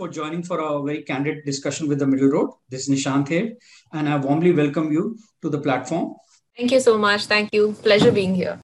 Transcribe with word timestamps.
for 0.00 0.08
joining 0.08 0.42
for 0.42 0.58
a 0.60 0.82
very 0.82 1.02
candid 1.02 1.44
discussion 1.44 1.86
with 1.86 1.98
the 1.98 2.06
Middle 2.06 2.30
Road. 2.30 2.50
This 2.70 2.88
is 2.88 2.88
Nishant 2.88 3.28
here, 3.28 3.52
and 3.92 4.08
I 4.08 4.16
warmly 4.16 4.50
welcome 4.50 4.90
you 4.90 5.18
to 5.42 5.50
the 5.50 5.58
platform. 5.58 6.14
Thank 6.56 6.72
you 6.72 6.80
so 6.80 6.96
much. 6.96 7.26
Thank 7.26 7.52
you. 7.52 7.74
Pleasure 7.82 8.10
being 8.10 8.34
here. 8.34 8.58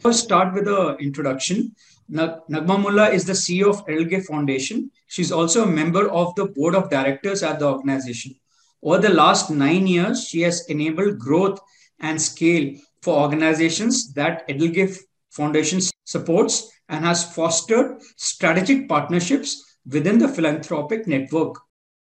First, 0.00 0.24
start 0.24 0.52
with 0.52 0.66
the 0.66 0.98
introduction. 0.98 1.74
Naghma 2.10 2.76
Mulla 2.82 3.08
is 3.08 3.24
the 3.24 3.32
CEO 3.32 3.70
of 3.70 3.86
EdelGive 3.86 4.26
Foundation. 4.26 4.90
She's 5.06 5.32
also 5.32 5.62
a 5.62 5.66
member 5.66 6.10
of 6.10 6.34
the 6.34 6.44
board 6.44 6.74
of 6.74 6.90
directors 6.90 7.42
at 7.42 7.58
the 7.58 7.66
organization. 7.66 8.34
Over 8.82 8.98
the 8.98 9.14
last 9.14 9.50
nine 9.50 9.86
years, 9.86 10.28
she 10.28 10.42
has 10.42 10.66
enabled 10.66 11.18
growth 11.18 11.58
and 12.00 12.20
scale 12.20 12.74
for 13.00 13.18
organizations 13.18 14.12
that 14.12 14.46
EdelGive 14.46 14.98
Foundation 15.30 15.80
supports 16.04 16.70
and 16.90 17.02
has 17.06 17.24
fostered 17.34 18.02
strategic 18.16 18.90
partnerships 18.90 19.64
within 19.90 20.18
the 20.18 20.28
philanthropic 20.28 21.06
network. 21.06 21.56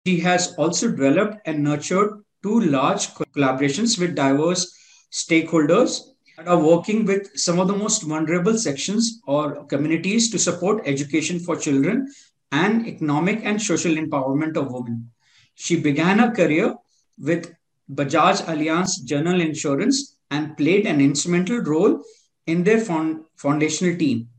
She 0.05 0.19
has 0.19 0.53
also 0.55 0.89
developed 0.89 1.37
and 1.45 1.63
nurtured 1.63 2.23
two 2.43 2.59
large 2.61 3.07
collaborations 3.09 3.99
with 3.99 4.15
diverse 4.15 4.73
stakeholders 5.11 6.01
that 6.37 6.47
are 6.47 6.59
working 6.59 7.05
with 7.05 7.29
some 7.37 7.59
of 7.59 7.67
the 7.67 7.75
most 7.75 8.03
vulnerable 8.03 8.57
sections 8.57 9.21
or 9.25 9.65
communities 9.65 10.29
to 10.31 10.39
support 10.39 10.83
education 10.85 11.39
for 11.39 11.55
children 11.55 12.07
and 12.51 12.87
economic 12.87 13.43
and 13.43 13.61
social 13.61 13.95
empowerment 13.95 14.55
of 14.55 14.71
women. 14.71 15.09
She 15.55 15.81
began 15.81 16.19
her 16.19 16.31
career 16.31 16.75
with 17.19 17.53
Bajaj 17.91 18.43
Allianz 18.45 19.03
General 19.03 19.41
Insurance 19.41 20.17
and 20.29 20.55
played 20.57 20.85
an 20.85 21.01
instrumental 21.01 21.59
role 21.59 22.03
in 22.45 22.63
their 22.63 22.79
foundational 22.79 23.97
team. 23.97 24.29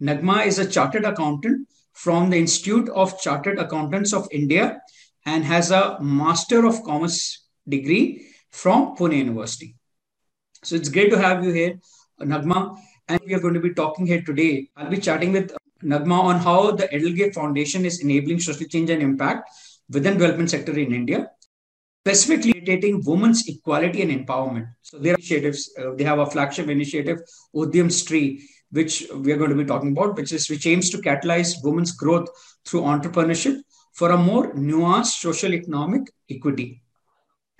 Naghma 0.00 0.46
is 0.46 0.58
a 0.58 0.68
chartered 0.68 1.04
accountant 1.04 1.68
from 1.94 2.30
the 2.30 2.36
Institute 2.36 2.88
of 2.90 3.20
Chartered 3.20 3.58
Accountants 3.58 4.12
of 4.12 4.28
India 4.30 4.80
and 5.24 5.44
has 5.44 5.70
a 5.70 5.98
Master 6.00 6.66
of 6.66 6.82
Commerce 6.84 7.46
degree 7.68 8.26
from 8.50 8.96
Pune 8.96 9.16
University. 9.16 9.76
So 10.62 10.76
it's 10.76 10.88
great 10.88 11.10
to 11.10 11.18
have 11.18 11.44
you 11.44 11.52
here, 11.52 11.78
Naghma. 12.20 12.76
And 13.08 13.20
we 13.26 13.34
are 13.34 13.40
going 13.40 13.54
to 13.54 13.60
be 13.60 13.74
talking 13.74 14.06
here 14.06 14.22
today. 14.22 14.68
I'll 14.76 14.90
be 14.90 14.98
chatting 14.98 15.32
with 15.32 15.54
Naghma 15.82 16.18
on 16.20 16.38
how 16.40 16.70
the 16.70 16.88
EdelGive 16.88 17.34
Foundation 17.34 17.84
is 17.84 18.00
enabling 18.00 18.40
social 18.40 18.66
change 18.66 18.90
and 18.90 19.02
impact 19.02 19.50
within 19.90 20.14
development 20.14 20.50
sector 20.50 20.72
in 20.78 20.94
India, 20.94 21.30
specifically 22.06 22.60
relating 22.60 23.02
women's 23.04 23.46
equality 23.46 24.00
and 24.02 24.10
empowerment. 24.10 24.68
So 24.82 24.98
their 24.98 25.14
initiatives, 25.14 25.70
uh, 25.78 25.94
they 25.96 26.04
have 26.04 26.18
a 26.18 26.26
flagship 26.26 26.68
initiative, 26.68 27.18
Udyam 27.54 27.88
Stree, 27.88 28.40
which 28.74 29.06
we 29.14 29.32
are 29.32 29.36
going 29.36 29.50
to 29.50 29.62
be 29.62 29.64
talking 29.64 29.92
about, 29.92 30.16
which 30.16 30.32
is 30.32 30.48
which 30.50 30.66
aims 30.66 30.90
to 30.90 30.98
catalyze 30.98 31.62
women's 31.62 31.92
growth 31.92 32.28
through 32.66 32.82
entrepreneurship 32.82 33.60
for 33.92 34.10
a 34.10 34.18
more 34.18 34.52
nuanced 34.54 35.20
social 35.26 35.54
economic 35.54 36.02
equity. 36.28 36.82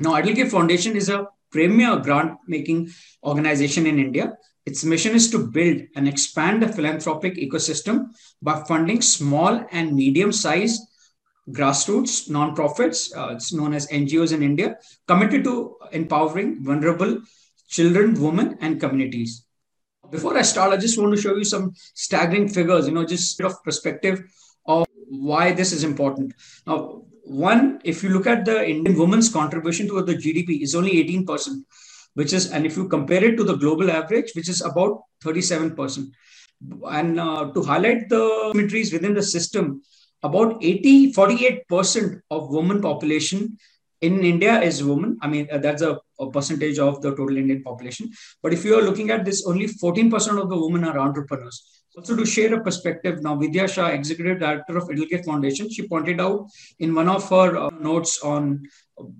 Now, 0.00 0.14
EdelGive 0.20 0.50
Foundation 0.50 0.96
is 0.96 1.08
a 1.08 1.28
premier 1.52 1.96
grant 1.98 2.38
making 2.48 2.90
organization 3.22 3.86
in 3.86 3.98
India. 3.98 4.32
Its 4.66 4.82
mission 4.82 5.14
is 5.14 5.30
to 5.30 5.38
build 5.38 5.82
and 5.94 6.08
expand 6.08 6.62
the 6.62 6.68
philanthropic 6.68 7.36
ecosystem 7.36 8.06
by 8.42 8.64
funding 8.64 9.00
small 9.00 9.64
and 9.70 9.94
medium 9.94 10.32
sized 10.32 10.80
grassroots 11.50 12.28
nonprofits, 12.28 13.16
uh, 13.16 13.34
it's 13.34 13.52
known 13.52 13.74
as 13.74 13.86
NGOs 13.88 14.32
in 14.32 14.42
India, 14.42 14.78
committed 15.06 15.44
to 15.44 15.76
empowering 15.92 16.64
vulnerable 16.64 17.20
children, 17.68 18.20
women, 18.20 18.56
and 18.60 18.80
communities. 18.80 19.44
Before 20.10 20.36
I 20.36 20.42
start, 20.42 20.72
I 20.72 20.76
just 20.76 20.98
want 20.98 21.14
to 21.14 21.20
show 21.20 21.36
you 21.36 21.44
some 21.44 21.72
staggering 21.94 22.48
figures, 22.48 22.86
you 22.86 22.94
know, 22.94 23.04
just 23.04 23.36
bit 23.38 23.46
of 23.46 23.62
perspective 23.64 24.22
of 24.66 24.86
why 25.08 25.52
this 25.52 25.72
is 25.72 25.84
important. 25.84 26.34
Now, 26.66 27.02
one, 27.24 27.80
if 27.84 28.02
you 28.02 28.10
look 28.10 28.26
at 28.26 28.44
the 28.44 28.68
Indian 28.68 28.98
woman's 28.98 29.28
contribution 29.28 29.88
to 29.88 30.02
the 30.02 30.14
GDP, 30.14 30.62
is 30.62 30.74
only 30.74 31.02
18%, 31.04 31.64
which 32.14 32.32
is, 32.32 32.50
and 32.52 32.66
if 32.66 32.76
you 32.76 32.88
compare 32.88 33.24
it 33.24 33.36
to 33.36 33.44
the 33.44 33.56
global 33.56 33.90
average, 33.90 34.32
which 34.34 34.48
is 34.48 34.60
about 34.60 35.02
37%. 35.24 36.10
And 36.90 37.20
uh, 37.20 37.50
to 37.52 37.62
highlight 37.62 38.08
the 38.08 38.50
symmetries 38.52 38.92
within 38.92 39.14
the 39.14 39.22
system, 39.22 39.82
about 40.22 40.62
80, 40.62 41.12
48% 41.12 42.20
of 42.30 42.50
women 42.50 42.80
population 42.80 43.58
in 44.06 44.22
India 44.32 44.60
is 44.60 44.82
women. 44.84 45.16
I 45.22 45.28
mean, 45.28 45.48
uh, 45.50 45.58
that's 45.58 45.82
a, 45.82 45.98
a, 46.20 46.30
percentage 46.30 46.78
of 46.78 47.00
the 47.02 47.10
total 47.10 47.36
Indian 47.36 47.62
population. 47.62 48.10
But 48.42 48.52
if 48.52 48.64
you 48.64 48.78
are 48.78 48.82
looking 48.82 49.10
at 49.10 49.24
this, 49.24 49.46
only 49.46 49.66
14% 49.66 50.42
of 50.42 50.50
the 50.50 50.60
women 50.64 50.84
are 50.84 50.98
entrepreneurs. 50.98 51.58
Also, 51.96 52.16
to 52.16 52.26
share 52.26 52.52
a 52.54 52.62
perspective, 52.62 53.22
now 53.22 53.36
Vidya 53.36 53.68
Shah, 53.68 53.86
Executive 53.88 54.40
Director 54.40 54.76
of 54.78 54.88
EdelGive 54.88 55.24
Foundation, 55.24 55.70
she 55.70 55.86
pointed 55.86 56.20
out 56.20 56.48
in 56.80 56.92
one 56.92 57.08
of 57.08 57.28
her 57.30 57.56
uh, 57.56 57.70
notes 57.80 58.20
on 58.22 58.62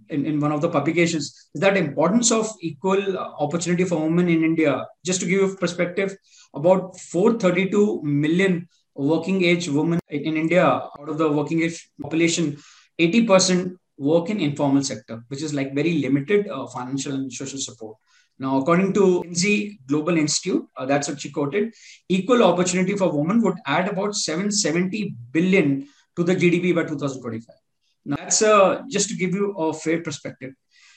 in, 0.09 0.27
in 0.27 0.41
one 0.41 0.53
of 0.53 0.61
the 0.61 0.69
publications 0.69 1.51
that 1.55 1.77
importance 1.77 2.31
of 2.33 2.51
equal 2.61 3.17
opportunity 3.19 3.85
for 3.85 4.01
women 4.01 4.29
in 4.29 4.43
India. 4.45 4.87
Just 5.05 5.21
to 5.21 5.27
give 5.27 5.41
you 5.41 5.53
a 5.53 5.57
perspective, 5.57 6.17
about 6.53 6.99
432 6.99 8.03
million 8.03 8.69
working 8.95 9.45
age 9.45 9.69
women 9.69 10.01
in 10.09 10.37
India 10.37 10.67
out 10.67 11.09
of 11.09 11.19
the 11.19 11.31
working 11.31 11.63
age 11.63 11.89
population, 12.03 12.57
80% 13.01 13.77
work 13.97 14.31
in 14.31 14.41
informal 14.41 14.83
sector, 14.83 15.25
which 15.29 15.43
is 15.43 15.55
like 15.55 15.75
very 15.75 15.95
limited 15.99 16.49
uh, 16.49 16.67
financial 16.67 17.15
and 17.15 17.33
social 17.33 17.59
support. 17.59 17.97
Now, 18.39 18.59
according 18.59 18.93
to 18.95 19.23
McKinsey 19.23 19.79
Global 19.87 20.19
Institute, 20.19 20.67
uh, 20.77 20.87
that's 20.87 21.09
what 21.09 21.21
she 21.21 21.31
quoted, 21.31 21.73
equal 22.09 22.43
opportunity 22.43 22.97
for 22.97 23.17
women 23.17 23.41
would 23.43 23.59
add 23.67 23.89
about 23.89 24.17
770 24.17 25.15
billion 25.31 25.87
to 26.17 26.25
the 26.25 26.35
GDP 26.35 26.75
by 26.75 26.83
2025. 26.83 27.55
Now, 28.07 28.17
that's 28.17 28.43
uh, 28.43 28.83
just 28.91 29.09
to 29.11 29.17
give 29.17 29.35
you 29.35 29.53
a 29.53 29.73
fair 29.73 30.03
perspective. 30.03 30.53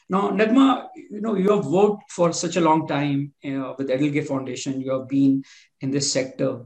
Now, 0.10 0.30
Naghma, 0.32 0.88
you 0.96 1.22
know, 1.22 1.36
you 1.36 1.52
have 1.52 1.66
worked 1.66 2.12
for 2.12 2.34
such 2.34 2.56
a 2.56 2.62
long 2.62 2.88
time 2.88 3.34
uh, 3.46 3.74
with 3.78 3.90
EdelGive 3.90 4.28
Foundation. 4.28 4.82
You 4.82 4.94
have 4.94 5.08
been 5.08 5.44
in 5.82 5.92
this 5.92 6.12
sector. 6.12 6.66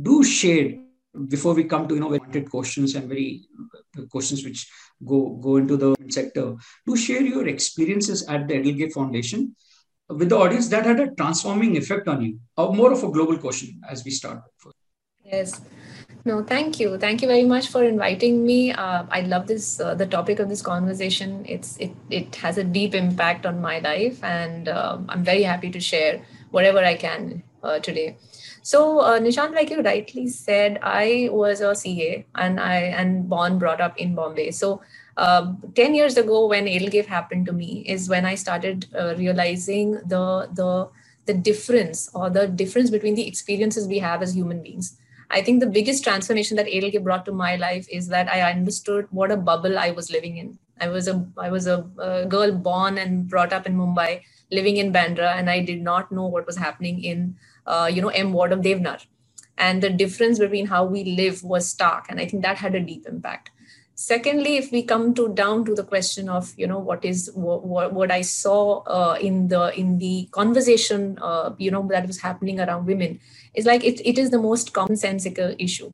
Do 0.00 0.22
share 0.22 0.74
before 1.28 1.54
we 1.54 1.64
come 1.64 1.88
to 1.88 1.94
you 1.94 2.00
know 2.00 2.08
wanted 2.08 2.48
questions 2.50 2.94
and 2.94 3.08
very 3.08 3.48
questions 4.10 4.44
which 4.44 4.70
go 5.06 5.30
go 5.40 5.56
into 5.56 5.76
the 5.76 5.94
sector 6.08 6.54
to 6.86 6.96
share 6.96 7.22
your 7.22 7.46
experiences 7.48 8.26
at 8.28 8.46
the 8.48 8.54
EdelGive 8.54 8.92
foundation 8.92 9.54
with 10.08 10.28
the 10.28 10.36
audience 10.36 10.68
that 10.68 10.84
had 10.84 11.00
a 11.00 11.10
transforming 11.12 11.76
effect 11.76 12.08
on 12.08 12.22
you 12.22 12.38
or 12.56 12.74
more 12.74 12.92
of 12.92 13.02
a 13.04 13.10
global 13.10 13.38
question 13.38 13.80
as 13.88 14.04
we 14.04 14.10
start. 14.10 14.42
Yes. 15.24 15.60
No 16.24 16.42
thank 16.42 16.80
you. 16.80 16.98
Thank 16.98 17.22
you 17.22 17.28
very 17.28 17.44
much 17.44 17.68
for 17.68 17.84
inviting 17.84 18.44
me. 18.44 18.72
Uh, 18.72 19.04
i 19.10 19.20
love 19.20 19.46
this 19.46 19.80
uh, 19.80 19.94
the 19.94 20.06
topic 20.06 20.38
of 20.38 20.48
this 20.48 20.62
conversation. 20.62 21.44
It's 21.46 21.76
it, 21.76 21.92
it 22.10 22.36
has 22.36 22.58
a 22.58 22.64
deep 22.64 22.94
impact 22.94 23.46
on 23.46 23.60
my 23.60 23.78
life 23.78 24.22
and 24.24 24.68
uh, 24.68 24.98
i'm 25.08 25.24
very 25.24 25.42
happy 25.42 25.70
to 25.70 25.80
share 25.80 26.20
whatever 26.50 26.78
i 26.78 26.94
can 26.94 27.42
uh, 27.62 27.78
today 27.78 28.16
so, 28.62 29.00
uh, 29.00 29.18
Nishant, 29.18 29.54
like 29.54 29.70
you 29.70 29.82
rightly 29.82 30.26
said, 30.28 30.78
I 30.82 31.28
was 31.32 31.60
a 31.60 31.74
CA 31.74 32.26
and 32.36 32.60
I 32.60 32.76
and 32.76 33.28
born 33.28 33.58
brought 33.58 33.80
up 33.80 33.96
in 33.98 34.14
Bombay. 34.14 34.50
So, 34.50 34.82
uh, 35.16 35.52
10 35.74 35.94
years 35.94 36.16
ago, 36.16 36.46
when 36.46 36.66
EdelGive 36.66 37.06
happened 37.06 37.46
to 37.46 37.52
me, 37.52 37.84
is 37.86 38.08
when 38.08 38.24
I 38.24 38.34
started 38.34 38.86
uh, 38.98 39.14
realizing 39.16 39.92
the 40.06 40.48
the 40.52 40.88
the 41.26 41.34
difference 41.34 42.10
or 42.14 42.30
the 42.30 42.48
difference 42.48 42.90
between 42.90 43.14
the 43.14 43.26
experiences 43.26 43.86
we 43.86 43.98
have 43.98 44.22
as 44.22 44.34
human 44.34 44.62
beings. 44.62 44.96
I 45.30 45.42
think 45.42 45.60
the 45.60 45.66
biggest 45.66 46.02
transformation 46.02 46.56
that 46.56 46.66
EdelGive 46.66 47.04
brought 47.04 47.24
to 47.26 47.32
my 47.32 47.56
life 47.56 47.86
is 47.88 48.08
that 48.08 48.28
I 48.28 48.50
understood 48.50 49.06
what 49.10 49.30
a 49.30 49.36
bubble 49.36 49.78
I 49.78 49.92
was 49.92 50.10
living 50.10 50.38
in. 50.38 50.58
I 50.80 50.88
was 50.88 51.08
a 51.08 51.24
I 51.36 51.50
was 51.50 51.66
a, 51.66 51.86
a 51.98 52.26
girl 52.26 52.52
born 52.52 52.98
and 52.98 53.28
brought 53.28 53.52
up 53.52 53.66
in 53.66 53.76
Mumbai, 53.76 54.22
living 54.50 54.78
in 54.78 54.92
Bandra, 54.92 55.36
and 55.36 55.48
I 55.48 55.60
did 55.60 55.82
not 55.82 56.10
know 56.10 56.26
what 56.26 56.46
was 56.46 56.56
happening 56.56 57.04
in 57.04 57.36
uh, 57.70 57.86
you 57.86 58.02
know, 58.02 58.08
M 58.08 58.32
ward 58.32 58.52
of 58.52 58.60
Deonar. 58.60 59.00
And 59.56 59.82
the 59.82 59.90
difference 59.90 60.38
between 60.38 60.66
how 60.66 60.84
we 60.84 61.04
live 61.04 61.42
was 61.44 61.68
stark. 61.68 62.06
And 62.08 62.18
I 62.18 62.26
think 62.26 62.42
that 62.42 62.56
had 62.58 62.74
a 62.74 62.80
deep 62.80 63.06
impact. 63.06 63.50
Secondly, 63.94 64.56
if 64.56 64.72
we 64.72 64.82
come 64.82 65.12
to 65.14 65.28
down 65.28 65.64
to 65.66 65.74
the 65.74 65.84
question 65.84 66.30
of, 66.30 66.54
you 66.56 66.66
know, 66.66 66.78
what 66.78 67.04
is 67.04 67.30
what, 67.34 67.92
what 67.92 68.10
I 68.10 68.22
saw 68.22 68.82
uh, 68.84 69.18
in 69.20 69.48
the 69.48 69.78
in 69.78 69.98
the 69.98 70.28
conversation, 70.32 71.18
uh, 71.20 71.50
you 71.58 71.70
know, 71.70 71.86
that 71.90 72.06
was 72.06 72.20
happening 72.20 72.60
around 72.60 72.86
women, 72.86 73.20
is 73.54 73.66
like 73.66 73.84
it, 73.84 74.00
it 74.06 74.18
is 74.18 74.30
the 74.30 74.38
most 74.38 74.72
commonsensical 74.72 75.54
issue 75.58 75.90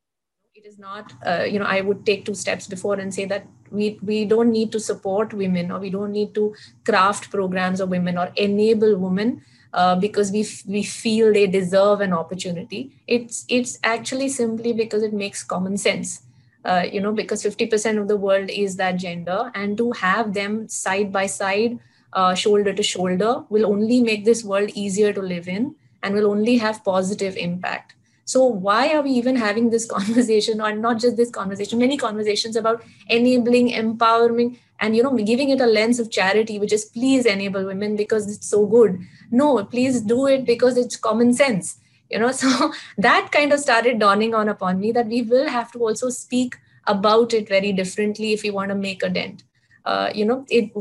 it 0.55 0.65
is 0.65 0.79
not 0.79 1.13
uh, 1.27 1.45
you 1.45 1.59
know 1.59 1.65
i 1.67 1.81
would 1.81 2.05
take 2.05 2.25
two 2.25 2.35
steps 2.35 2.67
before 2.67 2.95
and 2.95 3.15
say 3.15 3.25
that 3.25 3.47
we 3.71 3.99
we 4.03 4.25
don't 4.25 4.51
need 4.51 4.73
to 4.73 4.81
support 4.81 5.35
women 5.35 5.71
or 5.71 5.79
we 5.79 5.91
don't 5.91 6.13
need 6.13 6.35
to 6.35 6.55
craft 6.85 7.31
programs 7.31 7.81
of 7.81 7.89
women 7.89 8.19
or 8.19 8.31
enable 8.37 8.97
women 8.97 9.43
uh, 9.77 9.95
because 9.97 10.33
we 10.33 10.43
f- 10.43 10.65
we 10.67 10.83
feel 10.83 11.33
they 11.33 11.47
deserve 11.47 12.01
an 12.01 12.13
opportunity. 12.13 12.83
It's 13.07 13.45
it's 13.49 13.79
actually 13.85 14.29
simply 14.31 14.73
because 14.73 15.03
it 15.05 15.13
makes 15.13 15.45
common 15.45 15.77
sense. 15.77 16.23
Uh, 16.65 16.85
you 16.93 17.01
know, 17.01 17.13
because 17.13 17.43
50% 17.43 17.99
of 17.99 18.09
the 18.09 18.17
world 18.17 18.51
is 18.51 18.77
that 18.77 18.97
gender, 18.97 19.53
and 19.55 19.77
to 19.79 19.93
have 19.93 20.35
them 20.35 20.69
side 20.69 21.13
by 21.13 21.27
side, 21.27 21.79
uh, 22.13 22.35
shoulder 22.35 22.73
to 22.73 22.83
shoulder, 22.83 23.45
will 23.49 23.67
only 23.67 24.01
make 24.01 24.25
this 24.25 24.43
world 24.43 24.71
easier 24.75 25.13
to 25.13 25.23
live 25.23 25.47
in 25.49 25.77
and 26.03 26.15
will 26.15 26.27
only 26.31 26.57
have 26.59 26.85
positive 26.93 27.37
impact. 27.49 27.93
so 28.31 28.41
why 28.67 28.79
are 28.95 29.01
we 29.07 29.11
even 29.19 29.37
having 29.41 29.67
this 29.73 29.85
conversation 29.91 30.61
or 30.61 30.71
not 30.79 30.97
just 31.03 31.19
this 31.19 31.29
conversation 31.35 31.83
many 31.83 31.99
conversations 32.03 32.57
about 32.61 32.81
enabling 33.17 33.69
empowering 33.81 34.49
and 34.87 34.97
you 34.99 35.05
know 35.07 35.13
giving 35.29 35.53
it 35.57 35.63
a 35.67 35.69
lens 35.77 36.01
of 36.05 36.11
charity 36.17 36.57
which 36.65 36.75
is 36.79 36.87
please 36.97 37.29
enable 37.35 37.69
women 37.69 37.95
because 38.01 38.27
it's 38.33 38.51
so 38.55 38.63
good 38.75 38.99
no 39.31 39.65
please 39.65 40.01
do 40.01 40.27
it 40.27 40.45
because 40.45 40.77
it's 40.77 40.97
common 40.97 41.33
sense. 41.33 41.79
You 42.11 42.19
know 42.21 42.33
so 42.43 42.73
that 42.99 43.33
kind 43.33 43.53
of 43.53 43.61
started 43.61 43.99
dawning 43.99 44.35
on 44.35 44.49
upon 44.49 44.81
me 44.81 44.93
that 44.93 45.07
we 45.07 45.23
will 45.23 45.49
have 45.49 45.73
to 45.73 45.79
also 45.81 46.11
speak 46.11 46.57
about 46.87 47.35
it 47.35 47.49
very 47.49 47.73
differently 47.73 48.33
if 48.33 48.43
we 48.43 48.51
want 48.51 48.69
to 48.71 48.75
make 48.75 49.03
a 49.03 49.09
dent. 49.09 49.43
Uh, 49.85 50.11
you 50.13 50.25
know 50.25 50.45
it 50.49 50.73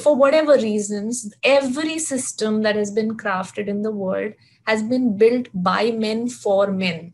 for 0.00 0.14
whatever 0.14 0.54
reasons 0.54 1.34
every 1.42 1.98
system 1.98 2.62
that 2.62 2.76
has 2.76 2.92
been 2.92 3.16
crafted 3.16 3.66
in 3.66 3.82
the 3.82 3.90
world 3.90 4.32
has 4.68 4.84
been 4.84 5.16
built 5.16 5.48
by 5.52 5.90
men 5.90 6.28
for 6.28 6.70
men. 6.70 7.12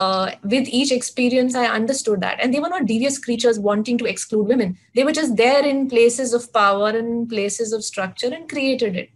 Uh, 0.00 0.32
with 0.42 0.66
each 0.66 0.90
experience 0.90 1.54
i 1.54 1.66
understood 1.66 2.20
that. 2.20 2.38
And 2.40 2.52
they 2.52 2.58
were 2.58 2.68
not 2.68 2.86
devious 2.86 3.18
creatures 3.18 3.60
wanting 3.60 3.98
to 3.98 4.04
exclude 4.06 4.48
women. 4.48 4.76
They 4.96 5.04
were 5.04 5.12
just 5.12 5.36
there 5.36 5.64
in 5.64 5.88
places 5.88 6.32
of 6.34 6.52
power 6.52 6.88
and 6.88 7.28
places 7.28 7.72
of 7.72 7.84
structure 7.84 8.34
and 8.34 8.48
created 8.48 8.96
it 8.96 9.10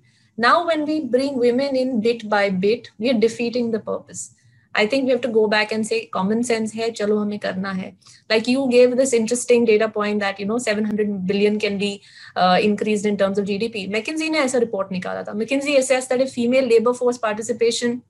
now 0.46 0.56
when 0.67 0.85
we 0.87 0.99
bring 1.17 1.38
women 1.38 1.76
in 1.76 2.00
bit 2.00 2.29
by 2.29 2.49
bit 2.67 2.90
we 2.99 3.11
are 3.11 3.20
defeating 3.26 3.70
the 3.76 3.81
purpose 3.93 4.29
I 4.75 4.87
think 4.87 5.06
we 5.06 5.11
have 5.11 5.20
to 5.23 5.29
go 5.29 5.46
back 5.49 5.73
and 5.73 5.87
say 5.87 6.06
common 6.06 6.44
sense 6.44 6.75
hai, 6.75 6.90
chalo 6.90 7.17
hame 7.20 7.38
karna 7.40 7.75
hai. 7.75 7.94
Like 8.31 8.46
you 8.46 8.69
gave 8.70 8.96
this 8.96 9.12
interesting 9.12 9.64
data 9.64 9.88
point 9.88 10.20
that, 10.20 10.38
you 10.38 10.46
know, 10.46 10.58
700 10.58 11.26
billion 11.26 11.58
can 11.58 11.79
be 11.79 12.02
uh, 12.37 12.58
increased 12.62 13.06
in 13.06 13.17
terms 13.17 13.38
of 13.38 13.46
GDP. 13.46 13.90
McKinsey 13.90 14.31
ne 14.31 14.38
aisa 14.38 14.61
report 14.61 14.90
nikala 14.90 15.25
tha. 15.25 15.32
McKinsey 15.32 15.79
assessed 15.79 16.11
that 16.11 16.20
if 16.20 16.32
female 16.32 16.67
labor 16.67 16.94
force 16.94 17.19
participation 17.19 18.02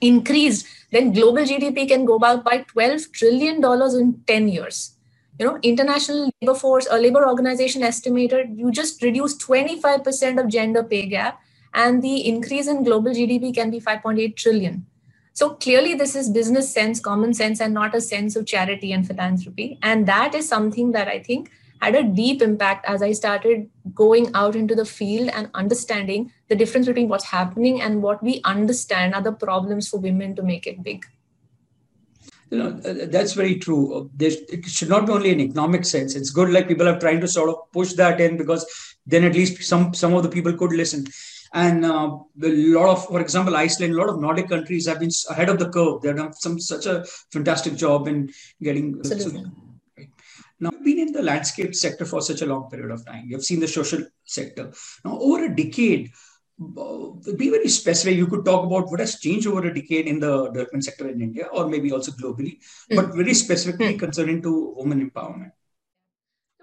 increased, 0.00 0.66
then 0.92 1.12
global 1.12 1.42
GDP 1.42 1.88
can 1.88 2.04
go 2.04 2.18
back 2.18 2.44
by 2.44 2.58
12 2.68 3.10
trillion 3.12 3.60
dollars 3.60 3.94
in 3.94 4.14
10 4.26 4.48
years. 4.48 4.94
You 5.38 5.46
know, 5.46 5.58
international 5.62 6.30
labor 6.40 6.54
force 6.54 6.86
or 6.86 6.98
labor 6.98 7.26
organization 7.26 7.82
estimated 7.82 8.56
you 8.56 8.72
just 8.72 9.02
reduce 9.02 9.36
25% 9.38 10.40
of 10.40 10.48
gender 10.48 10.82
pay 10.82 11.06
gap 11.06 11.40
and 11.78 12.02
the 12.02 12.28
increase 12.28 12.66
in 12.66 12.82
global 12.82 13.12
GDP 13.12 13.54
can 13.54 13.70
be 13.70 13.80
5.8 13.80 14.36
trillion. 14.36 14.84
So 15.32 15.50
clearly, 15.50 15.94
this 15.94 16.16
is 16.16 16.28
business 16.28 16.72
sense, 16.74 16.98
common 16.98 17.32
sense, 17.32 17.60
and 17.60 17.72
not 17.72 17.94
a 17.94 18.00
sense 18.00 18.34
of 18.34 18.46
charity 18.46 18.92
and 18.92 19.06
philanthropy. 19.06 19.78
And 19.82 20.04
that 20.08 20.34
is 20.34 20.48
something 20.48 20.90
that 20.92 21.06
I 21.06 21.20
think 21.20 21.52
had 21.80 21.94
a 21.94 22.02
deep 22.02 22.42
impact 22.42 22.84
as 22.86 23.00
I 23.00 23.12
started 23.12 23.70
going 23.94 24.32
out 24.34 24.56
into 24.56 24.74
the 24.74 24.84
field 24.84 25.30
and 25.32 25.48
understanding 25.54 26.32
the 26.48 26.56
difference 26.56 26.88
between 26.88 27.08
what's 27.08 27.26
happening 27.26 27.80
and 27.80 28.02
what 28.02 28.20
we 28.24 28.40
understand 28.44 29.14
are 29.14 29.22
the 29.22 29.30
problems 29.30 29.88
for 29.88 30.00
women 30.00 30.34
to 30.34 30.42
make 30.42 30.66
it 30.66 30.82
big. 30.82 31.06
You 32.50 32.58
know, 32.58 32.68
uh, 32.84 33.06
that's 33.06 33.34
very 33.34 33.56
true. 33.56 33.94
Uh, 33.94 34.04
there, 34.16 34.32
it 34.48 34.64
should 34.66 34.88
not 34.88 35.06
be 35.06 35.12
only 35.12 35.30
in 35.30 35.38
economic 35.38 35.84
sense. 35.84 36.16
It's 36.16 36.30
good, 36.30 36.50
like 36.50 36.66
people 36.66 36.88
are 36.88 36.98
trying 36.98 37.20
to 37.20 37.28
sort 37.28 37.50
of 37.50 37.70
push 37.72 37.92
that 37.92 38.20
in 38.20 38.36
because 38.36 38.66
then 39.06 39.22
at 39.22 39.34
least 39.34 39.62
some 39.62 39.94
some 39.94 40.14
of 40.14 40.24
the 40.24 40.28
people 40.28 40.52
could 40.54 40.72
listen 40.72 41.06
and 41.52 41.84
uh, 41.84 42.16
a 42.42 42.50
lot 42.76 42.88
of 42.88 43.06
for 43.06 43.20
example 43.20 43.56
iceland 43.56 43.94
a 43.94 43.96
lot 43.96 44.08
of 44.08 44.20
nordic 44.20 44.48
countries 44.48 44.86
have 44.86 45.00
been 45.00 45.10
ahead 45.30 45.48
of 45.48 45.58
the 45.58 45.70
curve. 45.70 46.02
They've 46.02 46.16
done 46.16 46.32
some 46.32 46.58
such 46.58 46.86
a 46.86 47.04
fantastic 47.32 47.76
job 47.76 48.08
in 48.08 48.30
getting 48.62 49.02
so, 49.04 49.14
now 50.60 50.70
you've 50.72 50.84
been 50.84 50.98
in 50.98 51.12
the 51.12 51.22
landscape 51.22 51.74
sector 51.74 52.04
for 52.04 52.20
such 52.20 52.42
a 52.42 52.46
long 52.46 52.68
period 52.68 52.90
of 52.90 53.06
time. 53.06 53.26
You've 53.28 53.44
seen 53.44 53.60
the 53.60 53.68
social 53.68 54.00
sector. 54.24 54.72
Now 55.04 55.18
over 55.18 55.44
a 55.44 55.54
decade 55.54 56.10
uh, 56.60 57.10
be 57.36 57.50
very 57.50 57.68
specific 57.68 58.16
you 58.16 58.26
could 58.26 58.44
talk 58.44 58.64
about 58.64 58.90
what 58.90 58.98
has 58.98 59.20
changed 59.20 59.46
over 59.46 59.68
a 59.68 59.72
decade 59.72 60.06
in 60.06 60.18
the 60.18 60.48
development 60.48 60.84
sector 60.84 61.08
in 61.08 61.20
india 61.22 61.46
or 61.52 61.68
maybe 61.68 61.92
also 61.92 62.10
globally 62.10 62.54
mm. 62.90 62.96
but 62.96 63.14
very 63.14 63.32
specifically 63.32 63.94
mm. 63.94 63.98
concerning 63.98 64.42
to 64.42 64.74
women 64.76 65.08
empowerment. 65.08 65.52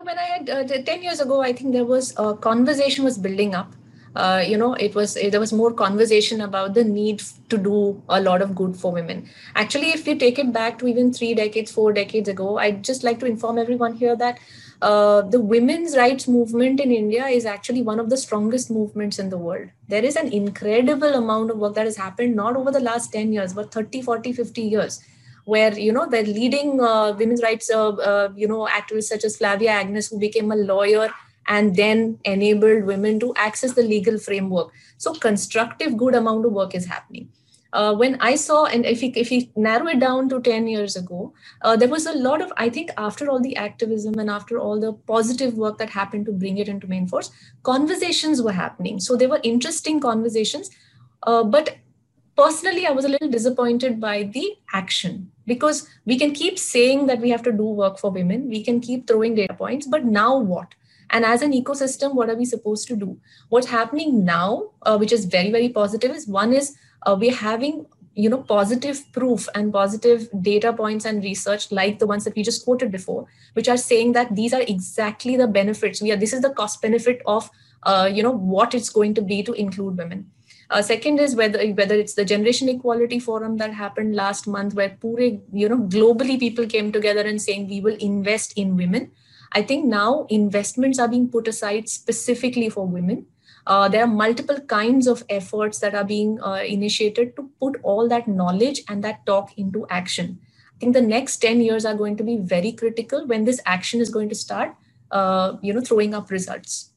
When 0.01 0.19
i 0.19 0.23
had 0.23 0.49
uh, 0.49 0.63
10 0.65 1.01
years 1.01 1.21
ago 1.21 1.39
i 1.41 1.53
think 1.53 1.71
there 1.71 1.85
was 1.85 2.13
a 2.17 2.35
conversation 2.35 3.05
was 3.05 3.17
building 3.17 3.55
up 3.55 3.73
uh, 4.15 4.43
you 4.45 4.57
know 4.57 4.73
it 4.73 4.95
was 4.95 5.13
there 5.15 5.39
was 5.39 5.53
more 5.53 5.73
conversation 5.73 6.41
about 6.41 6.73
the 6.73 6.83
need 6.83 7.21
to 7.49 7.57
do 7.57 8.01
a 8.09 8.21
lot 8.21 8.41
of 8.41 8.55
good 8.55 8.75
for 8.75 8.91
women 8.91 9.27
actually 9.55 9.89
if 9.89 10.07
you 10.07 10.15
take 10.15 10.39
it 10.39 10.51
back 10.53 10.77
to 10.79 10.87
even 10.87 11.11
three 11.11 11.33
decades 11.33 11.71
four 11.71 11.91
decades 11.93 12.29
ago 12.29 12.57
i'd 12.57 12.83
just 12.83 13.03
like 13.03 13.19
to 13.19 13.25
inform 13.25 13.57
everyone 13.57 13.93
here 13.93 14.15
that 14.15 14.39
uh, 14.81 15.21
the 15.21 15.39
women's 15.39 15.95
rights 15.95 16.27
movement 16.27 16.79
in 16.79 16.91
India 16.91 17.25
is 17.27 17.45
actually 17.45 17.81
one 17.81 17.99
of 17.99 18.09
the 18.09 18.17
strongest 18.17 18.69
movements 18.69 19.19
in 19.19 19.29
the 19.29 19.37
world. 19.37 19.69
There 19.87 20.03
is 20.03 20.15
an 20.15 20.31
incredible 20.33 21.13
amount 21.13 21.51
of 21.51 21.57
work 21.57 21.75
that 21.75 21.85
has 21.85 21.97
happened 21.97 22.35
not 22.35 22.55
over 22.55 22.71
the 22.71 22.79
last 22.79 23.13
10 23.13 23.31
years, 23.31 23.53
but 23.53 23.71
30, 23.71 24.01
40, 24.01 24.33
50 24.33 24.61
years, 24.61 25.01
where, 25.45 25.77
you 25.77 25.93
know, 25.93 26.07
the 26.07 26.23
leading 26.23 26.81
uh, 26.81 27.15
women's 27.17 27.41
rights, 27.41 27.71
uh, 27.71 27.89
uh, 27.89 28.29
you 28.35 28.47
know, 28.47 28.67
activists 28.67 29.05
such 29.05 29.23
as 29.23 29.37
Flavia 29.37 29.71
Agnes, 29.71 30.09
who 30.09 30.19
became 30.19 30.51
a 30.51 30.55
lawyer 30.55 31.09
and 31.47 31.75
then 31.75 32.19
enabled 32.23 32.83
women 32.85 33.19
to 33.19 33.33
access 33.35 33.73
the 33.73 33.83
legal 33.83 34.17
framework. 34.17 34.71
So 34.97 35.13
constructive, 35.13 35.97
good 35.97 36.15
amount 36.15 36.45
of 36.45 36.51
work 36.51 36.75
is 36.75 36.85
happening. 36.85 37.29
Uh, 37.73 37.93
when 37.93 38.15
I 38.21 38.35
saw, 38.35 38.65
and 38.67 38.85
if 38.85 39.01
we, 39.01 39.07
if 39.17 39.29
we 39.29 39.51
narrow 39.57 39.87
it 39.87 39.99
down 39.99 40.29
to 40.29 40.39
10 40.39 40.67
years 40.67 40.95
ago, 40.95 41.33
uh, 41.61 41.75
there 41.75 41.89
was 41.89 42.05
a 42.05 42.13
lot 42.13 42.41
of, 42.41 42.53
I 42.55 42.69
think, 42.69 42.89
after 42.97 43.29
all 43.29 43.41
the 43.41 43.57
activism 43.57 44.17
and 44.17 44.29
after 44.29 44.57
all 44.57 44.79
the 44.79 44.93
positive 44.93 45.55
work 45.55 45.77
that 45.79 45.89
happened 45.89 46.25
to 46.27 46.31
bring 46.31 46.57
it 46.57 46.69
into 46.69 46.87
main 46.87 47.05
force, 47.05 47.31
conversations 47.63 48.41
were 48.41 48.53
happening. 48.53 49.01
So 49.01 49.17
they 49.17 49.27
were 49.27 49.41
interesting 49.43 49.99
conversations. 49.99 50.69
Uh, 51.23 51.43
but 51.43 51.75
personally, 52.37 52.87
I 52.87 52.91
was 52.91 53.03
a 53.03 53.09
little 53.09 53.29
disappointed 53.29 53.99
by 53.99 54.23
the 54.23 54.55
action 54.71 55.31
because 55.45 55.85
we 56.05 56.17
can 56.17 56.31
keep 56.33 56.57
saying 56.57 57.07
that 57.07 57.19
we 57.19 57.29
have 57.29 57.43
to 57.43 57.51
do 57.51 57.65
work 57.65 57.99
for 57.99 58.09
women, 58.09 58.47
we 58.47 58.63
can 58.63 58.79
keep 58.79 59.05
throwing 59.05 59.35
data 59.35 59.53
points, 59.53 59.85
but 59.85 60.05
now 60.05 60.37
what? 60.37 60.75
And 61.09 61.25
as 61.25 61.41
an 61.41 61.51
ecosystem 61.51 62.13
what 62.13 62.29
are 62.29 62.35
we 62.35 62.45
supposed 62.45 62.87
to 62.87 62.95
do? 62.95 63.17
What's 63.49 63.67
happening 63.67 64.25
now 64.25 64.71
uh, 64.83 64.97
which 64.97 65.11
is 65.11 65.25
very 65.25 65.51
very 65.51 65.69
positive 65.69 66.11
is 66.11 66.27
one 66.27 66.53
is 66.53 66.75
uh, 67.05 67.15
we're 67.19 67.35
having 67.35 67.85
you 68.15 68.29
know 68.29 68.41
positive 68.41 68.99
proof 69.11 69.47
and 69.55 69.73
positive 69.73 70.29
data 70.41 70.71
points 70.71 71.05
and 71.05 71.23
research 71.23 71.71
like 71.71 71.99
the 71.99 72.07
ones 72.07 72.23
that 72.23 72.35
we 72.35 72.43
just 72.43 72.63
quoted 72.63 72.91
before 72.91 73.27
which 73.53 73.67
are 73.67 73.77
saying 73.77 74.13
that 74.13 74.35
these 74.35 74.53
are 74.53 74.61
exactly 74.61 75.35
the 75.35 75.47
benefits. 75.47 76.01
We 76.01 76.11
are 76.11 76.17
this 76.17 76.33
is 76.33 76.41
the 76.41 76.53
cost 76.53 76.81
benefit 76.81 77.21
of 77.25 77.49
uh, 77.83 78.09
you 78.11 78.23
know 78.23 78.31
what 78.31 78.73
it's 78.73 78.89
going 78.89 79.13
to 79.15 79.21
be 79.21 79.43
to 79.43 79.53
include 79.53 79.97
women. 79.97 80.31
Uh, 80.69 80.81
second 80.81 81.19
is 81.19 81.35
whether 81.35 81.65
whether 81.73 81.95
it's 81.95 82.15
the 82.15 82.25
generation 82.25 82.69
equality 82.69 83.19
forum 83.19 83.57
that 83.57 83.73
happened 83.73 84.15
last 84.15 84.47
month 84.47 84.73
where 84.73 84.97
pure 85.01 85.21
you 85.53 85.69
know 85.69 85.77
globally 85.77 86.39
people 86.39 86.65
came 86.65 86.91
together 86.91 87.21
and 87.21 87.41
saying 87.41 87.67
we 87.67 87.81
will 87.81 87.95
invest 87.99 88.57
in 88.57 88.75
women 88.75 89.11
I 89.51 89.61
think 89.61 89.85
now 89.85 90.25
investments 90.29 90.99
are 90.99 91.07
being 91.07 91.29
put 91.29 91.47
aside 91.47 91.89
specifically 91.89 92.69
for 92.69 92.87
women. 92.87 93.27
Uh, 93.67 93.89
there 93.89 94.03
are 94.03 94.07
multiple 94.07 94.59
kinds 94.61 95.07
of 95.07 95.23
efforts 95.29 95.79
that 95.79 95.95
are 95.95 96.03
being 96.03 96.39
uh, 96.41 96.63
initiated 96.67 97.35
to 97.35 97.49
put 97.59 97.79
all 97.83 98.07
that 98.07 98.27
knowledge 98.27 98.83
and 98.87 99.03
that 99.03 99.25
talk 99.25 99.57
into 99.57 99.87
action. 99.89 100.39
I 100.75 100.79
think 100.79 100.93
the 100.93 101.01
next 101.01 101.37
10 101.37 101.61
years 101.61 101.85
are 101.85 101.95
going 101.95 102.17
to 102.17 102.23
be 102.23 102.37
very 102.37 102.71
critical 102.71 103.25
when 103.25 103.45
this 103.45 103.61
action 103.65 104.01
is 104.01 104.09
going 104.09 104.29
to 104.29 104.35
start, 104.35 104.75
uh, 105.11 105.53
you 105.61 105.73
know, 105.73 105.81
throwing 105.81 106.13
up 106.13 106.29
results. 106.29 106.91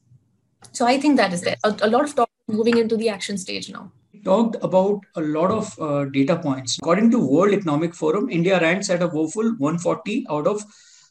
So 0.73 0.87
I 0.87 0.99
think 0.99 1.17
that 1.17 1.33
is 1.33 1.43
there. 1.43 1.57
A, 1.64 1.75
a 1.83 1.88
lot 1.88 2.05
of 2.05 2.14
talk 2.14 2.28
moving 2.49 2.76
into 2.76 2.97
the 2.97 3.09
action 3.09 3.38
stage 3.38 3.71
now 3.71 3.93
talked 4.25 4.57
about 4.62 5.00
a 5.17 5.21
lot 5.21 5.50
of 5.50 5.78
uh, 5.81 6.05
data 6.07 6.37
points. 6.37 6.78
According 6.78 7.11
to 7.12 7.19
World 7.19 7.55
Economic 7.55 7.95
Forum, 7.95 8.28
India 8.31 8.61
ranks 8.61 8.90
at 8.90 9.02
a 9.02 9.07
woeful 9.07 9.55
140 9.59 10.26
out 10.31 10.47
of 10.47 10.64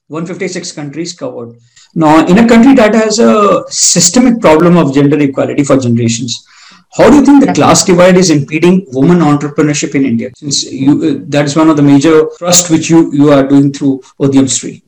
156 0.09 0.71
countries 0.71 1.13
covered. 1.13 1.57
Now, 1.93 2.25
in 2.25 2.37
a 2.37 2.47
country 2.47 2.73
that 2.75 2.95
has 2.95 3.19
a 3.19 3.63
systemic 3.69 4.39
problem 4.39 4.77
of 4.77 4.93
gender 4.93 5.19
equality 5.19 5.65
for 5.65 5.77
generations, 5.77 6.47
how 6.95 7.09
do 7.09 7.17
you 7.17 7.25
think 7.25 7.45
the 7.45 7.53
class 7.53 7.83
divide 7.83 8.15
is 8.15 8.29
impeding 8.29 8.85
women 8.91 9.17
entrepreneurship 9.17 9.95
in 9.95 10.05
India? 10.05 10.29
Since 10.35 10.71
you, 10.71 10.91
uh, 10.91 11.23
that 11.27 11.45
is 11.45 11.57
one 11.57 11.69
of 11.69 11.75
the 11.75 11.83
major 11.83 12.29
thrust 12.37 12.69
which 12.69 12.89
you, 12.89 13.13
you 13.13 13.31
are 13.31 13.45
doing 13.45 13.73
through 13.73 13.99
Udyam 14.21 14.45
Stree. 14.45 14.81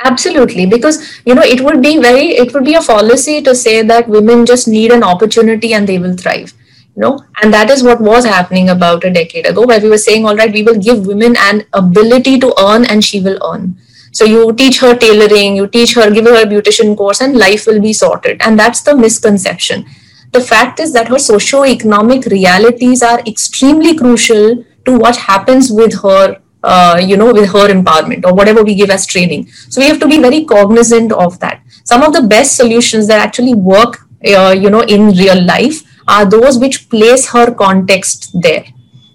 Absolutely, 0.00 0.66
because 0.66 1.22
you 1.24 1.34
know 1.34 1.42
it 1.42 1.62
would 1.62 1.80
be 1.80 1.98
very 1.98 2.32
it 2.42 2.52
would 2.52 2.64
be 2.64 2.74
a 2.74 2.82
fallacy 2.82 3.40
to 3.40 3.54
say 3.54 3.80
that 3.82 4.08
women 4.08 4.44
just 4.44 4.68
need 4.68 4.90
an 4.90 5.02
opportunity 5.02 5.72
and 5.72 5.88
they 5.88 5.98
will 5.98 6.14
thrive. 6.14 6.52
You 6.96 7.02
know, 7.02 7.18
and 7.42 7.54
that 7.54 7.70
is 7.70 7.82
what 7.82 8.00
was 8.00 8.24
happening 8.24 8.68
about 8.68 9.04
a 9.04 9.10
decade 9.10 9.46
ago, 9.46 9.64
where 9.66 9.80
we 9.80 9.88
were 9.88 9.98
saying, 9.98 10.26
all 10.26 10.36
right, 10.36 10.52
we 10.52 10.62
will 10.62 10.78
give 10.78 11.06
women 11.06 11.34
an 11.38 11.64
ability 11.72 12.38
to 12.40 12.52
earn 12.60 12.84
and 12.84 13.02
she 13.02 13.20
will 13.20 13.38
earn 13.42 13.76
so 14.14 14.24
you 14.24 14.52
teach 14.52 14.78
her 14.78 14.96
tailoring, 14.96 15.56
you 15.56 15.66
teach 15.66 15.94
her, 15.94 16.08
give 16.08 16.24
her 16.26 16.40
a 16.40 16.46
beautician 16.46 16.96
course, 16.96 17.20
and 17.20 17.36
life 17.36 17.66
will 17.66 17.80
be 17.80 17.92
sorted. 17.92 18.40
And 18.40 18.56
that's 18.56 18.80
the 18.82 18.96
misconception. 18.96 19.86
The 20.30 20.40
fact 20.40 20.78
is 20.78 20.92
that 20.92 21.08
her 21.08 21.18
socio-economic 21.18 22.26
realities 22.26 23.02
are 23.02 23.18
extremely 23.26 23.96
crucial 23.96 24.64
to 24.84 24.96
what 24.96 25.16
happens 25.16 25.72
with 25.72 26.00
her 26.02 26.40
uh, 26.62 26.98
you 26.98 27.16
know, 27.16 27.30
with 27.30 27.50
her 27.50 27.68
empowerment 27.68 28.24
or 28.24 28.32
whatever 28.32 28.62
we 28.62 28.74
give 28.74 28.88
as 28.88 29.06
training. 29.06 29.46
So 29.68 29.82
we 29.82 29.86
have 29.88 30.00
to 30.00 30.08
be 30.08 30.18
very 30.18 30.46
cognizant 30.46 31.12
of 31.12 31.38
that. 31.40 31.60
Some 31.84 32.02
of 32.02 32.14
the 32.14 32.22
best 32.22 32.56
solutions 32.56 33.06
that 33.08 33.20
actually 33.20 33.54
work, 33.54 34.08
uh, 34.26 34.56
you 34.58 34.70
know, 34.70 34.80
in 34.80 35.08
real 35.08 35.44
life 35.44 35.82
are 36.08 36.24
those 36.24 36.58
which 36.58 36.88
place 36.88 37.28
her 37.28 37.52
context 37.52 38.30
there 38.40 38.64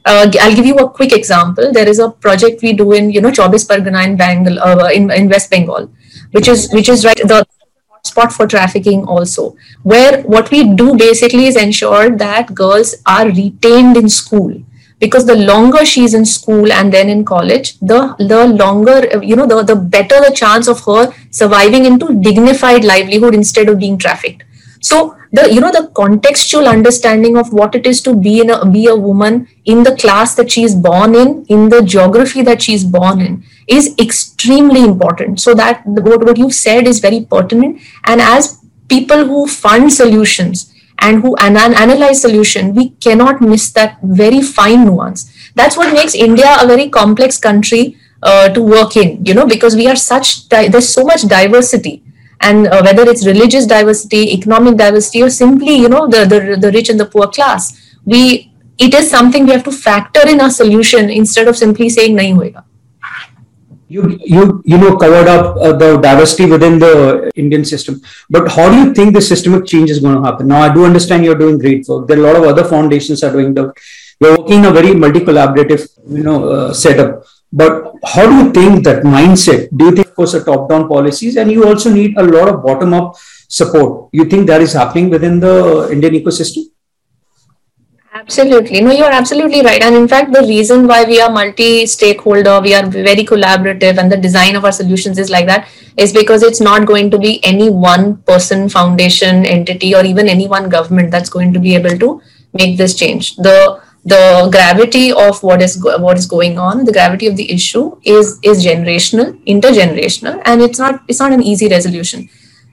uh, 0.09 0.31
I'll 0.41 0.55
give 0.55 0.65
you 0.65 0.75
a 0.75 0.89
quick 0.89 1.13
example. 1.13 1.71
There 1.71 1.87
is 1.87 1.99
a 1.99 2.09
project 2.09 2.61
we 2.61 2.73
do 2.73 2.91
in, 2.93 3.11
you 3.11 3.21
know, 3.21 3.31
Chobis 3.31 3.67
Pargana 3.67 4.05
in 4.05 4.17
Bengal, 4.17 4.59
uh, 4.59 4.89
in, 4.89 5.11
in 5.11 5.29
West 5.29 5.49
Bengal, 5.51 5.89
which 6.31 6.47
is 6.47 6.69
which 6.71 6.89
is 6.89 7.05
right 7.05 7.21
the 7.33 7.45
spot 8.03 8.31
for 8.31 8.47
trafficking 8.47 9.05
also, 9.05 9.55
where 9.83 10.21
what 10.23 10.49
we 10.51 10.73
do 10.73 10.95
basically 10.95 11.45
is 11.45 11.55
ensure 11.55 12.09
that 12.23 12.53
girls 12.55 12.95
are 13.05 13.27
retained 13.27 13.97
in 13.97 14.09
school 14.09 14.61
because 14.99 15.25
the 15.25 15.35
longer 15.35 15.85
she's 15.85 16.13
in 16.13 16.25
school 16.25 16.71
and 16.71 16.93
then 16.93 17.09
in 17.09 17.23
college 17.23 17.79
the 17.79 17.99
the 18.31 18.47
longer 18.47 18.97
you 19.23 19.35
know 19.35 19.47
the, 19.47 19.63
the 19.63 19.75
better 19.75 20.19
the 20.27 20.33
chance 20.35 20.67
of 20.67 20.83
her 20.85 21.13
surviving 21.31 21.85
into 21.85 22.13
dignified 22.21 22.83
livelihood 22.83 23.33
instead 23.33 23.69
of 23.69 23.79
being 23.79 23.97
trafficked 23.97 24.43
so 24.79 25.15
the 25.31 25.51
you 25.53 25.59
know 25.61 25.71
the 25.71 25.89
contextual 25.93 26.67
understanding 26.67 27.37
of 27.37 27.51
what 27.51 27.75
it 27.75 27.85
is 27.85 28.01
to 28.01 28.15
be 28.15 28.39
in 28.41 28.49
a 28.49 28.65
be 28.65 28.87
a 28.87 28.95
woman 28.95 29.47
in 29.65 29.83
the 29.83 29.95
class 29.95 30.35
that 30.35 30.49
she 30.49 30.63
is 30.63 30.73
born 30.73 31.15
in 31.15 31.45
in 31.49 31.69
the 31.69 31.81
geography 31.81 32.41
that 32.41 32.61
she 32.61 32.73
is 32.73 32.83
born 32.83 33.19
in 33.21 33.43
is 33.67 33.93
extremely 33.99 34.83
important. 34.83 35.39
So 35.39 35.53
that 35.53 35.85
what, 35.85 36.23
what 36.23 36.37
you've 36.37 36.55
said 36.55 36.87
is 36.87 36.99
very 36.99 37.21
pertinent. 37.25 37.81
And 38.05 38.19
as 38.21 38.59
people 38.87 39.25
who 39.25 39.45
fund 39.47 39.93
solutions 39.93 40.73
and 40.97 41.21
who 41.21 41.35
an- 41.35 41.57
analyze 41.57 42.21
solution 42.21 42.73
we 42.73 42.89
cannot 42.89 43.41
miss 43.41 43.71
that 43.71 43.97
very 44.01 44.41
fine 44.41 44.85
nuance. 44.85 45.31
That's 45.55 45.77
what 45.77 45.93
makes 45.93 46.15
india 46.15 46.55
a 46.61 46.67
very 46.67 46.89
complex 46.89 47.37
country 47.37 47.97
uh, 48.23 48.49
to 48.49 48.61
work 48.61 48.97
in 48.97 49.25
you 49.25 49.33
know 49.33 49.45
because 49.45 49.75
we 49.75 49.87
are 49.87 49.95
such 49.95 50.49
di- 50.49 50.67
there's 50.67 50.89
so 50.89 51.03
much 51.03 51.21
diversity 51.23 52.03
and 52.41 52.67
uh, 52.67 52.81
whether 52.81 53.09
it's 53.09 53.25
religious 53.25 53.65
diversity 53.65 54.33
economic 54.33 54.77
diversity 54.77 55.21
or 55.21 55.29
simply 55.29 55.75
you 55.75 55.89
know 55.89 56.07
the, 56.07 56.25
the 56.25 56.57
the 56.59 56.71
rich 56.71 56.89
and 56.89 56.99
the 56.99 57.05
poor 57.05 57.27
class 57.27 57.95
we 58.05 58.51
it 58.77 58.93
is 58.93 59.09
something 59.09 59.45
we 59.45 59.51
have 59.51 59.63
to 59.63 59.71
factor 59.71 60.27
in 60.27 60.41
our 60.41 60.49
solution 60.49 61.09
instead 61.09 61.47
of 61.47 61.57
simply 61.57 61.89
saying 61.89 62.15
nahi 62.15 62.33
hoega. 62.41 62.63
You 63.95 64.03
you 64.33 64.41
you 64.71 64.77
know 64.77 64.95
covered 65.03 65.27
up 65.27 65.57
uh, 65.57 65.73
the 65.83 65.97
diversity 65.97 66.45
within 66.49 66.77
the 66.83 67.31
indian 67.43 67.65
system. 67.65 68.01
But 68.29 68.51
how 68.55 68.69
do 68.73 68.77
you 68.81 68.93
think 68.93 69.15
the 69.15 69.23
systemic 69.29 69.65
change 69.65 69.89
is 69.89 69.99
going 69.99 70.15
to 70.15 70.21
happen? 70.21 70.47
Now 70.47 70.61
i 70.61 70.73
do 70.73 70.85
understand 70.89 71.25
you're 71.25 71.39
doing 71.43 71.57
great 71.63 71.87
work. 71.87 72.07
There 72.07 72.17
are 72.17 72.21
a 72.21 72.27
lot 72.27 72.35
of 72.41 72.43
other 72.51 72.65
foundations 72.73 73.23
are 73.23 73.31
doing 73.31 73.55
the 73.55 73.73
you're 74.21 74.37
working 74.37 74.59
in 74.59 74.65
a 74.65 74.71
very 74.71 74.93
multi 74.93 75.21
collaborative 75.31 75.89
you 76.19 76.23
know 76.23 76.37
uh, 76.49 76.73
setup. 76.73 77.25
But 77.51 77.88
how 78.03 78.25
do 78.25 78.35
you 78.35 78.51
think 78.51 78.83
that 78.85 79.03
mindset? 79.03 79.69
Do 79.75 79.85
you 79.85 79.91
think, 79.91 80.07
of 80.07 80.15
course, 80.15 80.33
a 80.33 80.43
top-down 80.43 80.87
policies, 80.87 81.37
and 81.37 81.51
you 81.51 81.65
also 81.65 81.91
need 81.91 82.17
a 82.17 82.23
lot 82.23 82.47
of 82.49 82.63
bottom-up 82.63 83.15
support? 83.47 84.09
You 84.13 84.25
think 84.25 84.47
that 84.47 84.61
is 84.61 84.73
happening 84.73 85.09
within 85.09 85.39
the 85.39 85.89
Indian 85.91 86.13
ecosystem? 86.13 86.63
Absolutely. 88.11 88.81
No, 88.81 88.91
you're 88.91 89.11
absolutely 89.11 89.61
right. 89.61 89.81
And 89.81 89.95
in 89.95 90.07
fact, 90.07 90.33
the 90.33 90.41
reason 90.41 90.87
why 90.87 91.05
we 91.05 91.21
are 91.21 91.29
multi 91.31 91.85
stakeholder, 91.85 92.59
we 92.59 92.73
are 92.73 92.85
very 92.85 93.23
collaborative, 93.23 93.97
and 93.97 94.11
the 94.11 94.17
design 94.17 94.55
of 94.55 94.65
our 94.65 94.71
solutions 94.71 95.17
is 95.17 95.29
like 95.29 95.45
that 95.45 95.67
is 95.95 96.11
because 96.11 96.43
it's 96.43 96.59
not 96.59 96.87
going 96.87 97.11
to 97.11 97.19
be 97.19 97.43
any 97.43 97.69
one 97.69 98.17
person, 98.23 98.67
foundation, 98.67 99.45
entity, 99.45 99.93
or 99.93 100.03
even 100.03 100.27
any 100.27 100.47
one 100.47 100.69
government 100.69 101.11
that's 101.11 101.29
going 101.29 101.53
to 101.53 101.59
be 101.59 101.75
able 101.75 101.97
to 101.99 102.21
make 102.53 102.77
this 102.77 102.95
change. 102.95 103.35
The 103.35 103.81
the 104.05 104.49
gravity 104.51 105.11
of 105.11 105.41
what 105.43 105.61
is 105.61 105.77
what 105.83 106.17
is 106.17 106.25
going 106.25 106.57
on 106.57 106.85
the 106.85 106.91
gravity 106.91 107.27
of 107.27 107.35
the 107.35 107.51
issue 107.51 107.99
is 108.03 108.39
is 108.43 108.63
generational 108.65 109.33
intergenerational 109.45 110.41
and 110.45 110.61
it's 110.61 110.79
not 110.79 111.03
it's 111.07 111.19
not 111.19 111.33
an 111.33 111.43
easy 111.43 111.67
resolution 111.67 112.29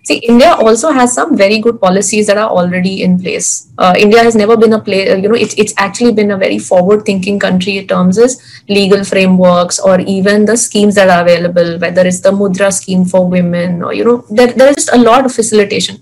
see 0.08 0.16
india 0.32 0.50
also 0.64 0.90
has 0.98 1.14
some 1.18 1.36
very 1.36 1.58
good 1.66 1.80
policies 1.80 2.26
that 2.26 2.38
are 2.38 2.48
already 2.48 3.02
in 3.02 3.18
place. 3.22 3.48
Uh, 3.78 3.94
india 4.04 4.22
has 4.26 4.34
never 4.40 4.56
been 4.56 4.72
a 4.72 4.80
play 4.80 5.00
uh, 5.12 5.16
you 5.22 5.28
know 5.28 5.34
it's, 5.44 5.54
it's 5.62 5.74
actually 5.76 6.12
been 6.18 6.30
a 6.30 6.36
very 6.44 6.58
forward 6.58 7.04
thinking 7.04 7.38
country 7.38 7.76
in 7.78 7.86
terms 7.86 8.16
of 8.16 8.30
legal 8.68 9.04
frameworks 9.04 9.78
or 9.78 10.00
even 10.00 10.46
the 10.50 10.56
schemes 10.56 10.94
that 10.94 11.10
are 11.14 11.22
available 11.22 11.78
whether 11.84 12.06
it's 12.10 12.20
the 12.20 12.32
mudra 12.40 12.72
scheme 12.72 13.04
for 13.04 13.28
women 13.36 13.82
or 13.82 13.92
you 13.92 14.04
know 14.04 14.24
there, 14.30 14.52
there 14.52 14.68
is 14.70 14.76
just 14.76 14.92
a 14.94 14.98
lot 14.98 15.24
of 15.26 15.32
facilitation. 15.34 15.98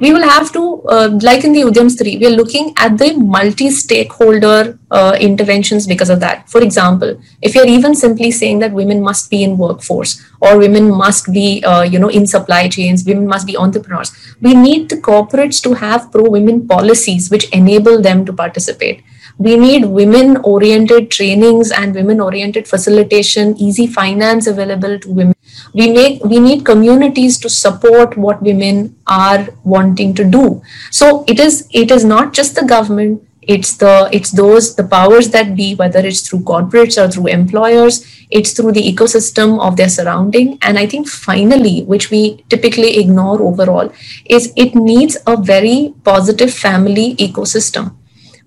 We 0.00 0.12
will 0.12 0.28
have 0.28 0.52
to, 0.52 0.82
uh, 0.88 1.18
like 1.22 1.44
in 1.44 1.52
the 1.52 1.62
Udyam 1.62 1.88
Stree, 1.94 2.18
we 2.20 2.26
are 2.26 2.30
looking 2.30 2.72
at 2.76 2.98
the 2.98 3.12
multi-stakeholder 3.14 4.78
uh, 4.90 5.16
interventions 5.20 5.86
because 5.86 6.10
of 6.10 6.20
that. 6.20 6.48
For 6.48 6.62
example, 6.62 7.20
if 7.42 7.54
you're 7.54 7.66
even 7.66 7.94
simply 7.94 8.30
saying 8.30 8.60
that 8.60 8.72
women 8.72 9.02
must 9.02 9.30
be 9.30 9.42
in 9.42 9.58
workforce 9.58 10.24
or 10.40 10.58
women 10.58 10.90
must 10.90 11.32
be, 11.32 11.62
uh, 11.64 11.82
you 11.82 11.98
know, 11.98 12.08
in 12.08 12.26
supply 12.26 12.68
chains, 12.68 13.04
women 13.04 13.26
must 13.26 13.46
be 13.46 13.56
entrepreneurs, 13.56 14.12
we 14.40 14.54
need 14.54 14.88
the 14.88 14.96
corporates 14.96 15.62
to 15.62 15.74
have 15.74 16.12
pro-women 16.12 16.66
policies 16.68 17.30
which 17.30 17.48
enable 17.50 18.00
them 18.00 18.24
to 18.26 18.32
participate. 18.32 19.02
We 19.38 19.56
need 19.56 19.84
women 19.84 20.38
oriented 20.38 21.10
trainings 21.10 21.70
and 21.70 21.94
women 21.94 22.20
oriented 22.20 22.66
facilitation 22.66 23.54
easy 23.58 23.86
finance 23.86 24.46
available 24.46 24.98
to 24.98 25.10
women. 25.10 25.34
We 25.74 25.90
make 25.90 26.24
we 26.24 26.38
need 26.40 26.64
communities 26.64 27.38
to 27.40 27.50
support 27.50 28.16
what 28.16 28.40
women 28.40 28.96
are 29.06 29.46
wanting 29.62 30.14
to 30.14 30.24
do. 30.24 30.62
So 30.90 31.24
it 31.28 31.38
is 31.38 31.68
it 31.70 31.90
is 31.90 32.02
not 32.02 32.32
just 32.32 32.54
the 32.54 32.64
government 32.64 33.22
it's 33.46 33.76
the 33.76 34.08
it's 34.12 34.30
those 34.32 34.74
the 34.76 34.84
powers 34.84 35.30
that 35.30 35.54
be 35.54 35.74
whether 35.74 36.00
it's 36.00 36.28
through 36.28 36.40
corporates 36.40 37.00
or 37.02 37.10
through 37.10 37.26
employers 37.26 38.04
it's 38.30 38.52
through 38.52 38.72
the 38.72 38.82
ecosystem 38.92 39.60
of 39.60 39.76
their 39.76 39.88
surrounding 39.88 40.58
and 40.62 40.78
i 40.78 40.86
think 40.86 41.08
finally 41.08 41.82
which 41.84 42.10
we 42.10 42.44
typically 42.48 42.98
ignore 42.98 43.40
overall 43.42 43.92
is 44.26 44.52
it 44.56 44.74
needs 44.74 45.16
a 45.26 45.36
very 45.36 45.94
positive 46.04 46.52
family 46.52 47.14
ecosystem 47.16 47.94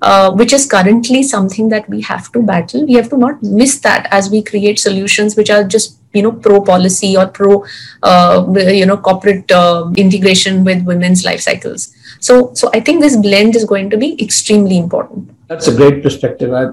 uh, 0.01 0.31
which 0.31 0.53
is 0.53 0.65
currently 0.65 1.23
something 1.23 1.69
that 1.69 1.87
we 1.89 1.99
have 2.01 2.31
to 2.31 2.41
battle. 2.41 2.85
We 2.85 2.93
have 2.93 3.09
to 3.09 3.17
not 3.17 3.43
miss 3.43 3.79
that 3.79 4.07
as 4.11 4.29
we 4.29 4.41
create 4.41 4.79
solutions 4.79 5.35
which 5.35 5.49
are 5.49 5.63
just 5.63 5.97
you 6.13 6.23
know 6.23 6.31
pro 6.31 6.61
policy 6.61 7.17
or 7.17 7.27
pro 7.27 7.65
uh, 8.01 8.45
you 8.57 8.85
know 8.85 8.97
corporate 8.97 9.51
uh, 9.51 9.91
integration 9.97 10.63
with 10.63 10.85
women's 10.85 11.25
life 11.25 11.41
cycles. 11.41 11.93
So 12.19 12.53
so 12.53 12.69
I 12.73 12.79
think 12.79 13.01
this 13.01 13.15
blend 13.15 13.55
is 13.55 13.65
going 13.65 13.89
to 13.89 13.97
be 13.97 14.21
extremely 14.21 14.77
important. 14.77 15.35
That's 15.47 15.67
a 15.67 15.75
great 15.75 16.03
perspective, 16.03 16.53
I, 16.53 16.63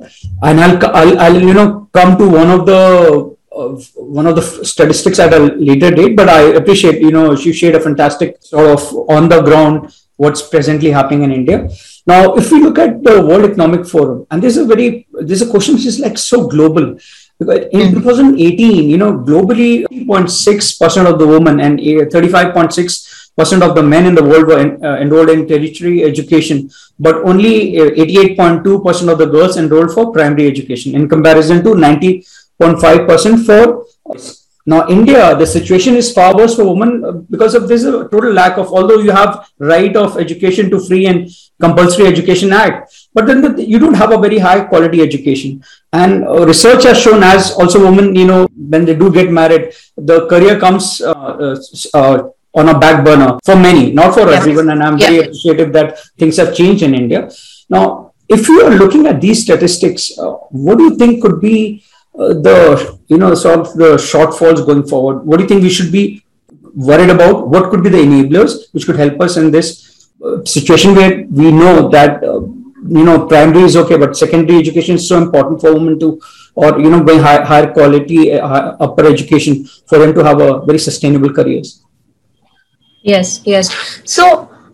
and 0.42 0.60
I'll, 0.60 0.86
I'll 0.94 1.18
I'll 1.18 1.42
you 1.42 1.54
know 1.54 1.88
come 1.92 2.18
to 2.18 2.28
one 2.28 2.50
of 2.50 2.66
the 2.66 3.36
of 3.56 3.90
one 3.94 4.26
of 4.26 4.36
the 4.36 4.42
statistics 4.42 5.18
at 5.18 5.32
a 5.32 5.38
later 5.38 5.90
date, 5.90 6.14
but 6.14 6.28
I 6.28 6.40
appreciate, 6.60 7.00
you 7.00 7.10
know, 7.10 7.34
she 7.34 7.52
shared 7.52 7.74
a 7.74 7.80
fantastic 7.80 8.36
sort 8.40 8.68
of 8.68 8.94
on 9.08 9.28
the 9.28 9.40
ground 9.40 9.94
what's 10.16 10.42
presently 10.42 10.90
happening 10.90 11.22
in 11.22 11.32
India. 11.32 11.68
Now, 12.06 12.34
if 12.36 12.50
we 12.50 12.60
look 12.60 12.78
at 12.78 13.02
the 13.02 13.22
World 13.22 13.44
Economic 13.44 13.86
Forum, 13.86 14.26
and 14.30 14.42
this 14.42 14.56
is 14.56 14.64
a 14.64 14.66
very, 14.66 15.06
this 15.12 15.40
is 15.40 15.48
a 15.48 15.50
question 15.50 15.74
which 15.74 15.86
is 15.86 16.00
like 16.00 16.18
so 16.18 16.46
global. 16.46 16.98
Because 17.38 17.66
in 17.70 17.88
hmm. 17.88 18.02
2018, 18.02 18.88
you 18.88 18.96
know, 18.96 19.12
globally, 19.12 19.84
3.6% 19.88 21.12
of 21.12 21.18
the 21.18 21.26
women 21.26 21.60
and 21.60 21.78
35.6% 21.78 23.15
of 23.38 23.74
the 23.74 23.82
men 23.82 24.06
in 24.06 24.14
the 24.14 24.24
world 24.24 24.46
were 24.46 24.58
uh, 24.58 24.96
enrolled 24.98 25.28
in 25.28 25.46
tertiary 25.46 26.04
education, 26.04 26.70
but 26.98 27.16
only 27.16 27.72
88.2% 27.74 29.08
uh, 29.08 29.12
of 29.12 29.18
the 29.18 29.26
girls 29.26 29.56
enrolled 29.56 29.92
for 29.92 30.12
primary 30.12 30.46
education 30.46 30.94
in 30.94 31.08
comparison 31.08 31.62
to 31.64 31.70
90.5% 31.70 33.44
for 33.44 33.86
now, 34.68 34.88
India, 34.88 35.36
the 35.36 35.46
situation 35.46 35.94
is 35.94 36.12
far 36.12 36.36
worse 36.36 36.56
for 36.56 36.64
women 36.64 37.04
uh, 37.04 37.12
because 37.12 37.54
of 37.54 37.68
this 37.68 37.84
uh, 37.84 38.08
total 38.08 38.32
lack 38.32 38.58
of, 38.58 38.66
although 38.72 38.98
you 38.98 39.12
have 39.12 39.48
right 39.60 39.94
of 39.94 40.18
education 40.18 40.70
to 40.70 40.80
free 40.80 41.06
and 41.06 41.30
compulsory 41.60 42.08
education 42.08 42.52
act, 42.52 43.08
but 43.14 43.28
then 43.28 43.42
the, 43.42 43.64
you 43.64 43.78
don't 43.78 43.94
have 43.94 44.10
a 44.10 44.18
very 44.18 44.38
high 44.38 44.64
quality 44.64 45.02
education. 45.02 45.62
And 45.92 46.26
research 46.44 46.82
has 46.82 46.98
shown 47.00 47.22
as 47.22 47.52
also 47.52 47.80
women, 47.80 48.16
you 48.16 48.26
know, 48.26 48.48
when 48.56 48.84
they 48.84 48.96
do 48.96 49.12
get 49.12 49.30
married, 49.30 49.72
the 49.96 50.26
career 50.26 50.58
comes 50.58 51.00
uh, 51.00 51.56
uh 51.94 52.28
on 52.56 52.68
a 52.70 52.78
back 52.78 53.04
burner 53.04 53.38
for 53.44 53.56
many, 53.56 53.92
not 53.92 54.14
for 54.14 54.26
yes. 54.28 54.40
everyone. 54.40 54.70
And 54.70 54.82
I'm 54.82 54.98
very 54.98 55.18
appreciative 55.20 55.72
that 55.74 55.98
things 56.18 56.36
have 56.38 56.54
changed 56.54 56.82
in 56.82 56.94
India. 56.94 57.30
Now, 57.68 58.12
if 58.28 58.48
you 58.48 58.62
are 58.62 58.74
looking 58.74 59.06
at 59.06 59.20
these 59.20 59.42
statistics, 59.42 60.12
what 60.50 60.78
do 60.78 60.84
you 60.84 60.96
think 60.96 61.22
could 61.22 61.40
be 61.40 61.84
uh, 62.18 62.32
the 62.46 62.98
you 63.08 63.18
know 63.18 63.34
sort 63.34 63.58
of 63.60 63.74
the 63.76 63.90
shortfalls 64.10 64.64
going 64.64 64.82
forward 64.90 65.16
what 65.26 65.36
do 65.36 65.42
you 65.42 65.48
think 65.48 65.62
we 65.62 65.68
should 65.68 65.92
be 65.92 66.24
worried 66.74 67.10
about 67.10 67.48
what 67.48 67.70
could 67.70 67.82
be 67.82 67.90
the 67.90 67.98
enablers 67.98 68.72
which 68.72 68.86
could 68.86 68.96
help 68.96 69.20
us 69.20 69.36
in 69.36 69.50
this 69.50 70.08
uh, 70.24 70.42
situation 70.44 70.94
where 70.94 71.26
we 71.30 71.52
know 71.52 71.90
that 71.90 72.24
uh, 72.24 72.40
you 72.98 73.04
know 73.08 73.26
primary 73.26 73.64
is 73.64 73.76
okay 73.76 73.98
but 73.98 74.16
secondary 74.16 74.58
education 74.58 74.94
is 74.94 75.06
so 75.06 75.18
important 75.20 75.60
for 75.60 75.74
women 75.74 75.98
to 75.98 76.18
or 76.54 76.80
you 76.80 76.88
know 76.88 77.02
going 77.04 77.20
high, 77.20 77.44
higher 77.44 77.70
quality 77.70 78.32
uh, 78.32 78.76
upper 78.80 79.04
education 79.04 79.66
for 79.86 79.98
them 79.98 80.14
to 80.14 80.24
have 80.24 80.40
a 80.40 80.64
very 80.64 80.78
sustainable 80.78 81.30
careers 81.30 81.84
yes 83.12 83.40
yes 83.44 83.70
so 84.04 84.26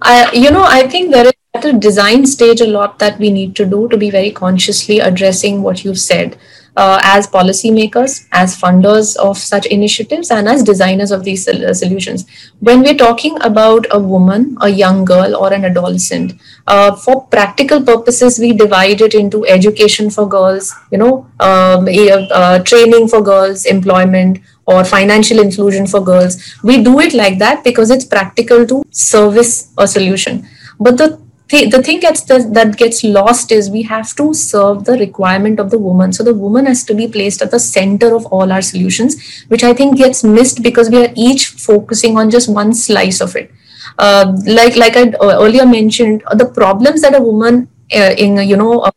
i 0.03 0.31
you 0.33 0.51
know 0.51 0.65
i 0.65 0.87
think 0.89 1.11
there 1.13 1.27
is 1.27 1.33
at 1.55 1.65
a 1.67 1.73
design 1.87 2.25
stage 2.27 2.61
a 2.63 2.67
lot 2.67 2.99
that 2.99 3.19
we 3.19 3.31
need 3.31 3.55
to 3.55 3.65
do 3.67 3.87
to 3.89 3.97
be 3.99 4.11
very 4.11 4.31
consciously 4.31 4.99
addressing 5.01 5.63
what 5.63 5.85
you've 5.85 6.01
said 6.01 6.39
uh, 6.75 6.99
as 7.03 7.27
policymakers, 7.27 8.27
as 8.33 8.59
funders 8.59 9.15
of 9.19 9.37
such 9.37 9.67
initiatives, 9.67 10.31
and 10.31 10.49
as 10.49 10.63
designers 10.63 11.11
of 11.11 11.23
these 11.23 11.45
sol- 11.45 11.75
solutions. 11.75 12.25
When 12.61 12.81
we're 12.83 12.97
talking 12.97 13.37
about 13.43 13.87
a 13.91 13.99
woman, 13.99 14.57
a 14.63 14.71
young 14.71 15.05
girl, 15.05 15.37
or 15.37 15.53
an 15.53 15.67
adolescent, 15.67 16.33
uh, 16.67 16.97
for 16.97 17.27
practical 17.27 17.83
purposes, 17.83 18.39
we 18.39 18.55
divide 18.55 19.03
it 19.03 19.13
into 19.15 19.45
education 19.47 20.09
for 20.09 20.27
girls, 20.27 20.75
you 20.91 20.97
know, 20.97 21.27
um, 21.41 21.87
uh, 21.91 22.59
training 22.61 23.09
for 23.09 23.21
girls, 23.23 23.67
employment, 23.67 24.39
or 24.67 24.85
financial 24.85 25.39
inclusion 25.41 25.87
for 25.87 26.01
girls. 26.01 26.55
We 26.63 26.83
do 26.83 27.01
it 27.01 27.15
like 27.15 27.39
that 27.39 27.65
because 27.65 27.91
it's 27.91 28.05
practical 28.05 28.67
to 28.67 28.85
service 28.91 29.73
a 29.79 29.87
solution. 29.89 30.47
But 30.79 30.99
the 30.99 31.21
th- 31.49 31.71
the 31.71 31.83
thing 31.83 32.01
gets 32.01 32.23
that 32.23 32.77
gets 32.77 33.03
lost 33.05 33.53
is 33.53 33.71
we 33.71 33.83
have 33.83 34.15
to 34.17 34.33
serve 34.35 34.85
the 34.85 34.97
requirement 34.99 35.61
of 35.61 35.71
the 35.71 35.79
woman. 35.79 36.13
So 36.13 36.25
the 36.25 36.35
woman 36.35 36.67
has 36.67 36.85
to 36.85 36.95
be 36.95 37.09
placed 37.09 37.43
at 37.43 37.51
the 37.51 37.59
center 37.59 38.15
of 38.15 38.27
all 38.27 38.53
our 38.53 38.63
solutions, 38.63 39.45
which 39.49 39.65
I 39.65 39.75
think 39.75 39.97
gets 39.97 40.25
missed 40.25 40.63
because 40.63 40.91
we 40.91 41.05
are 41.05 41.13
each 41.17 41.49
focusing 41.49 42.17
on 42.17 42.31
just 42.31 42.49
one 42.49 42.73
slice 42.75 43.21
of 43.21 43.37
it. 43.37 43.51
Uh, 43.99 44.37
like 44.47 44.77
like 44.77 44.97
I 44.97 45.13
earlier 45.21 45.67
mentioned, 45.67 46.23
the 46.35 46.47
problems 46.47 47.03
that 47.03 47.15
a 47.15 47.21
woman 47.21 47.69
uh, 47.95 48.15
in 48.17 48.37
you 48.49 48.57
know 48.57 48.81
uh, 48.81 48.91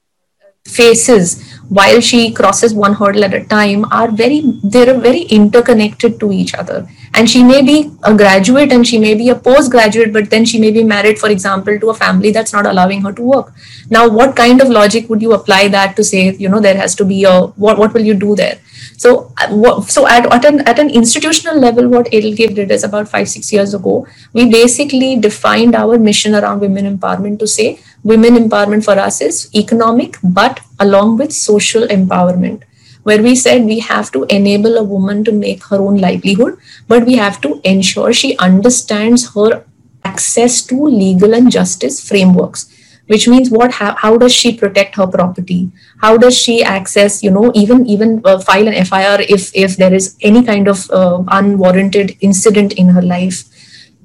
faces 0.65 1.54
while 1.69 1.99
she 1.99 2.31
crosses 2.31 2.73
one 2.73 2.93
hurdle 2.93 3.23
at 3.23 3.33
a 3.33 3.43
time 3.45 3.85
are 3.91 4.09
very 4.11 4.41
they're 4.63 4.99
very 4.99 5.21
interconnected 5.23 6.19
to 6.19 6.31
each 6.31 6.53
other. 6.53 6.87
And 7.13 7.29
she 7.29 7.43
may 7.43 7.61
be 7.61 7.91
a 8.03 8.13
graduate 8.13 8.71
and 8.71 8.85
she 8.85 8.99
may 8.99 9.13
be 9.15 9.29
a 9.29 9.35
postgraduate 9.35 10.11
but 10.11 10.29
then 10.29 10.45
she 10.45 10.59
may 10.59 10.71
be 10.71 10.83
married 10.83 11.17
for 11.17 11.29
example 11.29 11.79
to 11.79 11.89
a 11.89 11.93
family 11.93 12.31
that's 12.31 12.53
not 12.53 12.65
allowing 12.65 13.01
her 13.03 13.13
to 13.13 13.21
work. 13.21 13.53
Now 13.89 14.07
what 14.09 14.35
kind 14.35 14.61
of 14.61 14.69
logic 14.69 15.09
would 15.09 15.21
you 15.21 15.33
apply 15.33 15.69
that 15.69 15.95
to 15.95 16.03
say 16.03 16.35
you 16.35 16.49
know 16.49 16.59
there 16.59 16.77
has 16.77 16.95
to 16.95 17.05
be 17.05 17.23
a 17.23 17.47
what, 17.47 17.77
what 17.77 17.93
will 17.93 18.03
you 18.03 18.13
do 18.13 18.35
there? 18.35 18.59
So, 18.97 19.33
uh, 19.37 19.81
so 19.81 20.07
at, 20.07 20.31
at, 20.31 20.45
an, 20.45 20.61
at 20.61 20.79
an 20.79 20.89
institutional 20.89 21.59
level, 21.59 21.87
what 21.89 22.05
EdelGive 22.07 22.55
did 22.55 22.71
is 22.71 22.83
about 22.83 23.09
five, 23.09 23.27
six 23.27 23.51
years 23.51 23.73
ago, 23.73 24.07
we 24.33 24.49
basically 24.49 25.17
defined 25.17 25.75
our 25.75 25.97
mission 25.97 26.35
around 26.35 26.61
women 26.61 26.97
empowerment 26.97 27.39
to 27.39 27.47
say 27.47 27.79
women 28.05 28.35
empowerment 28.35 28.85
for 28.85 28.97
us 29.07 29.19
is 29.19 29.49
economic, 29.55 30.17
but 30.23 30.61
along 30.79 31.17
with 31.17 31.33
social 31.33 31.87
empowerment 31.87 32.63
where 33.03 33.21
we 33.21 33.35
said 33.35 33.65
we 33.65 33.79
have 33.79 34.11
to 34.11 34.23
enable 34.35 34.77
a 34.77 34.83
woman 34.83 35.23
to 35.23 35.31
make 35.31 35.63
her 35.65 35.77
own 35.77 35.97
livelihood, 35.97 36.57
but 36.87 37.05
we 37.05 37.15
have 37.15 37.39
to 37.41 37.61
ensure 37.63 38.13
she 38.13 38.37
understands 38.37 39.35
her 39.35 39.63
access 40.03 40.61
to 40.63 40.75
legal 40.85 41.33
and 41.33 41.51
justice 41.51 42.07
frameworks 42.07 42.71
which 43.07 43.27
means 43.27 43.49
what 43.49 43.71
how, 43.73 43.93
how 43.95 44.17
does 44.17 44.33
she 44.33 44.55
protect 44.55 44.95
her 44.95 45.07
property? 45.07 45.71
How 46.01 46.17
does 46.17 46.37
she 46.37 46.63
access 46.63 47.21
you 47.23 47.31
know 47.31 47.51
even 47.53 47.85
even 47.85 48.21
uh, 48.25 48.39
file 48.39 48.67
an 48.67 48.85
fir 48.85 49.17
if 49.29 49.51
if 49.55 49.77
there 49.77 49.93
is 49.93 50.15
any 50.21 50.43
kind 50.43 50.67
of 50.67 50.89
uh, 50.91 51.23
unwarranted 51.27 52.17
incident 52.21 52.73
in 52.73 52.89
her 52.89 53.01
life 53.01 53.43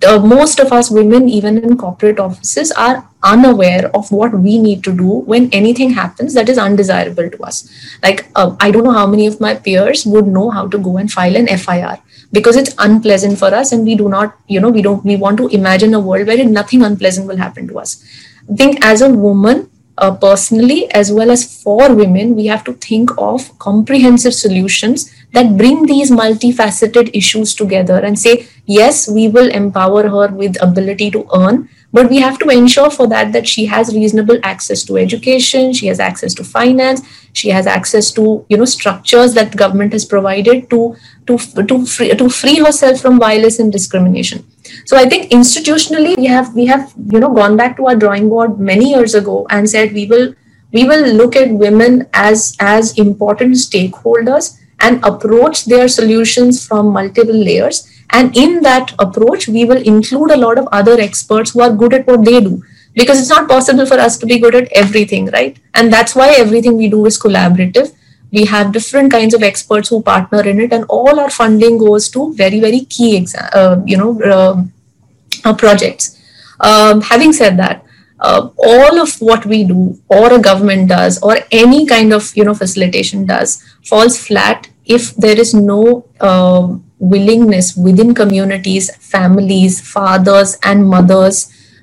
uh, 0.07 0.19
most 0.19 0.59
of 0.61 0.73
us 0.73 0.91
women 0.91 1.29
even 1.29 1.59
in 1.59 1.77
corporate 1.77 2.19
offices 2.19 2.73
are 2.73 3.07
unaware 3.23 3.91
of 3.95 4.11
what 4.11 4.33
we 4.33 4.59
need 4.59 4.83
to 4.83 4.97
do 4.97 5.21
when 5.33 5.51
anything 5.53 5.91
happens 5.91 6.33
that 6.35 6.49
is 6.49 6.57
undesirable 6.59 7.29
to 7.31 7.43
us. 7.43 7.69
Like 8.03 8.27
uh, 8.35 8.57
i 8.61 8.71
don't 8.71 8.85
know 8.85 8.93
how 8.93 9.07
many 9.07 9.27
of 9.27 9.41
my 9.41 9.55
peers 9.55 10.07
would 10.07 10.27
know 10.27 10.51
how 10.51 10.67
to 10.69 10.79
go 10.79 10.97
and 10.97 11.13
file 11.13 11.37
an 11.37 11.49
fir 11.59 11.99
because 12.33 12.57
it's 12.57 12.75
unpleasant 12.79 13.39
for 13.39 13.53
us 13.55 13.73
and 13.73 13.85
we 13.85 13.95
do 13.95 14.09
not 14.09 14.37
you 14.47 14.61
know 14.61 14.71
we 14.71 14.83
don't 14.83 15.05
we 15.05 15.17
want 15.17 15.37
to 15.39 15.49
imagine 15.49 15.95
a 15.95 16.01
world 16.01 16.27
where 16.27 16.45
nothing 16.45 16.83
unpleasant 16.83 17.27
will 17.27 17.37
happen 17.37 17.69
to 17.69 17.79
us. 17.79 18.05
I 18.51 18.57
think 18.57 18.85
as 18.85 19.03
a 19.03 19.11
woman 19.11 19.71
uh, 19.99 20.15
personally 20.15 20.91
as 20.93 21.13
well 21.13 21.31
as 21.31 21.63
for 21.63 21.95
women 21.95 22.35
we 22.35 22.47
have 22.47 22.65
to 22.65 22.73
think 22.73 23.11
of 23.19 23.59
comprehensive 23.59 24.35
solutions 24.35 25.13
that 25.33 25.57
bring 25.57 25.87
these 25.87 26.11
multifaceted 26.11 27.11
issues 27.15 27.55
together 27.55 27.99
and 27.99 28.19
say 28.19 28.47
yes 28.67 29.09
we 29.09 29.29
will 29.29 29.51
empower 29.51 30.09
her 30.09 30.29
with 30.29 30.63
ability 30.63 31.11
to 31.11 31.27
earn 31.35 31.69
but 31.93 32.09
we 32.09 32.21
have 32.21 32.39
to 32.39 32.49
ensure 32.49 32.91
for 32.91 33.07
that 33.07 33.33
that 33.33 33.49
she 33.49 33.67
has 33.67 33.95
reasonable 33.95 34.39
access 34.43 34.83
to 34.85 34.97
education 34.97 35.73
she 35.73 35.87
has 35.87 36.01
access 36.01 36.35
to 36.35 36.45
finance 36.45 37.03
she 37.33 37.49
has 37.49 37.67
access 37.67 38.11
to 38.11 38.45
you 38.49 38.57
know 38.57 38.65
structures 38.65 39.35
that 39.35 39.57
government 39.57 39.93
has 39.93 40.05
provided 40.05 40.69
to 40.71 40.97
to 41.27 41.39
to 41.65 41.87
free, 41.87 42.11
to 42.11 42.29
free 42.29 42.57
herself 42.57 43.01
from 43.01 43.19
violence 43.19 43.59
and 43.59 43.73
discrimination. 43.73 44.45
So 44.85 44.97
i 44.97 45.09
think 45.09 45.31
institutionally 45.31 46.17
we 46.17 46.27
have 46.27 46.55
we 46.55 46.67
have 46.67 46.93
you 47.13 47.21
know 47.21 47.33
gone 47.33 47.57
back 47.57 47.77
to 47.77 47.87
our 47.87 47.97
drawing 47.97 48.29
board 48.29 48.59
many 48.59 48.91
years 48.91 49.15
ago 49.15 49.47
and 49.51 49.69
said 49.69 49.93
we 49.93 50.07
will 50.07 50.35
we 50.73 50.85
will 50.85 51.07
look 51.15 51.37
at 51.37 51.51
women 51.51 52.09
as 52.13 52.57
as 52.61 52.97
important 52.99 53.55
stakeholders 53.55 54.60
and 54.81 55.05
approach 55.05 55.65
their 55.67 55.89
solutions 55.89 56.67
from 56.67 56.89
multiple 56.89 57.35
layers. 57.35 57.89
And 58.11 58.37
in 58.37 58.61
that 58.63 58.93
approach 58.99 59.47
we 59.49 59.65
will 59.65 59.83
include 59.83 60.31
a 60.31 60.37
lot 60.37 60.59
of 60.59 60.69
other 60.73 61.01
experts 61.01 61.51
who 61.53 61.63
are 61.63 61.73
good 61.73 61.95
at 61.95 62.07
what 62.07 62.25
they 62.25 62.41
do. 62.41 62.63
Because 62.95 63.21
it's 63.21 63.29
not 63.29 63.49
possible 63.49 63.87
for 63.87 63.95
us 63.95 64.19
to 64.19 64.27
be 64.27 64.39
good 64.39 64.55
at 64.55 64.73
everything 64.73 65.27
right? 65.27 65.59
And 65.75 65.93
that's 65.93 66.15
why 66.15 66.31
everything 66.31 66.77
we 66.77 66.89
do 66.89 67.07
is 67.07 67.19
collaborative. 67.19 67.95
We 68.33 68.45
have 68.47 68.73
different 68.73 69.13
kinds 69.13 69.35
of 69.35 69.43
experts 69.43 69.89
who 69.89 70.03
partner 70.03 70.43
in 70.47 70.61
it 70.61 70.73
and 70.73 70.85
all 70.89 71.21
our 71.21 71.31
funding 71.31 71.79
goes 71.79 72.09
to 72.11 72.33
very 72.35 72.61
very 72.61 72.81
key 72.81 73.27
uh, 73.53 73.81
you 73.85 73.97
know 73.97 74.21
um, 74.33 74.73
uh, 75.45 75.55
projects. 75.55 76.17
Um, 76.61 77.01
having 77.01 77.33
said 77.33 77.57
that 77.59 77.85
uh, 78.21 78.51
all 78.57 79.01
of 79.01 79.21
what 79.21 79.47
we 79.47 79.65
do 79.65 79.99
or 80.09 80.33
a 80.33 80.39
government 80.39 80.89
does 80.89 81.23
or 81.23 81.39
any 81.51 81.87
kind 81.87 82.13
of 82.13 82.37
you 82.37 82.45
know 82.45 82.55
facilitation 82.55 83.27
does 83.27 83.63
falls 83.85 84.19
flat 84.19 84.69
if 84.97 85.15
there 85.17 85.39
is 85.45 85.55
no 85.55 86.05
uh, 86.21 86.67
willingness 86.99 87.77
within 87.77 88.15
communities 88.15 88.91
families 89.13 89.81
fathers 89.93 90.57
and 90.63 90.89
mothers 90.95 91.41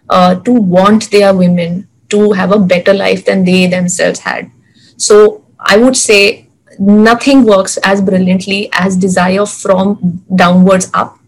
uh, 0.10 0.36
to 0.48 0.52
want 0.52 1.10
their 1.12 1.34
women 1.36 1.88
to 2.10 2.32
have 2.32 2.52
a 2.52 2.60
better 2.74 2.94
life 2.94 3.26
than 3.26 3.44
they 3.44 3.66
themselves 3.68 4.20
had 4.20 4.52
so 4.98 5.44
I 5.60 5.78
would 5.78 5.96
say 5.96 6.48
nothing 6.80 7.46
works 7.46 7.78
as 7.78 8.02
brilliantly 8.02 8.70
as 8.74 8.96
desire 8.96 9.46
from 9.46 10.24
downwards 10.36 10.90
up. 10.94 11.20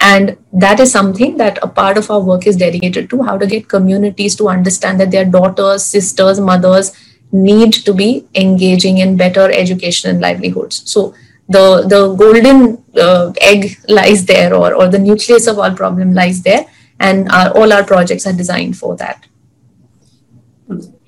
And 0.00 0.36
that 0.52 0.78
is 0.78 0.92
something 0.92 1.36
that 1.38 1.58
a 1.60 1.66
part 1.66 1.98
of 1.98 2.10
our 2.10 2.20
work 2.20 2.46
is 2.46 2.56
dedicated 2.56 3.10
to 3.10 3.22
how 3.22 3.36
to 3.36 3.46
get 3.46 3.68
communities 3.68 4.36
to 4.36 4.48
understand 4.48 5.00
that 5.00 5.10
their 5.10 5.24
daughters, 5.24 5.84
sisters, 5.84 6.38
mothers 6.38 6.92
need 7.32 7.72
to 7.72 7.92
be 7.92 8.26
engaging 8.34 8.98
in 8.98 9.16
better 9.16 9.50
education 9.50 10.10
and 10.10 10.20
livelihoods. 10.20 10.88
So 10.90 11.14
the, 11.48 11.86
the 11.88 12.14
golden 12.14 12.82
uh, 12.96 13.32
egg 13.40 13.78
lies 13.88 14.24
there, 14.26 14.54
or, 14.54 14.74
or 14.74 14.88
the 14.88 14.98
nucleus 14.98 15.46
of 15.46 15.58
our 15.58 15.74
problem 15.74 16.12
lies 16.12 16.42
there, 16.42 16.66
and 17.00 17.28
our, 17.30 17.50
all 17.56 17.72
our 17.72 17.84
projects 17.84 18.26
are 18.26 18.32
designed 18.32 18.76
for 18.76 18.96
that. 18.96 19.26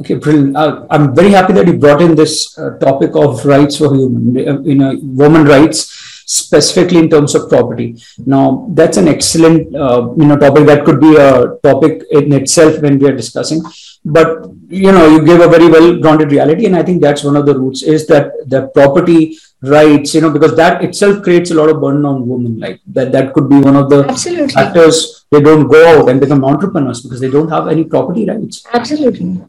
Okay, 0.00 0.14
brilliant. 0.14 0.56
Uh, 0.56 0.86
I'm 0.88 1.14
very 1.14 1.30
happy 1.30 1.52
that 1.52 1.66
you 1.66 1.76
brought 1.76 2.00
in 2.00 2.14
this 2.14 2.58
uh, 2.58 2.78
topic 2.78 3.14
of 3.14 3.44
rights 3.44 3.76
for 3.76 3.94
human, 3.94 4.48
uh, 4.48 4.60
you 4.62 4.74
know, 4.74 4.98
women 5.02 5.44
rights, 5.44 5.99
specifically 6.30 6.98
in 6.98 7.08
terms 7.10 7.34
of 7.34 7.48
property. 7.48 7.96
Now, 8.34 8.66
that's 8.78 8.96
an 8.96 9.08
excellent, 9.08 9.74
uh, 9.74 10.02
you 10.16 10.26
know, 10.26 10.36
topic 10.36 10.64
that 10.66 10.84
could 10.84 11.00
be 11.00 11.16
a 11.16 11.56
topic 11.68 12.04
in 12.12 12.32
itself 12.32 12.80
when 12.82 12.98
we 13.00 13.08
are 13.08 13.16
discussing. 13.16 13.62
But 14.04 14.28
you 14.68 14.92
know, 14.92 15.06
you 15.12 15.24
give 15.24 15.40
a 15.40 15.48
very 15.48 15.68
well-grounded 15.68 16.30
reality, 16.30 16.66
and 16.66 16.76
I 16.76 16.82
think 16.84 17.02
that's 17.02 17.24
one 17.24 17.36
of 17.36 17.46
the 17.46 17.58
roots 17.58 17.82
is 17.82 18.06
that 18.06 18.32
the 18.46 18.68
property 18.68 19.36
rights, 19.60 20.14
you 20.14 20.20
know, 20.20 20.30
because 20.30 20.54
that 20.56 20.84
itself 20.84 21.22
creates 21.24 21.50
a 21.50 21.54
lot 21.54 21.68
of 21.68 21.80
burden 21.80 22.06
on 22.06 22.26
women. 22.28 22.58
Like 22.60 22.80
that, 22.86 23.12
that 23.12 23.34
could 23.34 23.48
be 23.48 23.60
one 23.60 23.76
of 23.76 23.90
the 23.90 24.04
Absolutely. 24.08 24.54
factors 24.54 25.26
they 25.32 25.40
don't 25.40 25.68
go 25.68 25.82
out 25.92 26.08
and 26.08 26.20
become 26.20 26.44
entrepreneurs 26.44 27.02
because 27.02 27.20
they 27.20 27.30
don't 27.30 27.50
have 27.50 27.68
any 27.68 27.84
property 27.84 28.24
rights. 28.24 28.64
Absolutely. 28.72 29.40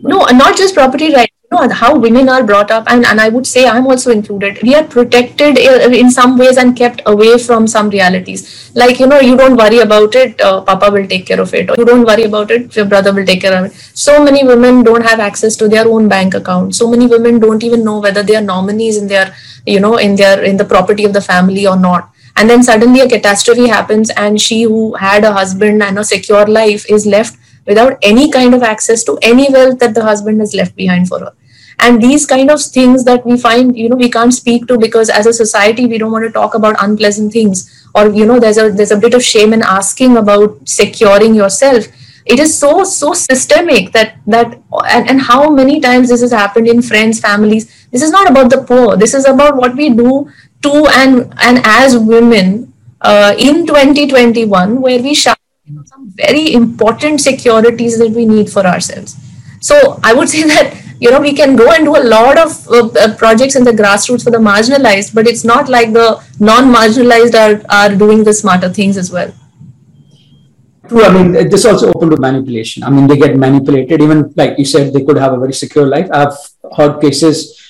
No, 0.00 0.24
not 0.42 0.56
just 0.56 0.74
property 0.74 1.14
rights. 1.14 1.35
You 1.52 1.58
know, 1.58 1.72
how 1.72 1.96
women 1.96 2.28
are 2.28 2.42
brought 2.42 2.72
up, 2.72 2.84
and, 2.88 3.06
and 3.06 3.20
I 3.20 3.28
would 3.28 3.46
say 3.46 3.68
I'm 3.68 3.86
also 3.86 4.10
included. 4.10 4.60
We 4.62 4.74
are 4.74 4.82
protected 4.82 5.58
in 5.58 6.10
some 6.10 6.36
ways 6.36 6.56
and 6.56 6.76
kept 6.76 7.02
away 7.06 7.38
from 7.38 7.68
some 7.68 7.88
realities. 7.88 8.72
Like, 8.74 8.98
you 8.98 9.06
know, 9.06 9.20
you 9.20 9.36
don't 9.36 9.56
worry 9.56 9.78
about 9.78 10.16
it, 10.16 10.40
uh, 10.40 10.62
Papa 10.62 10.90
will 10.90 11.06
take 11.06 11.24
care 11.24 11.40
of 11.40 11.54
it. 11.54 11.70
Or 11.70 11.76
you 11.78 11.84
don't 11.84 12.04
worry 12.04 12.24
about 12.24 12.50
it, 12.50 12.74
your 12.74 12.86
brother 12.86 13.12
will 13.12 13.24
take 13.24 13.42
care 13.42 13.56
of 13.56 13.66
it. 13.66 13.74
So 13.94 14.24
many 14.24 14.42
women 14.44 14.82
don't 14.82 15.02
have 15.02 15.20
access 15.20 15.54
to 15.56 15.68
their 15.68 15.86
own 15.86 16.08
bank 16.08 16.34
account. 16.34 16.74
So 16.74 16.90
many 16.90 17.06
women 17.06 17.38
don't 17.38 17.62
even 17.62 17.84
know 17.84 18.00
whether 18.00 18.24
they 18.24 18.34
are 18.34 18.42
nominees 18.42 18.96
in 18.96 19.06
their, 19.06 19.32
you 19.66 19.78
know, 19.78 19.98
in 19.98 20.16
their 20.16 20.42
in 20.42 20.56
the 20.56 20.64
property 20.64 21.04
of 21.04 21.12
the 21.12 21.20
family 21.20 21.64
or 21.64 21.76
not. 21.76 22.12
And 22.34 22.50
then 22.50 22.64
suddenly 22.64 23.00
a 23.00 23.08
catastrophe 23.08 23.68
happens, 23.68 24.10
and 24.10 24.40
she 24.40 24.62
who 24.62 24.94
had 24.94 25.22
a 25.22 25.32
husband 25.32 25.80
and 25.80 25.96
a 25.96 26.04
secure 26.04 26.44
life 26.46 26.90
is 26.90 27.06
left 27.06 27.38
without 27.66 27.98
any 28.02 28.30
kind 28.30 28.54
of 28.54 28.62
access 28.62 29.04
to 29.04 29.18
any 29.22 29.50
wealth 29.50 29.78
that 29.78 29.94
the 29.94 30.02
husband 30.02 30.40
has 30.40 30.54
left 30.54 30.76
behind 30.76 31.08
for 31.08 31.20
her. 31.20 31.32
And 31.78 32.02
these 32.02 32.24
kind 32.24 32.50
of 32.50 32.62
things 32.62 33.04
that 33.04 33.26
we 33.26 33.36
find 33.36 33.76
you 33.76 33.88
know 33.88 33.96
we 33.96 34.10
can't 34.10 34.32
speak 34.32 34.66
to 34.68 34.78
because 34.78 35.10
as 35.10 35.26
a 35.26 35.32
society 35.32 35.86
we 35.86 35.98
don't 35.98 36.12
want 36.12 36.24
to 36.24 36.30
talk 36.30 36.54
about 36.54 36.76
unpleasant 36.82 37.32
things. 37.32 37.70
Or 37.94 38.08
you 38.08 38.26
know 38.26 38.40
there's 38.40 38.58
a 38.58 38.70
there's 38.70 38.90
a 38.92 38.96
bit 38.96 39.14
of 39.14 39.22
shame 39.22 39.52
in 39.52 39.62
asking 39.62 40.16
about 40.16 40.56
securing 40.68 41.34
yourself. 41.34 41.86
It 42.24 42.40
is 42.40 42.58
so 42.58 42.82
so 42.84 43.12
systemic 43.12 43.92
that 43.92 44.16
that 44.26 44.58
and, 44.88 45.08
and 45.08 45.20
how 45.20 45.50
many 45.50 45.80
times 45.80 46.08
this 46.08 46.22
has 46.22 46.32
happened 46.32 46.66
in 46.66 46.82
friends 46.82 47.20
families. 47.20 47.86
This 47.90 48.02
is 48.02 48.10
not 48.10 48.30
about 48.30 48.50
the 48.50 48.62
poor. 48.62 48.96
This 48.96 49.14
is 49.14 49.26
about 49.26 49.56
what 49.56 49.76
we 49.76 49.90
do 49.90 50.30
to 50.62 50.86
and 50.94 51.32
and 51.42 51.60
as 51.64 51.96
women 51.96 52.72
uh, 53.00 53.34
in 53.38 53.66
2021 53.66 54.80
where 54.80 55.02
we 55.02 55.14
share 55.66 55.82
some 55.84 56.10
very 56.14 56.52
important 56.52 57.20
securities 57.20 57.98
that 57.98 58.10
we 58.10 58.24
need 58.24 58.50
for 58.50 58.64
ourselves 58.72 59.16
so 59.60 59.98
i 60.04 60.12
would 60.12 60.28
say 60.34 60.42
that 60.42 60.76
you 61.00 61.10
know 61.10 61.20
we 61.20 61.32
can 61.32 61.56
go 61.56 61.70
and 61.72 61.84
do 61.84 61.96
a 61.96 62.04
lot 62.16 62.38
of 62.38 62.68
uh, 62.68 62.86
uh 63.04 63.14
projects 63.16 63.56
in 63.56 63.64
the 63.64 63.72
grassroots 63.80 64.24
for 64.24 64.30
the 64.30 64.42
marginalized 64.50 65.14
but 65.14 65.26
it's 65.26 65.44
not 65.44 65.68
like 65.68 65.92
the 65.92 66.08
non-marginalized 66.38 67.34
are, 67.44 67.56
are 67.80 67.94
doing 67.94 68.22
the 68.24 68.32
smarter 68.32 68.68
things 68.68 68.96
as 68.96 69.10
well 69.10 69.32
True. 70.88 71.02
I 71.02 71.12
mean, 71.12 71.32
this 71.50 71.64
also 71.64 71.92
open 71.92 72.10
to 72.10 72.16
manipulation. 72.16 72.84
I 72.84 72.90
mean, 72.90 73.08
they 73.08 73.16
get 73.16 73.36
manipulated. 73.36 74.00
Even 74.00 74.32
like 74.36 74.56
you 74.56 74.64
said, 74.64 74.92
they 74.92 75.02
could 75.02 75.16
have 75.18 75.32
a 75.32 75.36
very 75.36 75.52
secure 75.52 75.84
life. 75.84 76.08
I've 76.12 76.36
heard 76.76 77.00
cases, 77.00 77.60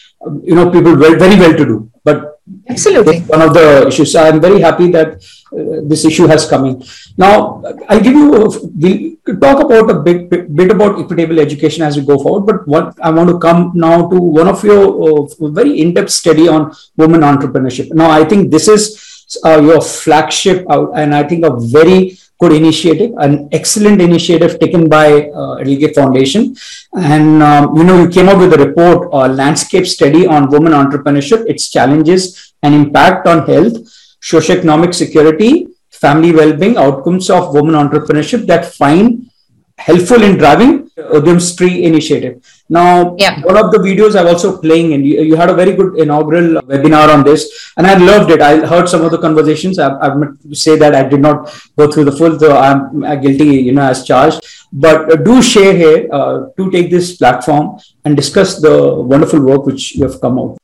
you 0.43 0.55
know, 0.55 0.71
people 0.71 0.97
very, 0.97 1.19
very 1.19 1.41
well 1.41 1.57
to 1.57 1.65
do, 1.65 1.91
but 2.05 2.36
absolutely 2.69 3.21
one 3.21 3.43
of 3.43 3.55
the 3.55 3.87
issues. 3.87 4.15
I'm 4.17 4.41
very 4.41 4.61
happy 4.61 4.91
that 4.91 5.23
uh, 5.53 5.81
this 5.85 6.05
issue 6.05 6.27
has 6.27 6.49
come 6.49 6.67
in. 6.67 6.85
Now, 7.17 7.63
I'll 7.89 8.01
give 8.01 8.15
you. 8.15 8.29
We 8.77 9.17
talk 9.41 9.61
about 9.65 9.91
a 9.91 10.01
bit, 10.01 10.29
bit, 10.31 10.71
about 10.71 10.99
equitable 11.01 11.41
education 11.41 11.83
as 11.83 11.97
we 11.97 12.05
go 12.05 12.19
forward. 12.19 12.47
But 12.47 12.69
what 12.69 12.95
I 13.01 13.11
want 13.11 13.31
to 13.31 13.39
come 13.39 13.73
now 13.75 14.09
to 14.09 14.19
one 14.19 14.49
of 14.49 14.63
your 14.65 14.83
uh, 15.25 15.51
very 15.51 15.81
in-depth 15.81 16.11
study 16.11 16.49
on 16.49 16.75
women 16.97 17.21
entrepreneurship. 17.21 17.93
Now, 17.93 18.11
I 18.11 18.25
think 18.25 18.51
this 18.51 18.69
is 18.69 19.39
uh, 19.45 19.61
your 19.61 19.81
flagship, 19.81 20.67
and 20.69 21.15
I 21.15 21.23
think 21.23 21.45
a 21.45 21.57
very 21.57 22.19
good 22.39 22.53
initiative, 22.53 23.13
an 23.19 23.49
excellent 23.53 24.01
initiative 24.01 24.59
taken 24.59 24.89
by 24.89 25.31
uh, 25.31 25.57
EdelGive 25.61 25.95
Foundation. 25.95 26.55
And, 26.95 27.43
um, 27.43 27.77
you 27.77 27.85
know, 27.85 28.03
you 28.03 28.09
came 28.09 28.29
out 28.29 28.39
with 28.39 28.53
a 28.53 28.65
report, 28.65 29.09
a 29.13 29.29
landscape 29.29 29.87
study 29.87 30.27
on 30.27 30.51
women 30.51 30.73
entrepreneurship, 30.73 31.49
its 31.49 31.71
challenges 31.71 32.55
and 32.63 32.75
impact 32.75 33.27
on 33.27 33.47
health, 33.47 33.75
socioeconomic 34.23 34.95
security, 34.95 35.69
family 35.91 36.33
well-being, 36.33 36.77
outcomes 36.77 37.31
of 37.31 37.55
women 37.55 37.75
entrepreneurship 37.75 38.47
that 38.47 38.67
find 38.75 39.31
helpful 39.79 40.23
in 40.23 40.37
driving 40.37 40.86
Udyam 40.97 41.37
Stree 41.37 41.83
initiative. 41.83 42.41
Now, 42.69 43.15
yeah. 43.19 43.41
one 43.43 43.57
of 43.57 43.71
the 43.71 43.79
videos 43.79 44.19
I'm 44.19 44.27
also 44.27 44.59
playing, 44.59 44.95
and 44.95 45.07
you, 45.07 45.23
you, 45.23 45.37
had 45.37 45.51
a 45.51 45.55
very 45.55 45.73
good 45.73 45.99
inaugural 45.99 46.63
webinar 46.63 47.13
on 47.13 47.23
this, 47.23 47.73
and 47.77 47.87
I 47.87 47.97
loved 47.99 48.31
it. 48.31 48.41
I 48.41 48.65
heard 48.67 48.89
some 48.89 49.03
of 49.03 49.11
the 49.11 49.19
conversations. 49.19 49.79
I, 49.79 49.91
I 49.91 50.15
say 50.53 50.77
that 50.77 50.95
I 50.95 51.07
did 51.07 51.21
not 51.21 51.55
go 51.77 51.91
through 51.91 52.05
the 52.05 52.13
full, 52.13 52.37
though 52.39 52.57
I'm 52.57 53.21
guilty, 53.21 53.45
you 53.45 53.73
know, 53.73 53.83
as 53.83 54.05
charged. 54.05 54.41
But 54.73 55.13
uh, 55.13 55.17
do 55.17 55.43
share 55.43 55.77
here 55.77 56.09
uh, 56.11 56.47
to 56.57 56.71
take 56.71 56.91
this 56.91 57.17
platform 57.17 57.79
and 58.05 58.17
discuss 58.17 58.61
the 58.61 58.95
wonderful 58.95 59.41
work 59.41 59.67
which 59.67 59.97
you 59.97 60.05
have 60.05 60.21
come 60.21 60.39
out. 60.39 60.59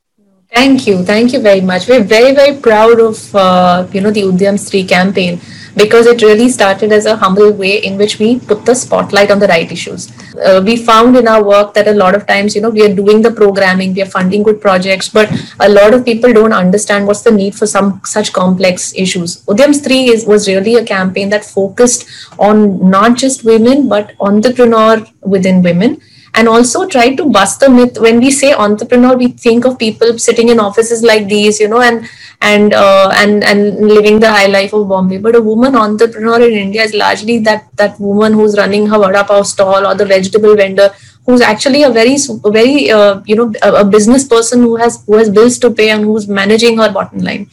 Thank 0.51 0.87
you, 0.87 1.03
thank 1.05 1.33
you 1.33 1.41
very 1.41 1.61
much. 1.61 1.89
We're 1.89 2.03
very, 2.03 2.35
very 2.35 2.59
proud 2.59 3.01
of 3.01 3.35
uh, 3.35 3.87
you 3.93 4.01
know 4.01 4.11
the 4.11 4.23
Udyam 4.23 4.57
Stree 4.57 4.89
campaign 4.89 5.41
because 5.75 6.07
it 6.07 6.23
really 6.23 6.49
started 6.49 6.93
as 6.93 7.07
a 7.07 7.17
humble 7.17 7.53
way 7.53 7.79
in 7.79 7.97
which 7.97 8.19
we 8.19 8.39
put 8.41 8.65
the 8.67 8.75
spotlight 8.75 9.31
on 9.31 9.39
the 9.39 9.47
right 9.49 9.71
issues. 9.71 10.11
Uh, 10.37 10.63
we 10.65 10.77
found 10.77 11.17
in 11.17 11.29
our 11.29 11.43
work 11.43 11.75
that 11.75 11.89
a 11.89 11.93
lot 11.93 12.15
of 12.15 12.27
times, 12.27 12.55
you 12.55 12.61
know, 12.61 12.71
we 12.71 12.85
are 12.85 12.95
doing 12.95 13.23
the 13.23 13.31
programming, 13.31 13.95
we 13.95 14.03
are 14.03 14.07
funding 14.07 14.43
good 14.43 14.61
projects, 14.61 15.09
but 15.09 15.31
a 15.61 15.69
lot 15.69 15.95
of 15.95 16.05
people 16.05 16.33
don't 16.33 16.53
understand 16.53 17.07
what's 17.07 17.23
the 17.23 17.31
need 17.31 17.55
for 17.55 17.67
some 17.67 18.01
such 18.05 18.33
complex 18.33 18.95
issues. 18.95 19.45
Udyam 19.47 19.73
Stree 19.73 20.09
is, 20.09 20.27
was 20.27 20.49
really 20.49 20.77
a 20.77 20.85
campaign 20.85 21.31
that 21.31 21.45
focused 21.45 22.07
on 22.39 22.91
not 22.91 23.17
just 23.17 23.45
women, 23.45 23.89
but 23.89 24.15
entrepreneur 24.21 25.05
within 25.23 25.63
women 25.63 26.01
and 26.35 26.49
also 26.49 26.87
try 26.87 27.15
to 27.15 27.29
bust 27.29 27.61
the 27.61 27.69
myth. 27.69 27.99
When 27.99 28.19
we 28.19 28.31
say 28.31 28.53
entrepreneur 28.53 29.17
we 29.17 29.29
think 29.29 29.65
of 29.65 29.79
people 29.79 30.19
sitting 30.19 30.49
in 30.49 30.61
offices 30.61 31.03
like 31.03 31.29
these 31.29 31.61
you 31.61 31.69
know 31.69 31.81
and 31.81 32.09
and 32.41 32.75
uh, 32.75 33.11
and 33.17 33.45
and 33.45 33.87
living 33.87 34.21
the 34.21 34.31
high 34.31 34.47
life 34.47 34.73
of 34.73 34.89
bombay. 34.89 35.19
But 35.19 35.37
a 35.37 35.41
woman 35.41 35.77
entrepreneur 35.77 36.41
in 36.41 36.53
india 36.53 36.83
is 36.83 36.95
largely 36.95 37.39
that 37.51 37.69
that 37.77 37.99
woman 38.01 38.33
who's 38.33 38.57
running 38.59 38.87
her 38.87 38.99
vada 38.99 39.25
pav 39.25 39.47
stall 39.47 39.87
or 39.87 39.95
the 39.95 40.07
vegetable 40.07 40.57
vendor 40.57 40.91
who's 41.27 41.41
actually 41.41 41.83
a 41.83 41.91
very 41.91 42.17
very 42.47 42.91
uh, 42.91 43.21
you 43.27 43.37
know 43.37 43.53
a, 43.63 43.75
a, 43.83 43.85
business 43.85 44.27
person 44.27 44.63
who 44.63 44.77
has 44.77 45.03
who 45.07 45.17
has 45.17 45.31
bills 45.31 45.59
to 45.59 45.71
pay 45.71 45.91
and 45.91 46.05
who's 46.05 46.27
managing 46.29 46.79
her 46.79 46.91
bottom 46.93 47.19
line. 47.19 47.49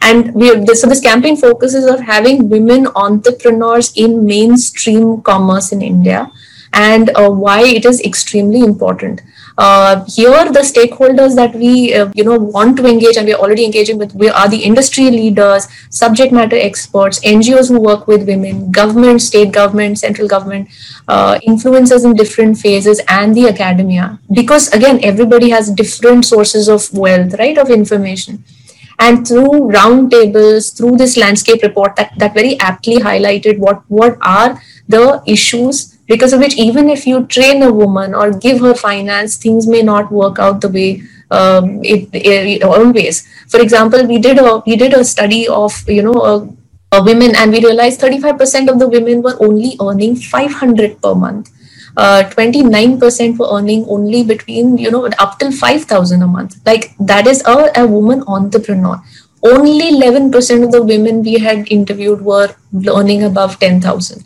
And 0.00 0.34
we 0.34 0.54
this, 0.56 0.82
so 0.82 0.86
this 0.86 1.00
campaign 1.00 1.36
focuses 1.36 1.86
on 1.86 2.02
having 2.02 2.48
women 2.50 2.88
entrepreneurs 2.94 3.92
in 3.96 4.26
mainstream 4.26 5.22
commerce 5.22 5.72
in 5.72 5.80
india 5.80 6.30
and 6.74 7.10
uh, 7.16 7.30
why 7.30 7.62
it 7.62 7.84
is 7.84 8.00
extremely 8.02 8.60
important. 8.60 9.22
Uh, 9.56 10.04
here, 10.06 10.50
the 10.52 10.60
stakeholders 10.60 11.36
that 11.36 11.54
we 11.54 11.94
uh, 11.94 12.10
you 12.14 12.24
know 12.24 12.36
want 12.36 12.76
to 12.76 12.86
engage 12.86 13.16
and 13.16 13.28
we're 13.28 13.36
already 13.36 13.64
engaging 13.64 13.98
with 13.98 14.12
we 14.14 14.28
are 14.28 14.48
the 14.48 14.56
industry 14.56 15.10
leaders, 15.10 15.68
subject 15.90 16.32
matter 16.32 16.56
experts, 16.56 17.20
NGOs 17.20 17.68
who 17.68 17.80
work 17.80 18.08
with 18.08 18.26
women, 18.26 18.72
government, 18.72 19.22
state 19.22 19.52
government, 19.52 19.98
central 20.00 20.26
government, 20.26 20.68
uh, 21.06 21.38
influencers 21.46 22.04
in 22.04 22.14
different 22.14 22.58
phases, 22.58 23.00
and 23.08 23.34
the 23.36 23.48
academia. 23.48 24.18
Because 24.32 24.68
again, 24.72 24.98
everybody 25.04 25.50
has 25.50 25.70
different 25.70 26.24
sources 26.24 26.68
of 26.68 26.92
wealth, 26.92 27.34
right, 27.38 27.56
of 27.56 27.70
information 27.70 28.44
and 28.98 29.26
through 29.26 29.70
roundtables 29.74 30.76
through 30.76 30.96
this 30.96 31.16
landscape 31.16 31.62
report 31.62 31.96
that, 31.96 32.12
that 32.16 32.32
very 32.32 32.58
aptly 32.60 32.96
highlighted 32.96 33.58
what 33.58 33.82
what 33.88 34.16
are 34.22 34.60
the 34.88 35.20
issues 35.26 35.93
because 36.06 36.32
of 36.32 36.40
which 36.40 36.56
even 36.56 36.90
if 36.90 37.06
you 37.06 37.24
train 37.26 37.62
a 37.62 37.72
woman 37.72 38.14
or 38.14 38.30
give 38.30 38.60
her 38.60 38.74
finance 38.74 39.36
things 39.36 39.66
may 39.66 39.82
not 39.82 40.10
work 40.12 40.38
out 40.38 40.60
the 40.60 40.68
way 40.68 41.02
um, 41.30 41.82
it, 41.82 42.08
it, 42.12 42.62
always. 42.62 43.26
For 43.48 43.60
example 43.60 44.06
we 44.06 44.18
did 44.18 44.38
a 44.38 44.62
we 44.66 44.76
did 44.76 44.94
a 44.94 45.04
study 45.04 45.48
of 45.48 45.72
you 45.88 46.02
know 46.02 46.20
a, 46.32 46.96
a 46.96 47.02
women 47.02 47.34
and 47.34 47.50
we 47.50 47.60
realized 47.60 48.00
35% 48.00 48.70
of 48.70 48.78
the 48.78 48.88
women 48.88 49.22
were 49.22 49.36
only 49.40 49.76
earning 49.80 50.16
500 50.16 51.00
per 51.02 51.14
month. 51.14 51.50
Uh, 51.96 52.24
29% 52.30 53.38
were 53.38 53.56
earning 53.56 53.84
only 53.88 54.24
between 54.24 54.76
you 54.76 54.90
know 54.90 55.06
up 55.18 55.38
till 55.38 55.52
5000 55.52 56.22
a 56.22 56.26
month. 56.26 56.60
Like 56.66 56.92
that 56.98 57.26
is 57.26 57.42
a, 57.46 57.70
a 57.76 57.86
woman 57.86 58.22
entrepreneur. 58.26 59.00
Only 59.42 59.92
11% 59.92 60.64
of 60.64 60.72
the 60.72 60.82
women 60.82 61.22
we 61.22 61.34
had 61.34 61.70
interviewed 61.70 62.22
were 62.22 62.54
earning 62.88 63.24
above 63.24 63.58
10000 63.58 64.24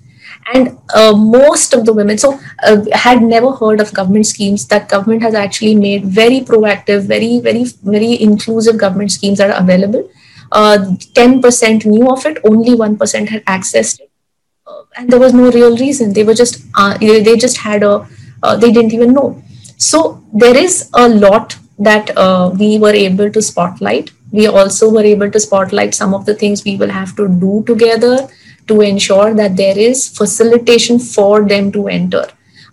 and 0.54 0.78
uh, 0.94 1.14
most 1.14 1.74
of 1.74 1.84
the 1.84 1.92
women 1.92 2.16
so 2.16 2.38
uh, 2.62 2.84
had 2.92 3.22
never 3.22 3.52
heard 3.52 3.80
of 3.80 3.92
government 3.92 4.26
schemes. 4.26 4.66
That 4.68 4.88
government 4.88 5.22
has 5.22 5.34
actually 5.34 5.74
made 5.74 6.04
very 6.04 6.40
proactive 6.40 7.02
very 7.02 7.40
very 7.40 7.64
very 7.82 8.20
inclusive 8.20 8.78
government 8.78 9.12
schemes 9.12 9.38
that 9.38 9.50
are 9.50 9.62
available. 9.62 10.10
Uh, 10.50 10.78
10% 11.12 11.84
knew 11.84 12.08
of 12.10 12.24
it 12.24 12.38
only 12.44 12.74
1% 12.74 13.28
had 13.28 13.44
accessed 13.44 14.00
it. 14.00 14.10
Uh, 14.66 14.82
and 14.96 15.10
there 15.10 15.20
was 15.20 15.34
no 15.34 15.50
real 15.50 15.76
reason. 15.76 16.14
They 16.14 16.24
were 16.24 16.34
just 16.34 16.64
uh, 16.74 16.96
they 16.98 17.36
just 17.36 17.58
had 17.58 17.82
a 17.82 18.06
uh, 18.42 18.56
they 18.56 18.72
didn't 18.72 18.94
even 18.94 19.12
know. 19.12 19.42
So 19.76 20.24
there 20.32 20.56
is 20.56 20.90
a 20.94 21.08
lot 21.08 21.56
that 21.78 22.10
we 22.58 22.78
were 22.78 22.94
able 22.94 23.30
to 23.30 23.42
spotlight. 23.42 24.10
We 24.32 24.46
also 24.46 24.90
were 24.90 25.04
able 25.04 25.30
to 25.30 25.40
spotlight 25.40 25.94
some 25.94 26.14
of 26.14 26.26
the 26.26 26.34
things 26.34 26.64
we 26.64 26.76
will 26.76 26.90
have 26.90 27.16
to 27.16 27.28
do 27.28 27.64
together 27.66 28.28
to 28.68 28.80
ensure 28.80 29.34
that 29.34 29.56
there 29.56 29.78
is 29.78 30.08
facilitation 30.08 30.98
for 30.98 31.44
them 31.48 31.72
to 31.72 31.88
enter. 31.88 32.26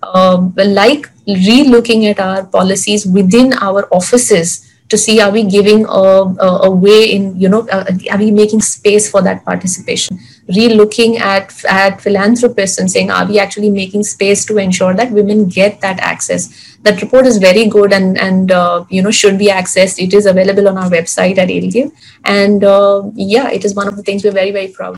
Uh, 0.04 0.50
like 0.58 1.10
re-looking 1.28 2.06
at 2.06 2.20
our 2.20 2.46
policies 2.46 3.06
within 3.06 3.54
our 3.54 3.88
offices 3.92 4.72
to 4.90 4.98
see 4.98 5.20
are 5.20 5.32
we 5.32 5.44
giving 5.44 5.86
a, 5.86 5.90
a, 5.90 6.60
a 6.64 6.70
way 6.70 7.12
in 7.12 7.40
you 7.40 7.50
know 7.50 7.68
uh, 7.70 7.86
are 8.12 8.20
we 8.20 8.30
making 8.30 8.62
space 8.62 9.10
for 9.10 9.22
that 9.22 9.44
participation? 9.44 10.20
Re-looking 10.48 11.18
at 11.18 11.54
at 11.66 12.02
philanthropists 12.02 12.78
and 12.78 12.92
saying 12.92 13.10
are 13.10 13.26
we 13.26 13.40
actually 13.40 13.72
making 13.72 14.04
space 14.04 14.46
to 14.46 14.58
ensure 14.58 14.94
that 14.94 15.12
women 15.12 15.48
get 15.48 15.82
that 15.82 16.00
access? 16.00 16.78
That 16.84 17.02
report 17.02 17.26
is 17.26 17.38
very 17.38 17.66
good 17.66 17.94
and 17.94 18.18
and 18.18 18.52
uh, 18.52 18.86
you 18.90 19.02
know 19.02 19.12
should 19.12 19.40
be 19.40 19.48
accessed. 19.48 19.98
It 19.98 20.14
is 20.14 20.28
available 20.28 20.68
on 20.68 20.78
our 20.78 20.90
website 20.90 21.40
at 21.40 21.50
Edelgive 21.50 21.92
and 22.24 22.64
uh, 22.64 23.04
yeah 23.16 23.50
it 23.50 23.66
is 23.66 23.74
one 23.74 23.88
of 23.88 23.96
the 23.96 24.04
things 24.04 24.24
we're 24.24 24.40
very 24.44 24.52
very 24.52 24.68
proud 24.68 24.98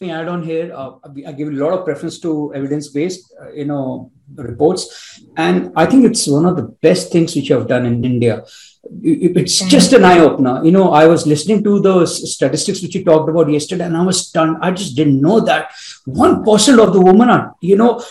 me 0.00 0.10
add 0.10 0.28
on 0.28 0.42
here. 0.42 0.72
Uh, 0.74 0.92
I 1.26 1.32
give 1.32 1.48
a 1.48 1.52
lot 1.52 1.72
of 1.72 1.84
preference 1.84 2.18
to 2.20 2.54
evidence-based, 2.54 3.34
uh, 3.40 3.52
you 3.52 3.64
know, 3.64 4.10
reports, 4.34 5.20
and 5.36 5.72
I 5.74 5.86
think 5.86 6.04
it's 6.04 6.26
one 6.26 6.46
of 6.46 6.56
the 6.56 6.64
best 6.86 7.10
things 7.10 7.34
which 7.34 7.48
you 7.48 7.56
have 7.56 7.66
done 7.66 7.86
in 7.86 8.04
India. 8.04 8.44
It's 9.02 9.58
just 9.60 9.92
an 9.92 10.04
eye 10.04 10.20
opener. 10.20 10.64
You 10.64 10.70
know, 10.70 10.92
I 10.92 11.06
was 11.06 11.26
listening 11.26 11.62
to 11.64 11.80
the 11.80 12.06
statistics 12.06 12.80
which 12.80 12.94
you 12.94 13.04
talked 13.04 13.28
about 13.28 13.50
yesterday, 13.50 13.84
and 13.84 13.96
I 13.96 14.02
was 14.02 14.28
stunned. 14.28 14.58
I 14.62 14.70
just 14.70 14.96
didn't 14.96 15.20
know 15.20 15.40
that 15.40 15.72
one 16.06 16.44
percent 16.44 16.80
of 16.80 16.92
the 16.92 17.00
women 17.00 17.28
are, 17.28 17.54
you 17.60 17.76
know, 17.76 18.02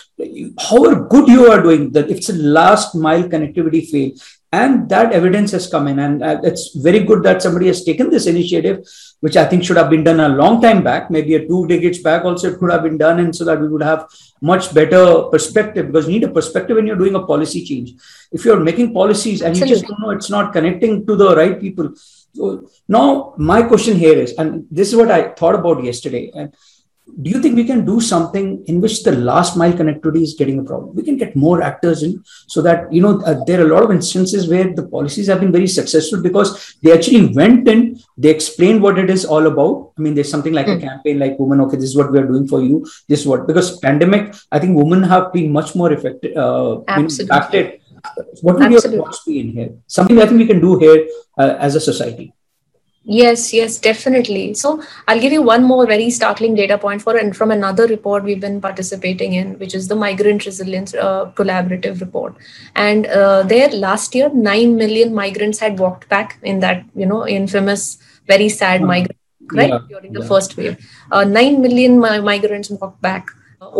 however 0.59 1.07
good 1.09 1.27
you 1.29 1.47
are 1.51 1.61
doing, 1.61 1.91
that 1.91 2.09
it's 2.09 2.29
a 2.29 2.33
last 2.33 2.95
mile 2.95 3.23
connectivity 3.23 3.87
fail 3.89 4.11
and 4.51 4.89
that 4.89 5.11
evidence 5.11 5.51
has 5.51 5.67
come 5.67 5.87
in. 5.87 5.99
And 5.99 6.23
uh, 6.23 6.39
it's 6.43 6.75
very 6.75 7.01
good 7.01 7.23
that 7.23 7.41
somebody 7.41 7.67
has 7.67 7.83
taken 7.83 8.09
this 8.09 8.27
initiative 8.27 8.87
which 9.19 9.35
i 9.35 9.45
think 9.45 9.63
should 9.63 9.77
have 9.77 9.89
been 9.89 10.03
done 10.03 10.19
a 10.19 10.29
long 10.29 10.61
time 10.61 10.83
back 10.83 11.09
maybe 11.09 11.35
a 11.35 11.47
two 11.47 11.67
decades 11.67 11.99
back 11.99 12.23
also 12.23 12.51
it 12.51 12.59
could 12.59 12.71
have 12.71 12.83
been 12.83 12.97
done 12.97 13.19
and 13.19 13.35
so 13.35 13.43
that 13.43 13.59
we 13.59 13.67
would 13.67 13.81
have 13.81 14.07
much 14.41 14.73
better 14.73 15.23
perspective 15.23 15.87
because 15.87 16.07
you 16.07 16.13
need 16.13 16.23
a 16.23 16.31
perspective 16.31 16.75
when 16.75 16.85
you're 16.85 16.95
doing 17.03 17.15
a 17.15 17.25
policy 17.25 17.65
change. 17.65 17.93
If 18.31 18.45
you're 18.45 18.59
making 18.59 18.93
policies 18.93 19.41
and 19.41 19.51
Absolutely. 19.51 19.69
you 19.69 19.75
just 19.75 19.87
don't 19.87 20.01
know 20.01 20.11
it's 20.11 20.29
not 20.29 20.53
connecting 20.53 21.05
to 21.07 21.15
the 21.15 21.35
right 21.35 21.59
people. 21.59 21.93
So 22.35 22.69
now 22.87 23.33
my 23.37 23.63
question 23.63 23.97
here 23.97 24.17
is 24.17 24.33
and 24.33 24.67
this 24.69 24.89
is 24.89 24.95
what 24.95 25.09
i 25.09 25.29
thought 25.29 25.55
about 25.55 25.83
yesterday 25.83 26.31
and 26.35 26.53
do 27.21 27.29
you 27.31 27.41
think 27.41 27.55
we 27.55 27.63
can 27.63 27.85
do 27.85 27.99
something 27.99 28.63
in 28.67 28.79
which 28.79 29.03
the 29.03 29.11
last 29.11 29.57
mile 29.57 29.73
connectivity 29.73 30.21
is 30.21 30.33
getting 30.39 30.59
a 30.59 30.63
problem 30.63 30.95
we 30.95 31.03
can 31.03 31.17
get 31.17 31.35
more 31.35 31.61
actors 31.61 32.03
in 32.03 32.23
so 32.47 32.61
that 32.61 32.91
you 32.93 33.01
know 33.01 33.21
uh, 33.21 33.43
there 33.45 33.59
are 33.61 33.65
a 33.65 33.73
lot 33.73 33.83
of 33.83 33.91
instances 33.91 34.47
where 34.47 34.73
the 34.73 34.85
policies 34.87 35.27
have 35.27 35.39
been 35.39 35.51
very 35.51 35.67
successful 35.67 36.21
because 36.21 36.75
they 36.83 36.93
actually 36.93 37.33
went 37.33 37.67
in 37.67 37.99
they 38.17 38.29
explained 38.29 38.81
what 38.81 38.99
it 38.99 39.09
is 39.09 39.25
all 39.25 39.47
about 39.47 39.91
i 39.97 40.01
mean 40.01 40.13
there's 40.13 40.29
something 40.29 40.53
like 40.53 40.67
mm. 40.67 40.75
a 40.75 40.79
hmm. 40.79 40.87
campaign 40.87 41.19
like 41.19 41.39
women 41.39 41.61
okay 41.61 41.77
this 41.77 41.89
is 41.89 41.97
what 41.97 42.11
we 42.11 42.19
are 42.19 42.27
doing 42.27 42.47
for 42.47 42.61
you 42.61 42.85
this 43.07 43.21
is 43.21 43.27
what 43.27 43.47
because 43.47 43.79
pandemic 43.79 44.35
i 44.51 44.59
think 44.59 44.77
women 44.77 45.01
have 45.01 45.33
been 45.33 45.51
much 45.51 45.75
more 45.75 45.91
effective 45.91 46.35
uh, 46.37 46.79
impacted 46.97 47.79
what 48.41 48.55
would 48.55 48.63
Absolutely. 48.63 48.97
your 48.97 49.05
thoughts 49.05 49.23
be 49.25 49.39
in 49.39 49.49
here 49.49 49.71
something 49.87 50.21
i 50.21 50.25
think 50.25 50.39
we 50.39 50.47
can 50.47 50.61
do 50.61 50.77
here 50.77 51.07
uh, 51.37 51.55
as 51.59 51.75
a 51.75 51.81
society 51.81 52.33
Yes, 53.09 53.53
yes, 53.53 53.77
definitely. 53.79 54.53
So 54.53 54.83
I'll 55.07 55.21
give 55.21 55.31
you 55.31 55.41
one 55.41 55.63
more 55.63 55.87
very 55.87 56.09
startling 56.09 56.55
data 56.55 56.77
point 56.77 57.01
for 57.01 57.15
and 57.15 57.35
from 57.35 57.51
another 57.51 57.87
report 57.87 58.25
we've 58.25 58.41
been 58.41 58.59
participating 58.59 59.31
in, 59.31 59.57
which 59.59 59.73
is 59.73 59.87
the 59.87 59.95
Migrant 59.95 60.45
Resilience 60.45 60.93
uh, 60.93 61.31
Collaborative 61.33 62.01
report. 62.01 62.35
And 62.75 63.05
uh, 63.07 63.43
there 63.43 63.69
last 63.69 64.13
year, 64.13 64.29
nine 64.33 64.75
million 64.75 65.15
migrants 65.15 65.57
had 65.57 65.79
walked 65.79 66.09
back 66.09 66.37
in 66.43 66.59
that 66.59 66.83
you 66.95 67.05
know 67.05 67.25
infamous, 67.25 67.97
very 68.27 68.49
sad 68.49 68.81
mm-hmm. 68.81 68.87
migrant 68.87 69.19
right 69.53 69.69
yeah, 69.69 69.79
during 69.87 70.11
the 70.11 70.19
yeah. 70.19 70.27
first 70.27 70.57
wave. 70.57 70.77
Uh, 71.09 71.23
nine 71.23 71.61
million 71.61 72.01
mi- 72.01 72.19
migrants 72.19 72.69
walked 72.69 73.01
back. 73.01 73.29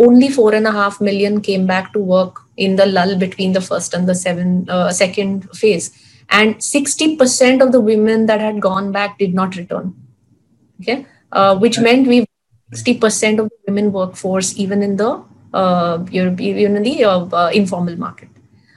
only 0.04 0.28
four 0.34 0.54
and 0.56 0.66
a 0.68 0.72
half 0.72 0.94
million 1.06 1.34
came 1.40 1.66
back 1.66 1.92
to 1.92 2.00
work 2.00 2.40
in 2.56 2.72
the 2.78 2.86
lull 2.86 3.12
between 3.18 3.52
the 3.56 3.60
first 3.60 3.94
and 3.98 4.08
the 4.08 4.14
seven 4.14 4.48
uh, 4.68 4.90
second 4.92 5.48
phase 5.60 5.86
and 6.30 6.56
60% 6.56 7.62
of 7.62 7.72
the 7.72 7.80
women 7.80 8.26
that 8.26 8.40
had 8.40 8.60
gone 8.60 8.92
back 8.92 9.18
did 9.18 9.34
not 9.34 9.56
return. 9.56 9.94
Okay? 10.80 11.06
Uh, 11.32 11.56
which 11.58 11.78
meant 11.78 12.06
we 12.06 12.26
60% 12.72 13.38
of 13.38 13.48
the 13.48 13.56
women 13.66 13.92
workforce 13.92 14.56
even 14.58 14.82
in 14.82 14.96
the 14.96 15.22
uh, 15.54 16.04
even 16.10 16.76
in 16.76 16.82
the 16.82 17.04
uh, 17.04 17.24
uh, 17.32 17.50
informal 17.52 17.96
market. 17.96 18.28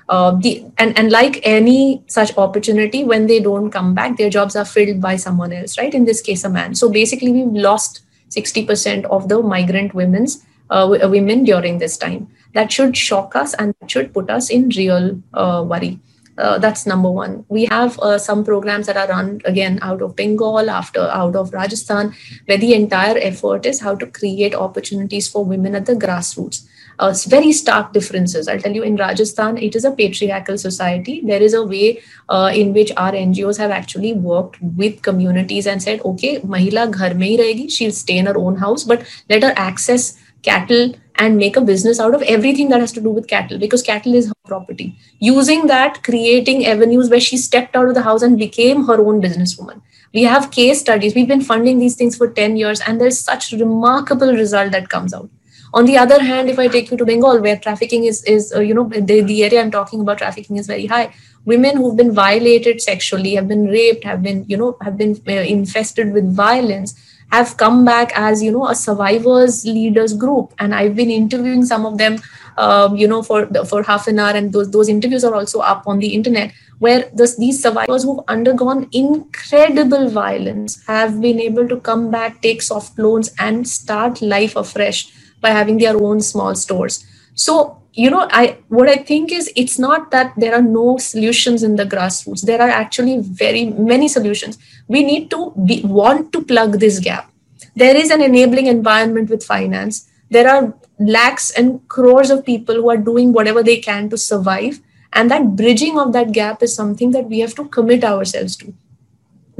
Uh, 0.07 0.31
the, 0.39 0.65
and, 0.77 0.97
and 0.97 1.11
like 1.11 1.39
any 1.43 2.03
such 2.07 2.37
opportunity 2.37 3.03
when 3.03 3.27
they 3.27 3.39
don't 3.39 3.71
come 3.71 3.93
back 3.93 4.17
their 4.17 4.29
jobs 4.29 4.57
are 4.57 4.65
filled 4.65 4.99
by 4.99 5.15
someone 5.15 5.53
else 5.53 5.77
right? 5.77 5.93
In 5.93 6.05
this 6.05 6.21
case 6.21 6.43
a 6.43 6.49
man. 6.49 6.75
So 6.75 6.89
basically 6.89 7.31
we've 7.31 7.47
lost 7.47 8.01
60% 8.29 9.05
of 9.05 9.27
the 9.29 9.41
migrant 9.41 9.93
women's 9.93 10.43
uh, 10.69 10.87
women 11.09 11.43
during 11.43 11.77
this 11.77 11.97
time. 11.97 12.29
That 12.53 12.71
should 12.71 12.95
shock 12.97 13.35
us 13.35 13.53
and 13.53 13.73
should 13.87 14.13
put 14.13 14.29
us 14.29 14.49
in 14.49 14.69
real 14.69 15.21
worry 15.33 15.99
uh, 16.37 16.57
that's 16.57 16.85
number 16.85 17.09
one. 17.09 17.45
We 17.49 17.65
have 17.65 17.99
uh, 17.99 18.17
some 18.17 18.43
programs 18.43 18.87
that 18.87 18.97
are 18.97 19.07
run 19.07 19.41
again 19.45 19.79
out 19.81 20.01
of 20.01 20.15
Bengal, 20.15 20.69
after 20.69 21.01
out 21.01 21.35
of 21.35 21.53
Rajasthan, 21.53 22.13
where 22.45 22.57
the 22.57 22.73
entire 22.73 23.17
effort 23.17 23.65
is 23.65 23.79
how 23.81 23.95
to 23.95 24.05
create 24.05 24.55
opportunities 24.55 25.27
for 25.27 25.43
women 25.43 25.75
at 25.75 25.85
the 25.85 25.93
grassroots. 25.93 26.65
Uh, 26.99 27.13
very 27.27 27.51
stark 27.51 27.93
differences. 27.93 28.47
I'll 28.47 28.59
tell 28.59 28.73
you, 28.73 28.83
in 28.83 28.95
Rajasthan, 28.95 29.57
it 29.57 29.75
is 29.75 29.85
a 29.85 29.91
patriarchal 29.91 30.57
society. 30.57 31.21
There 31.23 31.41
is 31.41 31.53
a 31.53 31.63
way 31.63 32.01
uh, 32.29 32.51
in 32.53 32.73
which 32.73 32.91
our 32.95 33.11
NGOs 33.11 33.57
have 33.57 33.71
actually 33.71 34.13
worked 34.13 34.61
with 34.61 35.01
communities 35.01 35.65
and 35.65 35.81
said, 35.81 36.01
okay, 36.05 36.39
Mahila 36.41 36.91
ghar 36.95 37.13
mein 37.15 37.39
hi 37.39 37.45
rahegi, 37.45 37.71
she'll 37.71 37.91
stay 37.91 38.17
in 38.17 38.27
her 38.27 38.37
own 38.37 38.57
house, 38.57 38.83
but 38.83 39.03
let 39.29 39.41
her 39.41 39.53
access 39.55 40.17
cattle 40.43 40.93
and 41.15 41.37
make 41.37 41.55
a 41.55 41.61
business 41.61 41.99
out 41.99 42.15
of 42.15 42.21
everything 42.23 42.69
that 42.69 42.79
has 42.79 42.91
to 42.93 43.01
do 43.01 43.09
with 43.09 43.27
cattle 43.27 43.59
because 43.59 43.81
cattle 43.81 44.13
is 44.13 44.27
her 44.27 44.33
property. 44.45 44.97
Using 45.19 45.67
that, 45.67 46.03
creating 46.03 46.65
avenues 46.65 47.09
where 47.09 47.19
she 47.19 47.37
stepped 47.37 47.75
out 47.75 47.87
of 47.87 47.93
the 47.93 48.01
house 48.01 48.21
and 48.21 48.37
became 48.37 48.85
her 48.85 48.99
own 49.05 49.21
businesswoman. 49.21 49.81
We 50.13 50.23
have 50.23 50.51
case 50.51 50.81
studies. 50.81 51.15
We've 51.15 51.27
been 51.27 51.41
funding 51.41 51.79
these 51.79 51.95
things 51.95 52.17
for 52.17 52.29
10 52.29 52.57
years, 52.57 52.81
and 52.81 52.99
there's 52.99 53.19
such 53.19 53.51
remarkable 53.53 54.33
result 54.33 54.71
that 54.73 54.89
comes 54.89 55.13
out. 55.13 55.29
On 55.73 55.85
the 55.85 55.97
other 55.97 56.21
hand, 56.21 56.49
if 56.49 56.59
I 56.59 56.67
take 56.67 56.91
you 56.91 56.97
to 56.97 57.05
Bengal, 57.05 57.39
where 57.39 57.57
trafficking 57.57 58.03
is, 58.03 58.23
is 58.25 58.53
uh, 58.53 58.59
you 58.59 58.73
know, 58.73 58.89
the, 58.89 59.21
the 59.21 59.43
area 59.45 59.61
I'm 59.61 59.71
talking 59.71 60.01
about, 60.01 60.17
trafficking 60.17 60.57
is 60.57 60.67
very 60.67 60.85
high. 60.85 61.13
Women 61.45 61.77
who've 61.77 61.95
been 61.95 62.13
violated 62.13 62.81
sexually, 62.81 63.35
have 63.35 63.47
been 63.47 63.67
raped, 63.67 64.03
have 64.03 64.21
been, 64.21 64.43
you 64.49 64.57
know, 64.57 64.77
have 64.81 64.97
been 64.97 65.21
uh, 65.27 65.31
infested 65.31 66.11
with 66.11 66.35
violence 66.35 66.93
have 67.31 67.57
come 67.57 67.83
back 67.85 68.11
as 68.15 68.43
you 68.43 68.51
know 68.51 68.67
a 68.67 68.75
survivors 68.75 69.65
leaders 69.65 70.13
group. 70.13 70.53
And 70.59 70.75
i've 70.75 70.95
been 70.95 71.11
interviewing 71.11 71.65
some 71.65 71.85
of 71.85 71.97
them 71.97 72.19
um, 72.57 72.95
you 72.95 73.07
know 73.07 73.23
for 73.23 73.45
for 73.65 73.83
half 73.83 74.07
an 74.07 74.19
hour. 74.19 74.35
And 74.35 74.51
those 74.53 74.71
those 74.71 74.89
interviews 74.89 75.23
are 75.23 75.35
also 75.35 75.59
up 75.59 75.83
on 75.87 75.99
the 75.99 76.13
internet 76.13 76.53
where 76.79 77.09
this, 77.13 77.37
these 77.37 77.61
survivors 77.61 78.03
who've 78.03 78.23
undergone 78.27 78.89
incredible 78.91 80.09
violence 80.09 80.83
have 80.87 81.21
been 81.21 81.39
able 81.39 81.67
to 81.67 81.79
come 81.79 82.09
back 82.09 82.41
take 82.41 82.61
soft 82.61 82.97
loans 82.97 83.31
and 83.37 83.67
start 83.67 84.21
life 84.21 84.55
afresh 84.55 85.13
by 85.41 85.49
having 85.49 85.77
their 85.77 85.95
own 85.95 86.21
small 86.21 86.55
stores. 86.55 87.05
So 87.35 87.80
you 87.93 88.09
know 88.09 88.27
i 88.31 88.57
what 88.69 88.87
i 88.87 88.95
think 88.95 89.31
is 89.31 89.51
it's 89.55 89.77
not 89.77 90.11
that 90.11 90.33
there 90.37 90.55
are 90.55 90.61
no 90.61 90.97
solutions 90.97 91.63
in 91.63 91.75
the 91.75 91.85
grassroots. 91.85 92.41
There 92.41 92.61
are 92.61 92.69
actually 92.69 93.19
very 93.19 93.65
many 93.65 94.07
solutions. 94.07 94.57
We 94.87 95.03
need 95.03 95.29
to 95.31 95.53
be, 95.65 95.81
want 95.83 96.31
to 96.33 96.41
plug 96.41 96.79
this 96.79 96.99
gap. 96.99 97.31
There 97.75 97.95
is 97.95 98.09
an 98.09 98.21
enabling 98.21 98.67
environment 98.67 99.29
with 99.29 99.43
finance. 99.43 100.09
There 100.29 100.47
are 100.47 100.73
lakhs 100.99 101.51
and 101.51 101.85
crores 101.89 102.29
of 102.29 102.45
people 102.45 102.75
who 102.75 102.89
are 102.89 102.97
doing 102.97 103.33
whatever 103.33 103.63
they 103.63 103.77
can 103.77 104.09
to 104.09 104.17
survive. 104.17 104.79
And 105.13 105.29
that 105.29 105.55
bridging 105.57 105.99
of 105.99 106.13
that 106.13 106.31
gap 106.31 106.63
is 106.63 106.73
something 106.73 107.11
that 107.11 107.25
we 107.25 107.39
have 107.39 107.55
to 107.55 107.65
commit 107.65 108.05
ourselves 108.05 108.55
to 108.57 108.73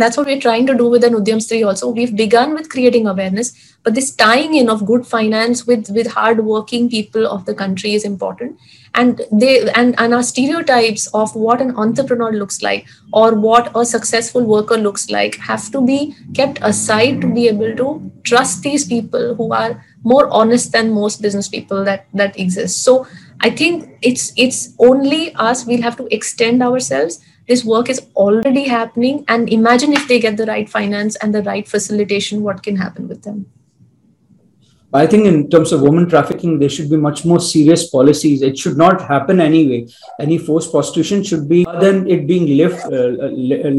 that's 0.01 0.17
what 0.17 0.27
we're 0.27 0.39
trying 0.39 0.65
to 0.67 0.75
do 0.75 0.89
with 0.89 1.03
an 1.03 1.13
Udyam 1.13 1.37
Stree 1.37 1.65
also. 1.65 1.89
We've 1.89 2.15
begun 2.15 2.53
with 2.53 2.69
creating 2.69 3.07
awareness, 3.07 3.75
but 3.83 3.95
this 3.95 4.11
tying 4.15 4.55
in 4.55 4.69
of 4.69 4.85
good 4.85 5.05
finance 5.05 5.65
with, 5.67 5.89
with 5.89 6.07
hardworking 6.07 6.89
people 6.89 7.27
of 7.27 7.45
the 7.45 7.53
country 7.53 7.93
is 7.93 8.05
important. 8.05 8.57
And 8.93 9.21
they 9.31 9.69
and, 9.71 9.97
and 9.97 10.13
our 10.13 10.21
stereotypes 10.21 11.07
of 11.13 11.33
what 11.33 11.61
an 11.61 11.75
entrepreneur 11.77 12.33
looks 12.33 12.61
like 12.61 12.87
or 13.13 13.35
what 13.35 13.71
a 13.73 13.85
successful 13.85 14.43
worker 14.43 14.75
looks 14.75 15.09
like 15.09 15.37
have 15.37 15.71
to 15.71 15.81
be 15.81 16.13
kept 16.33 16.59
aside 16.61 17.21
to 17.21 17.33
be 17.33 17.47
able 17.47 17.73
to 17.77 18.11
trust 18.23 18.63
these 18.63 18.85
people 18.85 19.35
who 19.35 19.53
are 19.53 19.81
more 20.03 20.27
honest 20.29 20.73
than 20.73 20.91
most 20.91 21.21
business 21.21 21.47
people 21.47 21.85
that 21.85 22.05
that 22.13 22.37
exist. 22.37 22.83
So 22.83 23.07
I 23.39 23.49
think 23.49 23.97
it's 24.01 24.33
it's 24.35 24.73
only 24.77 25.33
us, 25.35 25.65
we'll 25.65 25.81
have 25.81 25.97
to 25.97 26.07
extend 26.13 26.61
ourselves 26.61 27.23
this 27.51 27.65
work 27.71 27.89
is 27.89 28.01
already 28.25 28.67
happening 28.73 29.23
and 29.27 29.49
imagine 29.59 29.97
if 30.01 30.07
they 30.07 30.19
get 30.27 30.37
the 30.37 30.45
right 30.51 30.69
finance 30.75 31.17
and 31.17 31.35
the 31.35 31.43
right 31.43 31.67
facilitation 31.77 32.43
what 32.49 32.63
can 32.69 32.77
happen 32.83 33.09
with 33.13 33.23
them 33.23 33.45
I 34.93 35.07
think 35.07 35.25
in 35.25 35.49
terms 35.49 35.71
of 35.71 35.81
women 35.81 36.09
trafficking, 36.09 36.59
there 36.59 36.69
should 36.69 36.89
be 36.89 36.97
much 36.97 37.23
more 37.23 37.39
serious 37.39 37.89
policies. 37.89 38.41
It 38.41 38.57
should 38.57 38.77
not 38.77 39.01
happen 39.01 39.39
anyway. 39.39 39.87
Any 40.19 40.37
forced 40.37 40.71
prostitution 40.71 41.23
should 41.23 41.47
be 41.47 41.65
than 41.79 42.09
it 42.09 42.27
being 42.27 42.57
left 42.57 42.85
uh, 42.85 43.29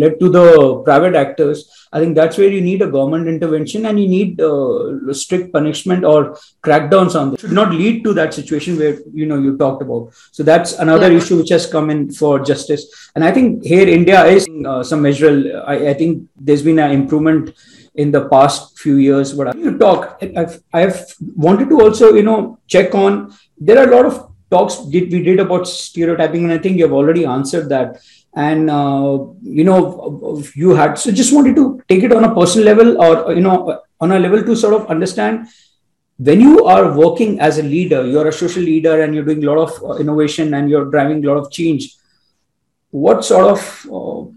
led 0.02 0.18
to 0.20 0.28
the 0.30 0.82
private 0.84 1.14
actors. 1.14 1.70
I 1.92 2.00
think 2.00 2.14
that's 2.14 2.38
where 2.38 2.48
you 2.48 2.62
need 2.62 2.80
a 2.80 2.86
government 2.86 3.28
intervention 3.28 3.84
and 3.84 4.00
you 4.00 4.08
need 4.08 4.40
uh, 4.40 5.12
strict 5.12 5.52
punishment 5.52 6.04
or 6.04 6.38
crackdowns 6.64 7.14
on 7.14 7.32
this. 7.32 7.40
Should 7.42 7.52
not 7.52 7.72
lead 7.72 8.02
to 8.04 8.14
that 8.14 8.32
situation 8.32 8.78
where 8.78 8.98
you 9.12 9.26
know 9.26 9.38
you 9.38 9.58
talked 9.58 9.82
about. 9.82 10.14
So 10.30 10.42
that's 10.42 10.72
another 10.78 11.12
yeah. 11.12 11.18
issue 11.18 11.36
which 11.36 11.50
has 11.50 11.66
come 11.66 11.90
in 11.90 12.10
for 12.10 12.38
justice. 12.38 13.10
And 13.14 13.22
I 13.22 13.32
think 13.32 13.62
here 13.62 13.86
India 13.86 14.24
is 14.24 14.48
uh, 14.66 14.82
some 14.82 15.02
measure. 15.02 15.62
I, 15.66 15.88
I 15.90 15.94
think 15.94 16.28
there's 16.36 16.62
been 16.62 16.78
an 16.78 16.92
improvement 16.92 17.54
in 17.94 18.10
the 18.10 18.28
past 18.28 18.78
few 18.78 18.96
years. 18.96 19.32
But 19.32 19.56
you 19.56 19.78
talk, 19.78 20.18
I've, 20.36 20.62
I've 20.72 21.14
wanted 21.36 21.68
to 21.68 21.80
also, 21.80 22.14
you 22.14 22.22
know, 22.22 22.58
check 22.66 22.94
on. 22.94 23.34
There 23.58 23.78
are 23.78 23.90
a 23.90 23.94
lot 23.94 24.06
of 24.06 24.32
talks 24.50 24.76
did 24.94 25.10
we 25.10 25.22
did 25.22 25.40
about 25.40 25.66
stereotyping, 25.66 26.44
and 26.44 26.52
I 26.52 26.58
think 26.58 26.78
you've 26.78 26.92
already 26.92 27.24
answered 27.24 27.68
that. 27.70 28.00
And 28.34 28.70
uh, 28.70 29.18
you 29.42 29.64
know, 29.64 30.42
you 30.54 30.74
had 30.74 30.98
so 30.98 31.10
just 31.10 31.34
wanted 31.34 31.56
to 31.56 31.82
take 31.88 32.02
it 32.02 32.12
on 32.12 32.24
a 32.24 32.34
personal 32.34 32.66
level, 32.66 33.00
or 33.02 33.34
you 33.34 33.40
know, 33.40 33.80
on 34.00 34.12
a 34.12 34.18
level 34.18 34.42
to 34.42 34.56
sort 34.56 34.74
of 34.74 34.86
understand 34.88 35.48
when 36.18 36.40
you 36.40 36.64
are 36.64 36.96
working 36.96 37.40
as 37.40 37.58
a 37.58 37.62
leader, 37.62 38.06
you're 38.06 38.28
a 38.28 38.32
social 38.32 38.62
leader, 38.62 39.02
and 39.02 39.14
you're 39.14 39.24
doing 39.24 39.44
a 39.44 39.46
lot 39.52 39.58
of 39.58 39.82
uh, 39.82 39.94
innovation, 39.96 40.54
and 40.54 40.70
you're 40.70 40.90
driving 40.90 41.24
a 41.24 41.28
lot 41.28 41.38
of 41.38 41.50
change. 41.50 41.96
What 42.90 43.24
sort 43.24 43.46
of 43.56 43.86
uh, 43.90 44.30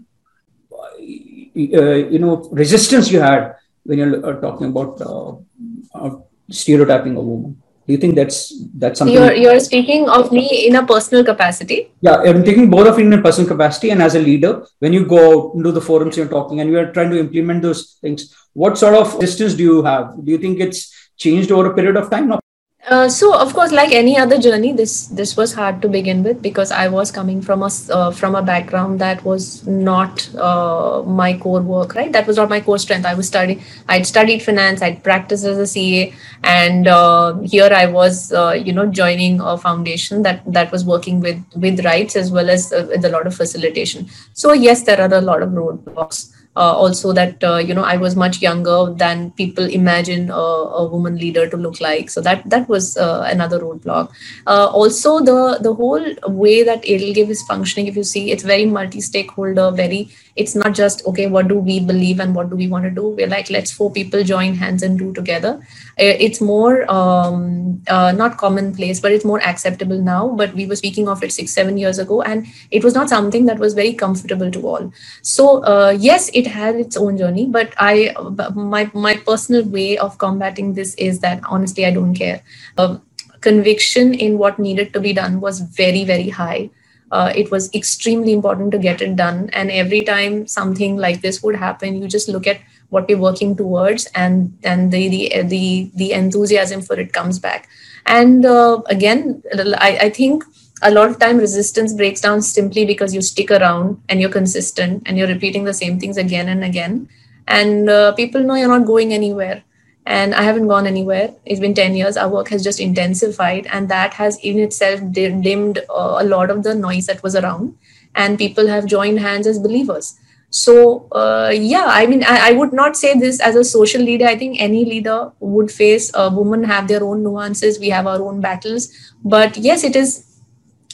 you 1.56 2.18
know 2.18 2.48
resistance 2.52 3.10
you 3.10 3.20
had 3.20 3.54
when 3.84 3.98
you're 3.98 4.26
uh, 4.26 4.40
talking 4.40 4.68
about 4.68 5.00
uh, 5.00 6.10
stereotyping 6.50 7.16
a 7.16 7.20
woman 7.20 7.56
Do 7.86 7.92
you 7.92 7.98
think 7.98 8.16
that's 8.16 8.52
that's 8.74 8.98
something? 8.98 9.14
You're 9.14 9.32
you're 9.32 9.60
speaking 9.60 10.08
of 10.08 10.32
me 10.32 10.66
in 10.66 10.74
a 10.74 10.84
personal 10.84 11.22
capacity. 11.24 11.92
Yeah, 12.00 12.16
I'm 12.16 12.42
taking 12.42 12.68
both 12.68 12.88
of 12.88 12.98
you 12.98 13.06
in 13.06 13.12
a 13.12 13.22
personal 13.22 13.48
capacity 13.48 13.90
and 13.90 14.02
as 14.02 14.16
a 14.16 14.18
leader. 14.18 14.66
When 14.80 14.92
you 14.92 15.06
go 15.06 15.20
out 15.26 15.54
into 15.54 15.70
the 15.70 15.80
forums, 15.80 16.16
you're 16.16 16.26
talking 16.26 16.60
and 16.60 16.68
you 16.68 16.80
are 16.80 16.90
trying 16.92 17.10
to 17.10 17.20
implement 17.20 17.62
those 17.62 17.98
things. 18.00 18.34
What 18.54 18.76
sort 18.76 18.94
of 18.94 19.20
distance 19.20 19.54
do 19.54 19.62
you 19.62 19.84
have? 19.84 20.16
Do 20.24 20.32
you 20.32 20.38
think 20.38 20.58
it's 20.58 20.80
changed 21.16 21.52
over 21.52 21.70
a 21.70 21.74
period 21.76 21.96
of 21.96 22.10
time? 22.10 22.26
No. 22.28 22.40
Uh, 22.86 23.08
so 23.08 23.36
of 23.36 23.52
course 23.52 23.72
like 23.72 23.90
any 23.90 24.16
other 24.16 24.38
journey 24.38 24.72
this 24.72 25.08
this 25.08 25.36
was 25.36 25.52
hard 25.52 25.82
to 25.82 25.88
begin 25.88 26.22
with 26.22 26.40
because 26.40 26.70
i 26.70 26.86
was 26.86 27.10
coming 27.10 27.42
from 27.42 27.64
a 27.64 27.70
uh, 27.90 28.12
from 28.12 28.36
a 28.36 28.42
background 28.42 29.00
that 29.00 29.24
was 29.24 29.66
not 29.66 30.32
uh, 30.36 31.02
my 31.04 31.36
core 31.36 31.62
work 31.62 31.96
right? 31.96 32.12
That 32.12 32.28
was 32.28 32.36
not 32.36 32.48
my 32.48 32.60
core 32.60 32.78
strength. 32.78 33.04
I 33.04 33.14
was 33.14 33.26
studying 33.26 33.60
i'd 33.88 34.06
studied 34.06 34.40
finance 34.40 34.82
i'd 34.82 35.02
practiced 35.02 35.44
as 35.44 35.58
a 35.58 35.66
ca 35.66 36.14
and 36.44 36.86
uh, 36.86 37.36
here 37.40 37.72
i 37.72 37.86
was 37.86 38.32
uh, 38.32 38.52
you 38.52 38.72
know 38.72 38.86
joining 38.86 39.40
a 39.40 39.58
foundation 39.58 40.22
that 40.22 40.44
that 40.46 40.70
was 40.70 40.84
working 40.84 41.18
with 41.18 41.42
with 41.56 41.84
rights 41.84 42.14
as 42.14 42.30
well 42.30 42.48
as 42.48 42.70
with 42.70 43.04
a 43.04 43.08
lot 43.08 43.26
of 43.26 43.34
facilitation. 43.34 44.08
So 44.32 44.52
yes 44.52 44.84
there 44.84 45.00
are 45.00 45.12
a 45.12 45.20
lot 45.20 45.42
of 45.42 45.48
roadblocks 45.48 46.35
uh, 46.56 46.72
also 46.72 47.12
that 47.12 47.42
uh, 47.44 47.58
you 47.58 47.74
know 47.74 47.82
I 47.82 47.96
was 47.96 48.16
much 48.16 48.40
younger 48.40 48.92
than 48.92 49.30
people 49.32 49.64
imagine 49.64 50.30
a, 50.30 50.34
a 50.82 50.86
woman 50.88 51.16
leader 51.16 51.48
to 51.48 51.56
look 51.56 51.80
like. 51.80 52.10
So 52.10 52.20
that 52.22 52.48
that 52.48 52.68
was 52.68 52.96
uh, 52.96 53.24
another 53.30 53.60
roadblock. 53.60 54.10
Uh, 54.46 54.66
also, 54.66 55.20
the 55.20 55.58
the 55.60 55.74
whole 55.74 56.04
way 56.26 56.62
that 56.62 56.82
EdelGive 56.82 57.28
is 57.28 57.42
functioning, 57.42 57.86
if 57.86 57.96
you 57.96 58.04
see, 58.04 58.30
it's 58.30 58.42
very 58.42 58.66
multi-stakeholder, 58.66 59.70
very 59.70 60.08
it's 60.36 60.54
not 60.54 60.74
just 60.74 61.04
okay 61.06 61.26
what 61.26 61.48
do 61.48 61.54
we 61.54 61.80
believe 61.80 62.20
and 62.20 62.34
what 62.34 62.50
do 62.50 62.56
we 62.56 62.68
want 62.68 62.84
to 62.84 62.90
do 62.90 63.08
we're 63.08 63.26
like 63.26 63.50
let's 63.50 63.72
four 63.72 63.90
people 63.90 64.22
join 64.22 64.54
hands 64.54 64.82
and 64.82 64.98
do 64.98 65.12
together 65.14 65.58
uh, 65.98 66.14
it's 66.26 66.40
more 66.40 66.90
um, 66.90 67.82
uh, 67.88 68.12
not 68.12 68.36
commonplace 68.36 69.00
but 69.00 69.12
it's 69.12 69.24
more 69.24 69.40
acceptable 69.42 70.00
now 70.00 70.28
but 70.28 70.54
we 70.54 70.66
were 70.66 70.76
speaking 70.76 71.08
of 71.08 71.22
it 71.22 71.32
six 71.32 71.52
seven 71.52 71.78
years 71.78 71.98
ago 71.98 72.22
and 72.22 72.46
it 72.70 72.84
was 72.84 72.94
not 72.94 73.08
something 73.08 73.46
that 73.46 73.58
was 73.58 73.74
very 73.74 73.94
comfortable 73.94 74.50
to 74.50 74.66
all 74.66 74.92
so 75.22 75.90
yes 75.92 76.30
it 76.34 76.45
had 76.46 76.76
its 76.76 76.96
own 76.96 77.16
journey 77.18 77.46
but 77.46 77.74
i 77.78 78.14
my 78.54 78.90
my 78.94 79.16
personal 79.26 79.64
way 79.64 79.98
of 79.98 80.16
combating 80.18 80.74
this 80.74 80.94
is 80.94 81.20
that 81.20 81.40
honestly 81.48 81.86
i 81.86 81.90
don't 81.90 82.14
care 82.14 82.42
uh, 82.78 82.96
conviction 83.40 84.14
in 84.14 84.38
what 84.38 84.58
needed 84.58 84.92
to 84.92 85.00
be 85.00 85.12
done 85.12 85.40
was 85.40 85.60
very 85.60 86.04
very 86.04 86.28
high 86.28 86.70
uh, 87.10 87.32
it 87.34 87.50
was 87.50 87.72
extremely 87.74 88.32
important 88.32 88.72
to 88.72 88.78
get 88.78 89.00
it 89.00 89.16
done. 89.16 89.48
And 89.52 89.70
every 89.70 90.00
time 90.00 90.46
something 90.46 90.96
like 90.96 91.20
this 91.20 91.42
would 91.42 91.56
happen, 91.56 92.00
you 92.00 92.08
just 92.08 92.28
look 92.28 92.46
at 92.46 92.60
what 92.88 93.08
we're 93.08 93.18
working 93.18 93.56
towards, 93.56 94.06
and 94.06 94.56
then 94.62 94.90
the 94.90 95.08
the 95.08 95.42
the, 95.42 95.90
the 95.94 96.12
enthusiasm 96.12 96.82
for 96.82 96.98
it 96.98 97.12
comes 97.12 97.38
back. 97.38 97.68
And 98.06 98.44
uh, 98.44 98.82
again, 98.86 99.42
I, 99.54 99.98
I 100.02 100.10
think 100.10 100.44
a 100.82 100.90
lot 100.90 101.08
of 101.08 101.18
time 101.18 101.38
resistance 101.38 101.92
breaks 101.94 102.20
down 102.20 102.42
simply 102.42 102.84
because 102.84 103.14
you 103.14 103.22
stick 103.22 103.50
around 103.50 104.00
and 104.08 104.20
you're 104.20 104.30
consistent 104.30 105.02
and 105.06 105.16
you're 105.16 105.28
repeating 105.28 105.64
the 105.64 105.74
same 105.74 105.98
things 105.98 106.16
again 106.16 106.48
and 106.48 106.64
again 106.64 107.08
and 107.48 107.88
uh, 107.88 108.12
people 108.12 108.42
know 108.42 108.54
you're 108.54 108.68
not 108.68 108.86
going 108.86 109.12
anywhere 109.12 109.62
and 110.06 110.34
I 110.34 110.42
haven't 110.42 110.68
gone 110.68 110.86
anywhere. 110.86 111.34
It's 111.44 111.60
been 111.60 111.74
10 111.74 111.96
years. 111.96 112.16
Our 112.16 112.28
work 112.28 112.48
has 112.50 112.62
just 112.62 112.80
intensified, 112.80 113.66
and 113.66 113.88
that 113.88 114.14
has 114.14 114.38
in 114.38 114.58
itself 114.60 115.00
dimmed 115.10 115.78
uh, 115.90 116.18
a 116.20 116.24
lot 116.24 116.48
of 116.50 116.62
the 116.62 116.74
noise 116.74 117.06
that 117.06 117.22
was 117.22 117.34
around, 117.34 117.76
and 118.14 118.38
people 118.38 118.68
have 118.68 118.86
joined 118.86 119.18
hands 119.18 119.46
as 119.46 119.58
believers. 119.58 120.16
So, 120.50 121.08
uh, 121.10 121.52
yeah, 121.52 121.86
I 121.88 122.06
mean, 122.06 122.22
I, 122.22 122.50
I, 122.50 122.52
would 122.52 122.72
not 122.72 122.96
say 122.96 123.18
this 123.18 123.40
as 123.40 123.56
a 123.56 123.64
social 123.64 124.00
leader. 124.00 124.26
I 124.26 124.38
think 124.38 124.60
any 124.60 124.84
leader 124.84 125.32
would 125.40 125.72
face 125.72 126.12
a 126.14 126.30
women 126.32 126.62
have 126.62 126.86
their 126.86 127.02
own 127.02 127.24
nuances. 127.24 127.80
We 127.80 127.88
have 127.88 128.06
our 128.06 128.22
own 128.22 128.40
battles, 128.40 128.88
but 129.24 129.56
yes, 129.56 129.82
it 129.82 129.96
is. 129.96 130.22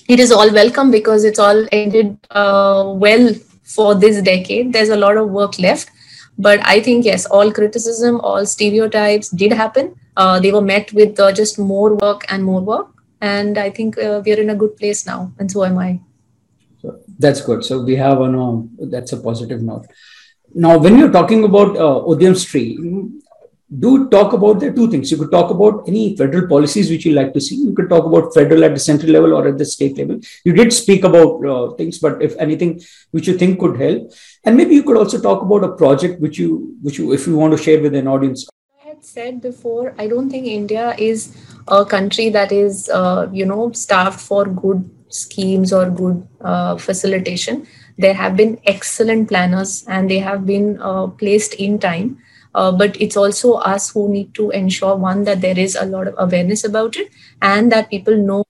It 0.09 0.21
is 0.21 0.33
all 0.33 0.53
welcome 0.53 0.91
because 0.91 1.25
it's 1.25 1.39
all 1.39 1.67
ended 1.73 2.19
uh, 2.31 2.93
well 2.97 3.35
for 3.63 3.95
this 3.95 4.21
decade. 4.23 4.73
There's 4.73 4.89
a 4.89 4.97
lot 4.97 5.17
of 5.17 5.31
work 5.31 5.59
left 5.59 5.91
but 6.39 6.61
I 6.65 6.81
think, 6.81 7.05
yes, 7.05 7.27
all 7.27 7.53
criticism, 7.53 8.21
all 8.21 8.47
stereotypes 8.47 9.29
did 9.29 9.53
happen. 9.53 9.95
Uh, 10.17 10.41
they 10.41 10.53
were 10.53 10.63
met 10.63 10.93
with 10.93 11.19
uh, 11.21 11.33
just 11.33 11.59
more 11.59 11.95
work 11.95 12.25
and 12.29 12.45
more 12.45 12.61
work. 12.61 12.89
And 13.21 13.59
I 13.59 13.71
think 13.71 13.99
uh, 13.99 14.23
we're 14.25 14.41
in 14.41 14.51
a 14.51 14.55
good 14.55 14.77
place 14.77 15.07
now. 15.07 15.33
And 15.39 15.51
so 15.51 15.65
am 15.65 15.79
I. 15.79 16.01
So 16.81 16.99
that's 17.19 17.41
good. 17.41 17.65
So 17.65 17.83
we 17.83 17.97
have 17.97 18.21
a 18.21 18.63
that's 18.81 19.13
a 19.13 19.17
positive 19.19 19.63
note. 19.63 19.87
Now, 20.55 20.79
when 20.79 20.99
you're 20.99 21.13
talking 21.13 21.45
about 21.45 21.77
uh, 21.77 22.03
Udyam 22.05 22.35
Stree, 22.35 23.22
do 23.79 24.09
talk 24.11 24.33
about 24.33 24.61
the 24.61 24.71
two 24.73 24.91
things. 24.91 25.11
You 25.11 25.17
could 25.17 25.31
talk 25.31 25.51
about 25.51 25.85
any 25.87 26.17
federal 26.17 26.47
policies 26.47 26.91
which 26.91 27.07
you 27.07 27.13
like 27.13 27.33
to 27.33 27.41
see. 27.41 27.57
You 27.57 27.73
could 27.73 27.89
talk 27.89 28.05
about 28.05 28.35
federal 28.35 28.65
at 28.65 28.75
the 28.75 28.81
central 28.81 29.11
level 29.11 29.33
or 29.33 29.49
at 29.49 29.59
the 29.59 29.65
state 29.65 29.97
level. 29.97 30.21
You 30.45 30.53
did 30.53 30.73
speak 30.73 31.05
about 31.05 31.45
uh, 31.45 31.75
things, 31.75 31.99
but 31.99 32.21
if 32.23 32.37
anything 32.39 32.81
which 33.13 33.29
you 33.29 33.39
think 33.39 33.59
could 33.61 33.81
help, 33.81 34.13
and 34.45 34.57
maybe 34.57 34.75
you 34.75 34.83
could 34.83 34.97
also 34.97 35.21
talk 35.21 35.43
about 35.43 35.65
a 35.65 35.73
project 35.73 36.21
which 36.21 36.39
you, 36.39 36.77
which 36.83 36.99
you, 36.99 37.13
if 37.13 37.27
you 37.27 37.37
want 37.37 37.57
to 37.57 37.63
share 37.63 37.81
with 37.81 37.95
an 37.95 38.09
audience. 38.09 38.47
I 38.85 38.89
had 38.89 39.05
said 39.05 39.41
before, 39.41 39.95
I 39.99 40.07
don't 40.07 40.29
think 40.29 40.47
India 40.47 40.95
is 40.99 41.35
a 41.69 41.85
country 41.85 42.29
that 42.29 42.53
is, 42.53 42.91
uh, 42.91 43.29
you 43.33 43.47
know, 43.47 43.73
staffed 43.73 44.21
for 44.21 44.45
good 44.45 44.91
schemes 45.09 45.73
or 45.73 45.89
good 45.89 46.27
uh, 46.43 46.77
facilitation. 46.77 47.67
There 47.97 48.15
have 48.15 48.37
been 48.37 48.59
excellent 48.67 49.29
planners, 49.29 49.85
and 49.89 50.11
they 50.11 50.19
have 50.19 50.45
been 50.45 50.79
uh, 50.81 51.07
placed 51.07 51.55
in 51.55 51.79
time 51.79 52.19
uh, 52.55 52.73
but 52.73 53.01
it's 53.01 53.17
also 53.17 53.55
us 53.55 53.91
who 53.91 54.09
need 54.09 54.35
to 54.35 54.51
ensure 54.51 54.97
one 54.97 55.25
that 55.25 55.41
there 55.41 55.59
is 55.59 55.75
a 55.75 55.87
lot 55.87 56.09
of 56.09 56.15
awareness 56.19 56.65
about 56.65 56.97
it 56.97 57.11
and 57.41 57.73
that 57.73 57.91
people 57.91 58.17
know 58.17 58.45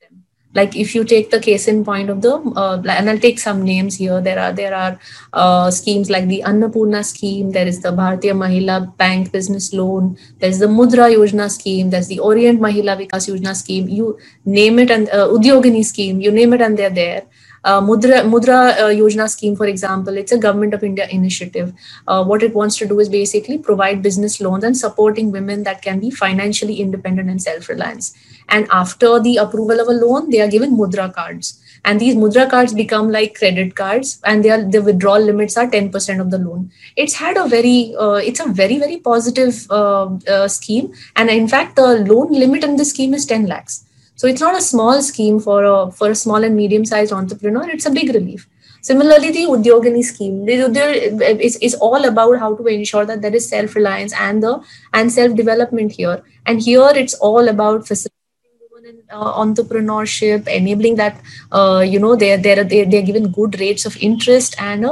them. 0.00 0.24
like 0.54 0.74
if 0.74 0.94
you 0.94 1.04
take 1.04 1.30
the 1.30 1.40
case 1.40 1.68
in 1.68 1.84
point 1.84 2.10
of 2.10 2.20
the 2.22 2.32
uh, 2.62 2.82
and 2.88 3.10
i'll 3.10 3.18
take 3.18 3.38
some 3.38 3.62
names 3.62 3.96
here. 3.96 4.20
There 4.20 4.38
are 4.38 4.52
there 4.52 4.74
are 4.74 4.98
uh, 5.32 5.70
schemes 5.70 6.10
like 6.10 6.28
the 6.28 6.42
annapurna 6.46 7.04
scheme. 7.04 7.50
There 7.50 7.66
is 7.66 7.80
the 7.80 7.90
bharatiya 7.90 8.36
mahila 8.42 8.96
bank 8.96 9.32
business 9.32 9.72
loan. 9.72 10.16
There's 10.40 10.58
the 10.58 10.66
mudra 10.66 11.10
yojana 11.16 11.50
scheme. 11.50 11.90
There's 11.90 12.08
the 12.08 12.20
orient 12.20 12.60
mahila 12.60 12.96
vikas 13.02 13.28
yojana 13.32 13.54
scheme. 13.54 13.88
You 13.88 14.18
name 14.44 14.78
it 14.78 14.90
and 14.90 15.08
uh, 15.10 15.28
udyogini 15.28 15.84
scheme. 15.84 16.20
You 16.20 16.32
name 16.32 16.52
it 16.54 16.60
and 16.62 16.78
they're 16.78 16.90
there 17.02 17.26
uh, 17.66 17.80
Mudra, 17.80 18.22
Mudra 18.24 18.78
uh, 18.78 18.90
Yojana 18.98 19.28
scheme, 19.28 19.56
for 19.56 19.66
example, 19.66 20.16
it's 20.16 20.30
a 20.30 20.38
government 20.38 20.72
of 20.72 20.84
India 20.84 21.08
initiative. 21.10 21.72
Uh, 22.06 22.24
what 22.24 22.42
it 22.44 22.54
wants 22.54 22.76
to 22.76 22.86
do 22.86 23.00
is 23.00 23.08
basically 23.08 23.58
provide 23.58 24.02
business 24.02 24.40
loans 24.40 24.62
and 24.62 24.76
supporting 24.76 25.32
women 25.32 25.64
that 25.64 25.82
can 25.82 25.98
be 25.98 26.10
financially 26.10 26.80
independent 26.80 27.28
and 27.28 27.42
self-reliance. 27.42 28.14
And 28.48 28.68
after 28.70 29.18
the 29.18 29.38
approval 29.38 29.80
of 29.80 29.88
a 29.88 29.92
loan, 29.92 30.30
they 30.30 30.40
are 30.40 30.48
given 30.48 30.76
Mudra 30.76 31.12
cards. 31.12 31.60
And 31.84 32.00
these 32.00 32.14
Mudra 32.14 32.48
cards 32.48 32.72
become 32.72 33.10
like 33.10 33.34
credit 33.34 33.74
cards, 33.74 34.20
and 34.24 34.44
they 34.44 34.50
are, 34.50 34.62
the 34.62 34.82
withdrawal 34.82 35.20
limits 35.20 35.56
are 35.56 35.68
10% 35.68 36.20
of 36.20 36.30
the 36.30 36.38
loan. 36.38 36.70
It's 36.94 37.14
had 37.14 37.36
a 37.36 37.48
very, 37.48 37.94
uh, 37.98 38.20
it's 38.24 38.40
a 38.40 38.46
very, 38.46 38.78
very 38.78 38.98
positive 38.98 39.68
uh, 39.70 40.46
scheme. 40.46 40.92
And 41.16 41.30
in 41.30 41.48
fact, 41.48 41.74
the 41.74 41.98
loan 42.06 42.32
limit 42.32 42.62
in 42.62 42.76
this 42.76 42.90
scheme 42.90 43.12
is 43.12 43.26
10 43.26 43.46
lakhs. 43.46 43.85
So 44.16 44.26
it's 44.26 44.40
not 44.40 44.56
a 44.56 44.60
small 44.60 45.00
scheme 45.02 45.38
for 45.38 45.62
a 45.64 45.90
for 45.92 46.10
a 46.10 46.14
small 46.14 46.42
and 46.42 46.56
medium 46.56 46.84
sized 46.84 47.12
entrepreneur. 47.12 47.68
It's 47.68 47.86
a 47.86 47.90
big 47.90 48.14
relief. 48.14 48.48
Similarly, 48.80 49.30
the 49.32 49.46
Udyogini 49.46 50.02
scheme 50.04 50.48
is, 50.48 51.56
is 51.56 51.74
all 51.74 52.04
about 52.04 52.38
how 52.38 52.54
to 52.54 52.66
ensure 52.66 53.04
that 53.04 53.20
there 53.20 53.34
is 53.34 53.48
self 53.48 53.74
reliance 53.74 54.12
and 54.14 54.42
the 54.42 54.60
and 54.94 55.12
self 55.12 55.34
development 55.34 55.92
here. 55.92 56.22
And 56.46 56.62
here 56.62 56.92
it's 56.94 57.14
all 57.14 57.48
about 57.48 57.86
facilitating 57.86 59.02
uh, 59.10 59.32
entrepreneurship, 59.44 60.46
enabling 60.46 60.94
that 60.96 61.20
uh, 61.50 61.84
you 61.86 61.98
know 61.98 62.14
they're 62.14 62.38
they're 62.38 62.64
they're 62.64 63.02
given 63.02 63.32
good 63.32 63.58
rates 63.60 63.86
of 63.86 63.96
interest 63.96 64.54
and 64.58 64.86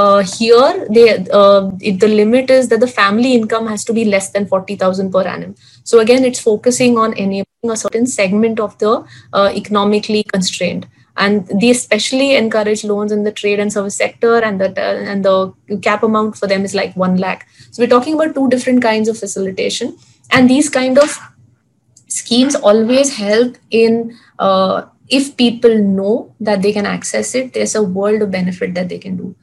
uh, 0.00 0.22
here 0.38 0.86
they 0.90 1.04
uh, 1.40 1.70
it, 1.80 2.00
the 2.00 2.08
limit 2.08 2.50
is 2.50 2.68
that 2.68 2.80
the 2.80 2.92
family 2.96 3.32
income 3.34 3.66
has 3.66 3.84
to 3.84 3.94
be 3.98 4.04
less 4.04 4.30
than 4.30 4.46
40000 4.46 5.10
per 5.10 5.22
annum. 5.22 5.54
So 5.84 6.00
again 6.00 6.24
it's 6.24 6.40
focusing 6.40 6.98
on 6.98 7.14
enabling 7.14 7.70
a 7.70 7.76
certain 7.76 8.06
segment 8.06 8.60
of 8.60 8.76
the 8.78 9.04
uh, 9.32 9.50
economically 9.54 10.22
constrained. 10.24 10.86
And 11.16 11.48
they 11.60 11.70
especially 11.70 12.36
encourage 12.36 12.84
loans 12.84 13.10
in 13.10 13.24
the 13.24 13.32
trade 13.32 13.58
and 13.58 13.72
service 13.72 13.96
sector 13.96 14.34
and 14.36 14.60
the 14.60 14.68
and 15.12 15.24
the 15.24 15.54
cap 15.80 16.02
amount 16.02 16.36
for 16.36 16.46
them 16.46 16.66
is 16.66 16.74
like 16.74 16.94
1 16.94 17.16
lakh. 17.16 17.48
So 17.70 17.82
we're 17.82 17.94
talking 17.94 18.20
about 18.20 18.34
two 18.34 18.50
different 18.50 18.82
kinds 18.82 19.08
of 19.08 19.18
facilitation. 19.18 19.96
And 20.30 20.50
these 20.50 20.68
kind 20.68 20.98
of 20.98 21.18
schemes 22.08 22.54
always 22.54 23.16
help 23.16 23.56
in 23.70 24.14
uh, 24.38 24.84
if 25.08 25.36
people 25.38 25.78
know 25.78 26.34
that 26.40 26.62
they 26.62 26.72
can 26.72 26.84
access 26.84 27.34
it 27.34 27.52
there's 27.52 27.74
a 27.76 27.82
world 27.82 28.22
of 28.22 28.30
benefit 28.30 28.74
that 28.74 28.88
they 28.88 28.98
can 28.98 29.16
do 29.16 29.34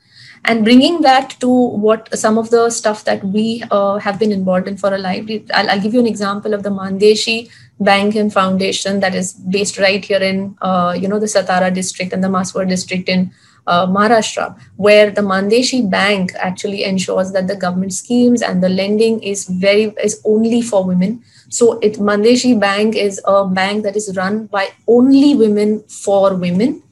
and 0.45 0.63
bringing 0.63 1.01
that 1.01 1.31
to 1.39 1.49
what 1.49 2.13
some 2.17 2.37
of 2.37 2.49
the 2.49 2.69
stuff 2.69 3.03
that 3.05 3.23
we 3.23 3.63
uh, 3.71 3.97
have 3.97 4.19
been 4.19 4.31
involved 4.31 4.67
in 4.67 4.77
for 4.77 4.93
a 4.93 4.97
life 4.97 5.25
I'll, 5.53 5.69
I'll, 5.69 5.81
give 5.81 5.93
you 5.93 5.99
an 5.99 6.07
example 6.07 6.53
of 6.53 6.63
the 6.63 6.71
Mann 6.71 6.99
Deshi 6.99 7.49
bank 7.79 8.15
and 8.15 8.31
foundation 8.31 8.99
that 8.99 9.15
is 9.15 9.33
based 9.33 9.77
right 9.77 10.03
here 10.03 10.21
in 10.21 10.57
uh, 10.61 10.97
you 10.99 11.07
know 11.07 11.19
the 11.19 11.27
satara 11.27 11.73
district 11.73 12.13
and 12.13 12.23
the 12.23 12.27
Mhaswad 12.27 12.69
district 12.69 13.09
in 13.09 13.31
uh, 13.67 13.87
Maharashtra, 13.87 14.59
where 14.75 15.09
the 15.09 15.21
Mann 15.21 15.49
Deshi 15.49 15.89
Bank 15.89 16.33
actually 16.35 16.83
ensures 16.83 17.31
that 17.31 17.47
the 17.47 17.55
government 17.55 17.93
schemes 17.93 18.41
and 18.41 18.61
the 18.61 18.69
lending 18.69 19.21
is 19.23 19.47
very 19.47 19.93
is 20.03 20.21
only 20.25 20.61
for 20.61 20.83
women. 20.83 21.23
So 21.49 21.79
it 21.79 21.99
Mann 21.99 22.23
Deshi 22.23 22.59
Bank 22.59 22.95
is 22.95 23.21
a 23.25 23.47
bank 23.47 23.83
that 23.83 23.95
is 23.95 24.15
run 24.17 24.47
by 24.47 24.69
only 24.87 25.35
women 25.35 25.83
for 25.87 26.35
women, 26.35 26.83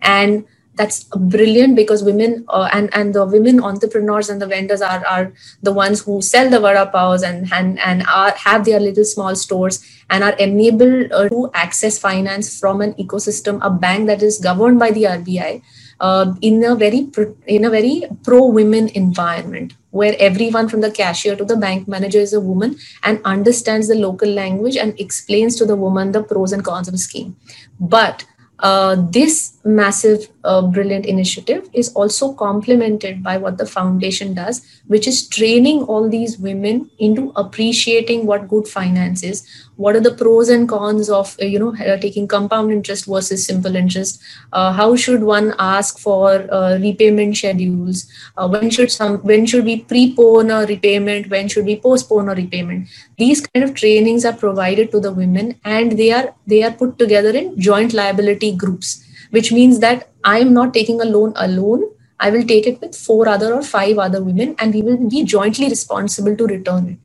and 0.00 0.44
that's 0.80 1.04
brilliant 1.32 1.76
because 1.76 2.02
women 2.02 2.44
uh, 2.48 2.68
and 2.72 2.88
and 3.00 3.14
the 3.14 3.24
women 3.36 3.62
entrepreneurs 3.70 4.30
and 4.34 4.40
the 4.40 4.46
vendors 4.52 4.84
are 4.90 5.00
are 5.14 5.32
the 5.68 5.72
ones 5.78 6.04
who 6.06 6.20
sell 6.28 6.48
the 6.54 6.60
vada 6.66 6.84
paos 6.94 7.26
and 7.30 7.52
and 7.58 7.82
and 7.88 8.06
are 8.20 8.30
have 8.44 8.64
their 8.68 8.80
little 8.84 9.08
small 9.10 9.36
stores 9.42 9.82
and 10.08 10.24
are 10.24 10.36
enabled 10.46 11.12
uh, 11.12 11.28
to 11.28 11.50
access 11.64 11.98
finance 11.98 12.58
from 12.58 12.80
an 12.80 12.94
ecosystem, 12.94 13.60
a 13.62 13.70
bank 13.70 14.06
that 14.06 14.22
is 14.22 14.38
governed 14.38 14.78
by 14.78 14.90
the 14.90 15.04
RBI 15.04 15.62
uh, 16.00 16.34
in 16.40 16.64
a 16.64 16.74
very 16.74 17.08
in 17.46 17.64
a 17.64 17.70
very 17.70 18.02
pro 18.24 18.46
women 18.46 18.88
environment 18.88 19.74
where 19.90 20.14
everyone 20.18 20.68
from 20.68 20.80
the 20.80 20.90
cashier 20.90 21.36
to 21.36 21.44
the 21.44 21.56
bank 21.56 21.88
manager 21.88 22.18
is 22.18 22.32
a 22.32 22.40
woman 22.40 22.76
and 23.02 23.20
understands 23.24 23.88
the 23.88 23.94
local 23.94 24.28
language 24.28 24.76
and 24.76 24.98
explains 25.00 25.56
to 25.56 25.64
the 25.64 25.76
woman 25.76 26.12
the 26.12 26.22
pros 26.22 26.52
and 26.52 26.64
cons 26.64 26.86
of 26.88 26.92
the 26.92 26.98
scheme. 26.98 27.36
But 27.78 28.24
uh, 28.62 28.96
this 29.10 29.56
massive, 29.64 30.28
uh, 30.44 30.62
brilliant 30.62 31.06
initiative 31.06 31.68
is 31.72 31.92
also 31.94 32.32
complemented 32.34 33.22
by 33.22 33.36
what 33.36 33.58
the 33.58 33.66
foundation 33.66 34.34
does, 34.34 34.64
which 34.86 35.06
is 35.06 35.26
training 35.28 35.82
all 35.84 36.08
these 36.08 36.38
women 36.38 36.90
into 36.98 37.32
appreciating 37.36 38.26
what 38.26 38.48
good 38.48 38.68
finance 38.68 39.22
is, 39.22 39.46
what 39.80 39.96
are 39.96 40.04
the 40.06 40.14
pros 40.20 40.50
and 40.50 40.68
cons 40.68 41.08
of 41.18 41.34
uh, 41.40 41.46
you 41.46 41.58
know 41.58 41.74
uh, 41.84 41.96
taking 42.04 42.28
compound 42.28 42.72
interest 42.72 43.06
versus 43.06 43.46
simple 43.46 43.76
interest? 43.76 44.22
Uh, 44.52 44.72
how 44.72 44.88
should 44.94 45.22
one 45.22 45.54
ask 45.58 45.98
for 45.98 46.32
uh, 46.58 46.78
repayment 46.82 47.36
schedules? 47.36 48.06
Uh, 48.36 48.48
when 48.48 48.68
should 48.68 48.92
some 48.92 49.16
when 49.30 49.46
should 49.46 49.64
we 49.64 49.76
prepone 49.94 50.52
a 50.56 50.66
repayment? 50.66 51.30
When 51.30 51.48
should 51.48 51.64
we 51.72 51.76
postpone 51.88 52.28
a 52.28 52.34
repayment? 52.34 52.88
These 53.16 53.46
kind 53.46 53.64
of 53.64 53.74
trainings 53.74 54.24
are 54.24 54.36
provided 54.44 54.90
to 54.92 55.00
the 55.00 55.12
women 55.12 55.54
and 55.64 55.98
they 56.02 56.10
are 56.20 56.34
they 56.46 56.62
are 56.62 56.72
put 56.84 56.98
together 56.98 57.30
in 57.42 57.58
joint 57.70 57.94
liability 57.94 58.54
groups 58.64 58.96
which 59.36 59.52
means 59.56 59.78
that 59.82 60.08
i 60.30 60.38
am 60.44 60.52
not 60.52 60.74
taking 60.74 61.00
a 61.00 61.10
loan 61.16 61.32
alone. 61.48 61.90
I 62.22 62.28
will 62.32 62.42
take 62.48 62.66
it 62.66 62.80
with 62.82 62.94
four 62.94 63.26
other 63.34 63.54
or 63.58 63.62
five 63.62 63.98
other 64.06 64.22
women 64.22 64.54
and 64.58 64.74
we 64.74 64.82
will 64.82 64.98
be 65.12 65.22
jointly 65.34 65.70
responsible 65.70 66.36
to 66.40 66.46
return 66.46 66.88
it 66.88 66.98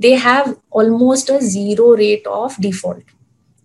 they 0.00 0.12
have 0.12 0.58
almost 0.70 1.30
a 1.30 1.40
zero 1.40 1.90
rate 1.96 2.26
of 2.26 2.56
default 2.56 3.02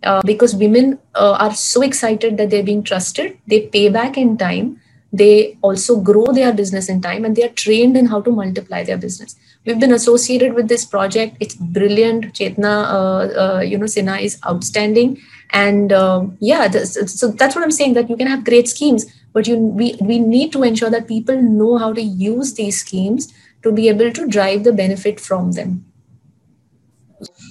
uh, 0.03 0.21
because 0.25 0.55
women 0.55 0.99
uh, 1.15 1.37
are 1.39 1.53
so 1.53 1.81
excited 1.81 2.37
that 2.37 2.49
they're 2.49 2.69
being 2.71 2.83
trusted. 2.83 3.37
They 3.47 3.61
pay 3.67 3.89
back 3.89 4.17
in 4.17 4.37
time. 4.37 4.81
They 5.13 5.57
also 5.61 5.99
grow 5.99 6.25
their 6.33 6.51
business 6.51 6.89
in 6.89 7.01
time 7.01 7.23
and 7.23 7.35
they 7.35 7.43
are 7.43 7.53
trained 7.63 7.95
in 7.95 8.07
how 8.07 8.21
to 8.21 8.31
multiply 8.31 8.83
their 8.83 8.97
business. 8.97 9.37
We've 9.65 9.79
been 9.79 9.93
associated 9.93 10.53
with 10.53 10.67
this 10.67 10.83
project. 10.83 11.37
It's 11.39 11.55
brilliant. 11.55 12.33
Chetna 12.33 12.73
uh, 12.97 13.41
uh 13.43 13.61
you 13.61 13.77
know 13.77 13.85
sinha 13.85 14.21
is 14.21 14.37
outstanding. 14.45 15.17
And 15.51 15.93
um, 15.93 16.37
yeah 16.41 16.67
this, 16.67 16.97
so 17.19 17.31
that's 17.31 17.55
what 17.55 17.63
i'm 17.63 17.71
saying 17.71 17.93
that 17.93 18.09
you 18.09 18.17
can 18.17 18.27
have 18.27 18.43
great 18.43 18.67
schemes 18.67 19.05
but 19.31 19.47
you 19.47 19.55
we, 19.55 19.95
we 20.01 20.17
need 20.19 20.51
to 20.53 20.63
ensure 20.63 20.89
that 20.89 21.07
people 21.07 21.39
know 21.39 21.77
how 21.77 21.93
to 21.93 22.01
use 22.01 22.55
these 22.55 22.81
schemes 22.81 23.33
to 23.61 23.71
be 23.71 23.87
able 23.87 24.11
to 24.11 24.27
drive 24.27 24.63
the 24.63 24.73
benefit 24.73 25.19
from 25.19 25.51
them 25.51 25.85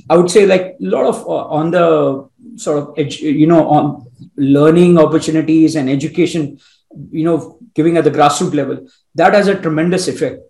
I 0.09 0.17
would 0.17 0.31
say 0.31 0.47
like 0.47 0.63
a 0.63 0.77
lot 0.81 1.07
of 1.07 1.27
uh, 1.27 1.45
on 1.59 1.71
the 1.71 2.29
sort 2.57 2.79
of 2.79 2.95
edu- 2.97 3.23
you 3.23 3.47
know 3.47 3.69
on 3.69 4.07
learning 4.37 4.99
opportunities 4.99 5.77
and 5.77 5.89
education, 5.89 6.59
you 7.11 7.25
know, 7.25 7.59
giving 7.75 7.97
at 7.97 8.05
the 8.05 8.11
grassroots 8.11 8.55
level 8.55 8.87
that 9.15 9.33
has 9.35 9.49
a 9.49 9.61
tremendous 9.61 10.09
effect. 10.09 10.43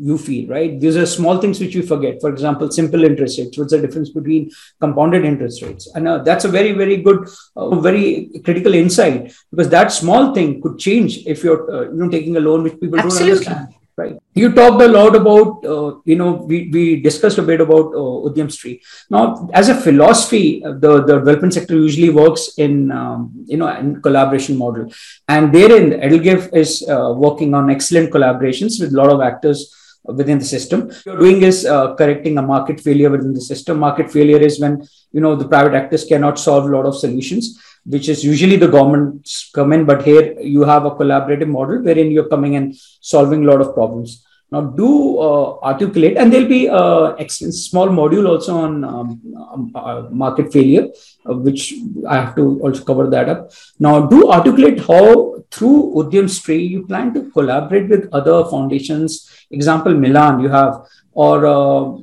You 0.00 0.18
feel 0.18 0.48
right. 0.48 0.80
These 0.80 0.96
are 0.96 1.06
small 1.06 1.38
things 1.38 1.60
which 1.60 1.76
we 1.76 1.82
forget. 1.82 2.20
For 2.20 2.30
example, 2.30 2.70
simple 2.72 3.04
interest 3.04 3.38
rates. 3.38 3.56
What's 3.56 3.70
the 3.72 3.80
difference 3.80 4.10
between 4.10 4.50
compounded 4.80 5.24
interest 5.24 5.62
rates? 5.62 5.88
And 5.94 6.08
uh, 6.08 6.18
that's 6.18 6.44
a 6.44 6.48
very 6.48 6.72
very 6.72 6.96
good, 6.96 7.28
uh, 7.56 7.76
very 7.76 8.30
critical 8.44 8.74
insight 8.74 9.32
because 9.50 9.68
that 9.68 9.92
small 9.92 10.34
thing 10.34 10.60
could 10.60 10.78
change 10.78 11.18
if 11.26 11.44
you're 11.44 11.72
uh, 11.72 11.82
you 11.90 11.96
know 11.96 12.08
taking 12.08 12.36
a 12.36 12.40
loan 12.40 12.64
which 12.64 12.80
people 12.80 12.98
Absolutely. 12.98 13.44
don't 13.44 13.52
understand 13.54 13.74
right. 13.96 14.18
You 14.34 14.52
talked 14.52 14.82
a 14.82 14.88
lot 14.88 15.16
about 15.16 15.64
uh, 15.64 16.00
you 16.04 16.16
know 16.16 16.32
we, 16.32 16.70
we 16.72 17.00
discussed 17.00 17.38
a 17.38 17.42
bit 17.42 17.60
about 17.60 17.86
uh, 17.94 18.28
Udyam 18.28 18.48
Stree. 18.56 18.80
Now 19.10 19.48
as 19.52 19.68
a 19.68 19.74
philosophy 19.74 20.64
uh, 20.64 20.72
the, 20.72 21.02
the 21.04 21.18
development 21.18 21.54
sector 21.54 21.74
usually 21.74 22.10
works 22.10 22.54
in 22.58 22.92
um, 22.92 23.32
you 23.46 23.56
know 23.56 23.68
in 23.68 24.02
collaboration 24.02 24.56
model. 24.56 24.92
And 25.28 25.52
therein 25.52 26.00
EdelGive 26.00 26.54
is 26.54 26.86
uh, 26.88 27.12
working 27.16 27.54
on 27.54 27.70
excellent 27.70 28.12
collaborations 28.12 28.80
with 28.80 28.92
a 28.92 28.96
lot 28.96 29.10
of 29.10 29.20
actors 29.20 29.74
within 30.04 30.38
the 30.38 30.44
system. 30.44 30.86
What 30.86 31.06
you're 31.06 31.18
doing 31.18 31.42
is 31.42 31.66
uh, 31.66 31.94
correcting 31.96 32.38
a 32.38 32.42
market 32.42 32.80
failure 32.80 33.10
within 33.10 33.34
the 33.34 33.40
system. 33.40 33.78
Market 33.78 34.10
failure 34.10 34.38
is 34.38 34.60
when 34.60 34.86
you 35.12 35.20
know 35.20 35.34
the 35.36 35.48
private 35.48 35.74
actors 35.74 36.04
cannot 36.04 36.38
solve 36.38 36.66
a 36.66 36.76
lot 36.76 36.86
of 36.86 36.96
solutions 36.96 37.60
which 37.88 38.08
is 38.08 38.24
usually 38.24 38.56
the 38.56 38.68
governments 38.68 39.50
come 39.54 39.72
in, 39.72 39.84
but 39.84 40.02
here 40.02 40.38
you 40.40 40.62
have 40.62 40.84
a 40.84 40.90
collaborative 40.90 41.48
model 41.48 41.82
wherein 41.82 42.10
you're 42.10 42.28
coming 42.28 42.56
and 42.56 42.74
solving 43.00 43.44
a 43.44 43.50
lot 43.50 43.60
of 43.60 43.74
problems. 43.74 44.24
Now, 44.52 44.60
do 44.60 45.18
uh, 45.18 45.58
articulate, 45.60 46.16
and 46.16 46.32
there'll 46.32 46.48
be 46.48 46.66
a 46.66 46.72
uh, 46.72 47.26
small 47.28 47.88
module 47.88 48.28
also 48.28 48.56
on 48.56 48.84
um, 48.84 49.20
um, 49.36 49.72
uh, 49.74 50.02
market 50.10 50.52
failure, 50.52 50.86
uh, 51.28 51.34
which 51.34 51.74
I 52.08 52.14
have 52.20 52.36
to 52.36 52.60
also 52.60 52.84
cover 52.84 53.10
that 53.10 53.28
up. 53.28 53.50
Now, 53.80 54.06
do 54.06 54.30
articulate 54.30 54.78
how 54.78 55.42
through 55.50 55.94
Udyam 55.96 56.28
Stree 56.36 56.68
you 56.68 56.86
plan 56.86 57.12
to 57.14 57.28
collaborate 57.30 57.88
with 57.88 58.08
other 58.12 58.44
foundations. 58.44 59.28
Example, 59.50 59.94
Milan, 59.94 60.38
you 60.38 60.48
have, 60.48 60.86
or 61.12 61.46
uh, 61.46 61.98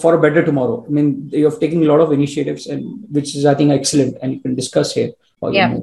for 0.00 0.14
a 0.14 0.20
better 0.20 0.44
tomorrow. 0.44 0.84
I 0.86 0.90
mean, 0.90 1.28
you 1.32 1.44
have 1.44 1.60
taken 1.60 1.82
a 1.82 1.86
lot 1.86 2.00
of 2.00 2.12
initiatives, 2.12 2.66
and 2.66 3.04
which 3.10 3.34
is 3.36 3.44
I 3.44 3.54
think 3.54 3.72
excellent, 3.72 4.16
and 4.22 4.34
you 4.34 4.40
can 4.40 4.54
discuss 4.54 4.94
here 4.94 5.12
yeah. 5.52 5.78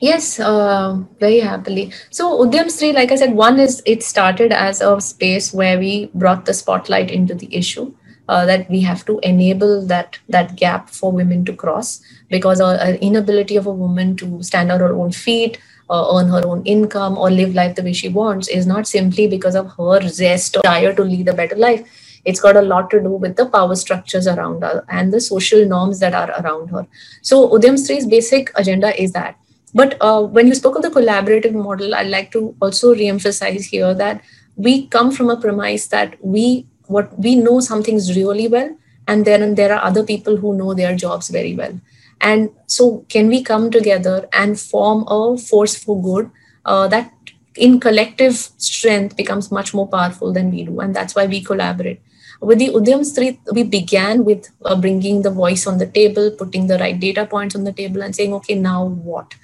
Yes, 0.00 0.40
uh, 0.40 0.98
very 1.18 1.40
happily. 1.40 1.92
So 2.08 2.38
Udyam 2.38 2.66
Stree, 2.66 2.94
like 2.94 3.12
I 3.12 3.16
said, 3.16 3.34
one 3.34 3.60
is 3.60 3.82
it 3.84 4.02
started 4.02 4.50
as 4.50 4.80
a 4.80 4.98
space 5.00 5.52
where 5.52 5.78
we 5.78 6.10
brought 6.14 6.46
the 6.46 6.54
spotlight 6.54 7.10
into 7.10 7.34
the 7.34 7.54
issue. 7.54 7.94
Uh, 8.28 8.46
that 8.46 8.70
we 8.70 8.80
have 8.80 9.04
to 9.04 9.18
enable 9.24 9.84
that 9.84 10.16
that 10.28 10.54
gap 10.54 10.88
for 10.88 11.10
women 11.10 11.44
to 11.44 11.52
cross 11.52 12.00
because 12.28 12.60
an 12.60 12.94
inability 12.98 13.56
of 13.56 13.66
a 13.66 13.72
woman 13.72 14.14
to 14.14 14.40
stand 14.40 14.70
on 14.70 14.78
her 14.78 14.94
own 14.94 15.10
feet, 15.10 15.58
uh, 15.90 16.16
earn 16.16 16.28
her 16.28 16.46
own 16.46 16.62
income, 16.64 17.18
or 17.18 17.30
live 17.30 17.54
life 17.54 17.74
the 17.74 17.82
way 17.82 17.92
she 17.92 18.08
wants 18.08 18.48
is 18.48 18.66
not 18.66 18.86
simply 18.86 19.26
because 19.26 19.54
of 19.54 19.74
her 19.76 20.06
zest 20.08 20.56
or 20.56 20.62
desire 20.62 20.94
to 20.94 21.02
lead 21.02 21.28
a 21.28 21.34
better 21.34 21.56
life 21.56 22.06
it's 22.24 22.40
got 22.40 22.56
a 22.56 22.62
lot 22.62 22.90
to 22.90 23.00
do 23.00 23.10
with 23.10 23.36
the 23.36 23.46
power 23.46 23.74
structures 23.74 24.26
around 24.26 24.62
her 24.62 24.84
and 24.88 25.12
the 25.12 25.20
social 25.20 25.64
norms 25.66 26.00
that 26.00 26.14
are 26.14 26.30
around 26.40 26.68
her. 26.68 26.86
So 27.22 27.48
Udyam 27.48 27.78
Stree's 27.78 28.06
basic 28.06 28.50
agenda 28.56 29.00
is 29.00 29.12
that. 29.12 29.36
But 29.72 29.96
uh, 30.00 30.22
when 30.22 30.46
you 30.46 30.54
spoke 30.54 30.76
of 30.76 30.82
the 30.82 30.90
collaborative 30.90 31.52
model, 31.52 31.94
I'd 31.94 32.08
like 32.08 32.32
to 32.32 32.54
also 32.60 32.92
re-emphasize 32.94 33.66
here 33.66 33.94
that 33.94 34.22
we 34.56 34.88
come 34.88 35.12
from 35.12 35.30
a 35.30 35.40
premise 35.40 35.86
that 35.88 36.22
we 36.24 36.66
what 36.86 37.16
we 37.18 37.36
know 37.36 37.60
some 37.60 37.84
things 37.84 38.16
really 38.16 38.48
well, 38.48 38.76
and 39.06 39.24
then 39.24 39.54
there 39.54 39.72
are 39.72 39.84
other 39.84 40.02
people 40.02 40.36
who 40.36 40.56
know 40.56 40.74
their 40.74 40.96
jobs 40.96 41.28
very 41.28 41.54
well. 41.54 41.80
And 42.20 42.50
so, 42.66 43.06
can 43.08 43.28
we 43.28 43.42
come 43.42 43.70
together 43.70 44.28
and 44.32 44.58
form 44.58 45.04
a 45.08 45.38
force 45.38 45.76
for 45.76 46.00
good 46.02 46.30
uh, 46.64 46.88
that 46.88 47.12
in 47.56 47.80
collective 47.80 48.34
strength 48.34 49.16
becomes 49.16 49.50
much 49.50 49.74
more 49.74 49.88
powerful 49.88 50.32
than 50.32 50.50
we 50.50 50.64
do 50.64 50.78
and 50.80 50.94
that's 50.94 51.16
why 51.16 51.26
we 51.26 51.42
collaborate 51.42 52.00
with 52.40 52.58
the 52.58 52.68
Udyam 52.68 53.00
Stree, 53.00 53.38
we 53.52 53.62
began 53.62 54.24
with 54.24 54.48
uh, 54.64 54.74
bringing 54.74 55.22
the 55.22 55.30
voice 55.30 55.66
on 55.66 55.78
the 55.78 55.86
table, 55.86 56.30
putting 56.30 56.66
the 56.66 56.78
right 56.78 56.98
data 56.98 57.26
points 57.26 57.54
on 57.54 57.64
the 57.64 57.72
table, 57.72 58.02
and 58.02 58.16
saying, 58.16 58.32
okay, 58.34 58.54
now 58.54 58.86
what? 58.86 59.34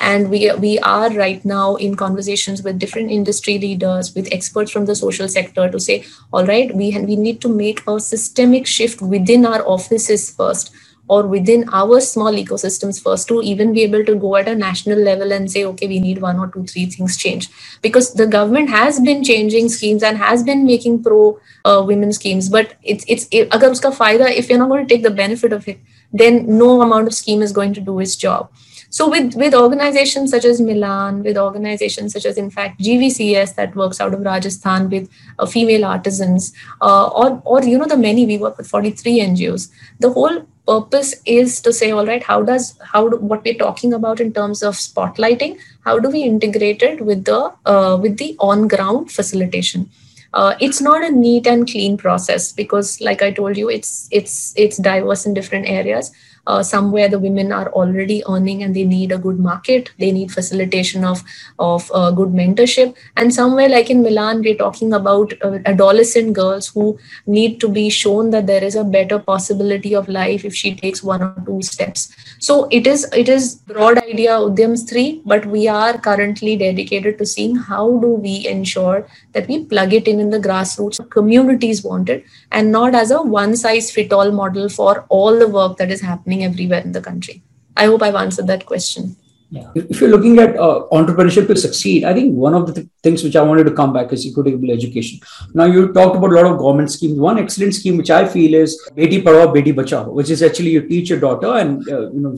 And 0.00 0.30
we 0.30 0.50
we 0.52 0.78
are 0.78 1.10
right 1.10 1.44
now 1.44 1.76
in 1.76 1.96
conversations 1.96 2.62
with 2.62 2.78
different 2.78 3.10
industry 3.10 3.58
leaders, 3.58 4.14
with 4.14 4.32
experts 4.32 4.70
from 4.70 4.86
the 4.86 4.94
social 4.94 5.28
sector, 5.28 5.68
to 5.70 5.78
say, 5.78 6.04
all 6.32 6.46
right, 6.46 6.74
we 6.74 6.98
we 6.98 7.16
need 7.16 7.42
to 7.42 7.48
make 7.48 7.86
a 7.86 8.00
systemic 8.00 8.66
shift 8.66 9.02
within 9.02 9.44
our 9.44 9.62
offices 9.66 10.30
first 10.30 10.74
or 11.08 11.26
within 11.26 11.68
our 11.72 12.00
small 12.00 12.32
ecosystems 12.32 13.02
first 13.02 13.28
to 13.28 13.40
even 13.42 13.72
be 13.72 13.82
able 13.82 14.04
to 14.04 14.14
go 14.14 14.36
at 14.36 14.48
a 14.48 14.54
national 14.54 14.98
level 14.98 15.32
and 15.32 15.50
say 15.50 15.64
okay 15.64 15.86
we 15.86 15.98
need 16.00 16.20
one 16.20 16.38
or 16.38 16.48
two 16.48 16.64
three 16.66 16.86
things 16.86 17.16
change 17.16 17.48
because 17.82 18.12
the 18.14 18.26
government 18.26 18.68
has 18.68 19.00
been 19.00 19.22
changing 19.22 19.68
schemes 19.68 20.02
and 20.02 20.18
has 20.18 20.42
been 20.42 20.64
making 20.64 21.02
pro 21.02 21.38
uh, 21.64 21.82
women 21.86 22.12
schemes 22.12 22.48
but 22.48 22.74
it's 22.82 23.04
it's 23.08 23.28
agar 23.32 23.70
uska 23.70 23.92
fayda, 24.00 24.30
if 24.30 24.48
you're 24.48 24.58
not 24.58 24.68
going 24.68 24.86
to 24.86 24.94
take 24.94 25.02
the 25.02 25.18
benefit 25.22 25.52
of 25.52 25.68
it 25.68 25.78
then 26.12 26.44
no 26.58 26.80
amount 26.82 27.06
of 27.06 27.14
scheme 27.14 27.42
is 27.42 27.52
going 27.52 27.74
to 27.74 27.80
do 27.80 28.00
its 28.00 28.16
job 28.16 28.50
so 28.96 29.08
with 29.10 29.34
with 29.34 29.54
organizations 29.54 30.30
such 30.30 30.44
as 30.44 30.60
Milan, 30.60 31.22
with 31.22 31.36
organizations 31.36 32.12
such 32.12 32.24
as 32.24 32.38
in 32.38 32.50
fact 32.50 32.80
GVCS 32.80 33.54
that 33.56 33.74
works 33.74 34.00
out 34.00 34.14
of 34.14 34.20
Rajasthan 34.20 34.88
with 34.90 35.10
uh, 35.38 35.46
female 35.46 35.84
artisans, 35.84 36.52
uh, 36.80 37.08
or 37.08 37.42
or 37.44 37.62
you 37.62 37.78
know 37.78 37.86
the 37.86 37.96
many 37.96 38.26
we 38.26 38.38
work 38.38 38.56
with 38.56 38.68
43 38.68 39.20
NGOs. 39.20 39.70
The 40.00 40.10
whole 40.10 40.46
purpose 40.66 41.14
is 41.24 41.60
to 41.60 41.72
say 41.72 41.90
all 41.90 42.06
right 42.06 42.22
how 42.22 42.42
does 42.42 42.78
how 42.92 43.08
do, 43.08 43.16
what 43.16 43.44
we're 43.44 43.54
talking 43.54 43.92
about 43.92 44.20
in 44.20 44.32
terms 44.32 44.62
of 44.62 44.74
spotlighting 44.74 45.56
how 45.84 45.98
do 45.98 46.10
we 46.10 46.22
integrate 46.22 46.82
it 46.82 47.00
with 47.00 47.24
the 47.24 47.52
uh, 47.64 47.96
with 48.00 48.16
the 48.18 48.36
on 48.40 48.66
ground 48.68 49.10
facilitation? 49.10 49.88
Uh, 50.34 50.54
it's 50.60 50.80
not 50.80 51.04
a 51.04 51.10
neat 51.10 51.46
and 51.46 51.70
clean 51.70 51.96
process 51.96 52.52
because 52.52 53.00
like 53.00 53.22
i 53.22 53.30
told 53.30 53.56
you 53.56 53.70
it's 53.70 54.08
it's 54.10 54.52
it's 54.56 54.76
diverse 54.76 55.24
in 55.24 55.32
different 55.32 55.66
areas 55.66 56.10
uh, 56.46 56.62
somewhere 56.62 57.08
the 57.08 57.18
women 57.18 57.52
are 57.52 57.70
already 57.72 58.22
earning 58.28 58.62
and 58.62 58.74
they 58.74 58.84
need 58.84 59.12
a 59.12 59.18
good 59.18 59.38
market. 59.38 59.90
They 59.98 60.12
need 60.12 60.32
facilitation 60.32 61.04
of 61.04 61.22
of 61.58 61.90
uh, 61.94 62.10
good 62.10 62.28
mentorship. 62.28 62.94
And 63.16 63.34
somewhere 63.34 63.68
like 63.68 63.90
in 63.90 64.02
milan 64.02 64.40
we're 64.40 64.56
talking 64.56 64.92
about 64.92 65.32
uh, 65.42 65.58
adolescent 65.66 66.32
girls 66.32 66.68
who 66.68 66.98
need 67.26 67.60
to 67.60 67.68
be 67.68 67.88
shown 67.90 68.30
that 68.30 68.46
there 68.46 68.64
is 68.64 68.76
a 68.76 68.84
better 68.84 69.18
possibility 69.18 69.94
of 69.94 70.08
life 70.08 70.44
if 70.44 70.54
she 70.54 70.74
takes 70.74 71.02
one 71.02 71.22
or 71.22 71.34
two 71.46 71.62
steps. 71.62 72.14
So 72.38 72.68
it 72.70 72.86
is 72.86 73.06
it 73.12 73.28
is 73.28 73.54
broad 73.72 73.98
idea 73.98 74.38
Udyam 74.38 74.76
Stree 74.84 75.22
but 75.24 75.46
we 75.46 75.66
are 75.68 75.98
currently 75.98 76.56
dedicated 76.56 77.18
to 77.18 77.26
seeing 77.26 77.56
how 77.56 77.98
do 77.98 78.08
we 78.08 78.46
ensure 78.46 79.06
that 79.32 79.48
we 79.48 79.64
plug 79.64 79.92
it 79.92 80.08
in 80.08 80.20
in 80.20 80.30
the 80.30 80.38
grassroots 80.38 80.98
communities 81.10 81.82
want 81.82 82.08
it 82.08 82.24
and 82.52 82.70
not 82.70 82.94
as 82.94 83.10
a 83.10 83.20
one 83.20 83.56
size 83.56 83.90
fit 83.90 84.12
all 84.12 84.30
model 84.30 84.68
for 84.68 85.04
all 85.08 85.38
the 85.38 85.48
work 85.48 85.76
that 85.78 85.90
is 85.90 86.00
happening 86.00 86.35
happening 86.36 86.44
everywhere 86.44 86.82
in 86.82 86.92
the 86.92 87.00
country. 87.00 87.42
I 87.76 87.86
hope 87.86 88.02
I've 88.02 88.14
answered 88.14 88.46
that 88.46 88.66
question. 88.66 89.16
Yeah. 89.48 89.70
If 89.76 90.00
you're 90.00 90.10
looking 90.10 90.38
at 90.40 90.56
uh, 90.58 90.86
entrepreneurship 90.90 91.46
to 91.46 91.56
succeed, 91.56 92.02
I 92.04 92.12
think 92.12 92.34
one 92.34 92.54
of 92.54 92.66
the 92.66 92.72
th- 92.72 92.88
things 93.04 93.22
which 93.22 93.36
I 93.36 93.42
wanted 93.42 93.64
to 93.64 93.70
come 93.70 93.92
back 93.92 94.12
is 94.12 94.26
equitable 94.26 94.72
education. 94.72 95.20
Now, 95.54 95.66
you 95.66 95.92
talked 95.92 96.16
about 96.16 96.32
a 96.32 96.34
lot 96.34 96.46
of 96.46 96.58
government 96.58 96.90
schemes. 96.90 97.16
One 97.16 97.38
excellent 97.38 97.74
scheme 97.74 97.96
which 97.96 98.10
I 98.10 98.26
feel 98.26 98.54
is 98.54 98.74
Beti 98.96 99.22
Padhao, 99.22 99.54
Beti 99.54 99.72
Bachao, 99.72 100.12
which 100.12 100.30
is 100.30 100.42
actually 100.42 100.70
you 100.70 100.88
teach 100.88 101.10
your 101.10 101.20
daughter, 101.20 101.52
and 101.58 101.88
uh, 101.88 102.10
you 102.10 102.20
know, 102.20 102.36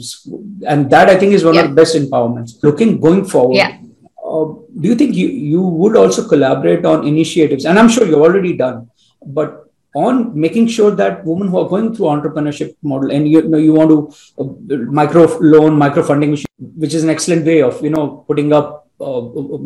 and 0.67 0.91
that 0.91 1.09
I 1.09 1.17
think 1.17 1.33
is 1.33 1.45
one 1.45 1.55
yeah. 1.55 1.63
of 1.63 1.71
the 1.71 1.75
best 1.75 1.97
empowerments. 1.97 2.63
Looking 2.63 3.01
going 3.01 3.25
forward, 3.25 3.57
yeah. 3.57 3.79
uh, 4.23 4.45
do 4.81 4.89
you 4.91 4.95
think 4.95 5.17
you 5.17 5.29
you 5.29 5.63
would 5.63 5.97
also 5.97 6.29
collaborate 6.29 6.85
on 6.85 7.07
initiatives? 7.07 7.65
And 7.65 7.79
I'm 7.79 7.89
sure 7.89 8.07
you've 8.07 8.27
already 8.29 8.55
done, 8.65 8.91
but 9.25 9.68
on 9.95 10.39
making 10.39 10.67
sure 10.67 10.91
that 10.91 11.25
women 11.25 11.49
who 11.49 11.59
are 11.59 11.69
going 11.69 11.95
through 11.95 12.07
entrepreneurship 12.07 12.75
model 12.83 13.11
and 13.11 13.29
you, 13.29 13.43
you 13.43 13.49
know 13.49 13.59
you 13.59 13.73
want 13.73 13.91
to 13.91 13.99
uh, 14.39 14.77
micro 14.91 15.25
loan 15.39 15.77
micro 15.79 16.03
funding 16.03 16.31
which, 16.33 16.45
which 16.77 16.95
is 16.95 17.05
an 17.05 17.11
excellent 17.11 17.45
way 17.47 17.63
of 17.63 17.83
you 17.83 17.91
know 17.91 18.25
putting 18.29 18.53
up 18.53 18.87
uh, 19.01 19.21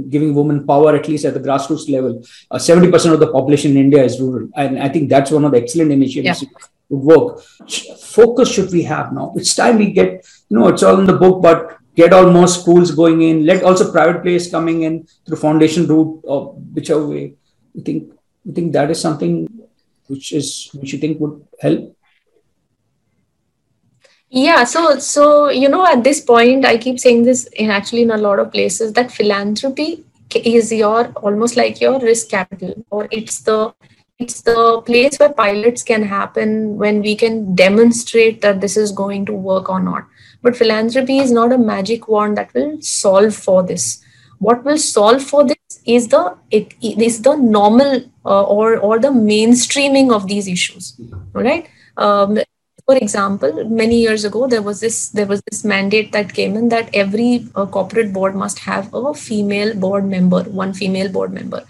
giving 0.08 0.34
women 0.34 0.66
power 0.66 0.94
at 0.94 1.08
least 1.08 1.24
at 1.24 1.32
the 1.32 1.40
grassroots 1.40 1.90
level. 1.90 2.22
Uh, 2.50 2.58
70% 2.58 3.14
of 3.14 3.20
the 3.20 3.32
population 3.32 3.72
in 3.72 3.78
india 3.78 4.04
is 4.04 4.20
rural 4.20 4.48
and 4.56 4.80
i 4.80 4.88
think 4.88 5.08
that's 5.08 5.30
one 5.30 5.44
of 5.44 5.52
the 5.52 5.58
excellent 5.58 5.90
initiatives 5.90 6.42
yeah. 6.42 6.48
to 6.48 6.96
work. 6.96 7.40
Focus 8.00 8.52
should 8.52 8.70
we 8.70 8.82
have 8.82 9.12
now. 9.12 9.32
It's 9.36 9.54
time 9.54 9.78
we 9.78 9.92
get 9.92 10.26
you 10.48 10.58
know 10.58 10.68
it's 10.68 10.82
all 10.82 11.00
in 11.00 11.06
the 11.06 11.14
book 11.14 11.42
but 11.42 11.78
get 11.94 12.12
all 12.12 12.30
more 12.30 12.48
schools 12.48 12.90
going 12.90 13.22
in. 13.22 13.46
Let 13.46 13.62
also 13.62 13.90
private 13.90 14.22
players 14.22 14.50
coming 14.50 14.82
in 14.82 15.06
through 15.26 15.38
foundation 15.38 15.86
route 15.86 16.20
or 16.24 16.54
whichever 16.54 17.06
way. 17.06 17.34
You 17.74 17.82
think 17.82 18.12
you 18.44 18.52
think 18.52 18.72
that 18.74 18.90
is 18.90 19.00
something 19.00 19.48
which 20.12 20.32
is 20.32 20.70
which 20.74 20.92
you 20.92 20.98
think 20.98 21.20
would 21.20 21.36
help? 21.60 21.96
Yeah 24.30 24.64
so 24.64 24.98
so 24.98 25.50
you 25.50 25.68
know 25.68 25.86
at 25.86 26.04
this 26.04 26.20
point 26.28 26.64
i 26.64 26.76
keep 26.84 27.00
saying 27.00 27.24
this 27.24 27.44
in 27.64 27.70
actually 27.70 28.02
in 28.02 28.12
a 28.12 28.16
lot 28.16 28.38
of 28.38 28.50
places 28.52 28.94
that 28.98 29.12
philanthropy 29.12 30.04
is 30.34 30.72
your 30.72 31.00
almost 31.26 31.56
like 31.56 31.82
your 31.82 31.98
risk 32.00 32.30
capital 32.30 32.72
or 32.90 33.08
it's 33.10 33.40
the 33.40 33.74
it's 34.18 34.40
the 34.42 34.80
place 34.86 35.18
where 35.18 35.32
pilots 35.32 35.82
can 35.82 36.02
happen 36.02 36.76
when 36.76 37.00
we 37.02 37.14
can 37.16 37.54
demonstrate 37.54 38.40
that 38.40 38.60
this 38.60 38.76
is 38.76 38.92
going 38.92 39.26
to 39.26 39.32
work 39.32 39.68
or 39.68 39.80
not. 39.80 40.06
But 40.42 40.56
philanthropy 40.56 41.18
is 41.18 41.32
not 41.32 41.52
a 41.52 41.58
magic 41.58 42.08
wand 42.08 42.36
that 42.36 42.54
will 42.54 42.80
solve 42.80 43.34
for 43.34 43.62
this 43.62 44.01
what 44.46 44.64
will 44.64 44.78
solve 44.78 45.22
for 45.32 45.44
this 45.44 45.80
is 45.96 46.08
the 46.14 46.22
it, 46.50 46.74
it 46.82 47.00
is 47.08 47.22
the 47.22 47.34
normal 47.36 48.00
uh, 48.24 48.42
or 48.42 48.78
or 48.78 48.98
the 48.98 49.12
mainstreaming 49.18 50.12
of 50.16 50.26
these 50.32 50.48
issues 50.48 50.94
all 51.34 51.42
right 51.42 51.68
um, 51.96 52.38
for 52.86 52.96
example 52.96 53.64
many 53.82 54.00
years 54.00 54.24
ago 54.24 54.46
there 54.46 54.62
was 54.62 54.80
this 54.80 55.08
there 55.10 55.26
was 55.26 55.42
this 55.50 55.64
mandate 55.64 56.10
that 56.12 56.34
came 56.34 56.56
in 56.56 56.68
that 56.68 56.90
every 56.92 57.46
uh, 57.54 57.66
corporate 57.66 58.12
board 58.12 58.34
must 58.34 58.58
have 58.70 58.92
a 58.94 59.14
female 59.14 59.74
board 59.86 60.04
member 60.16 60.42
one 60.62 60.74
female 60.82 61.12
board 61.18 61.32
member 61.32 61.62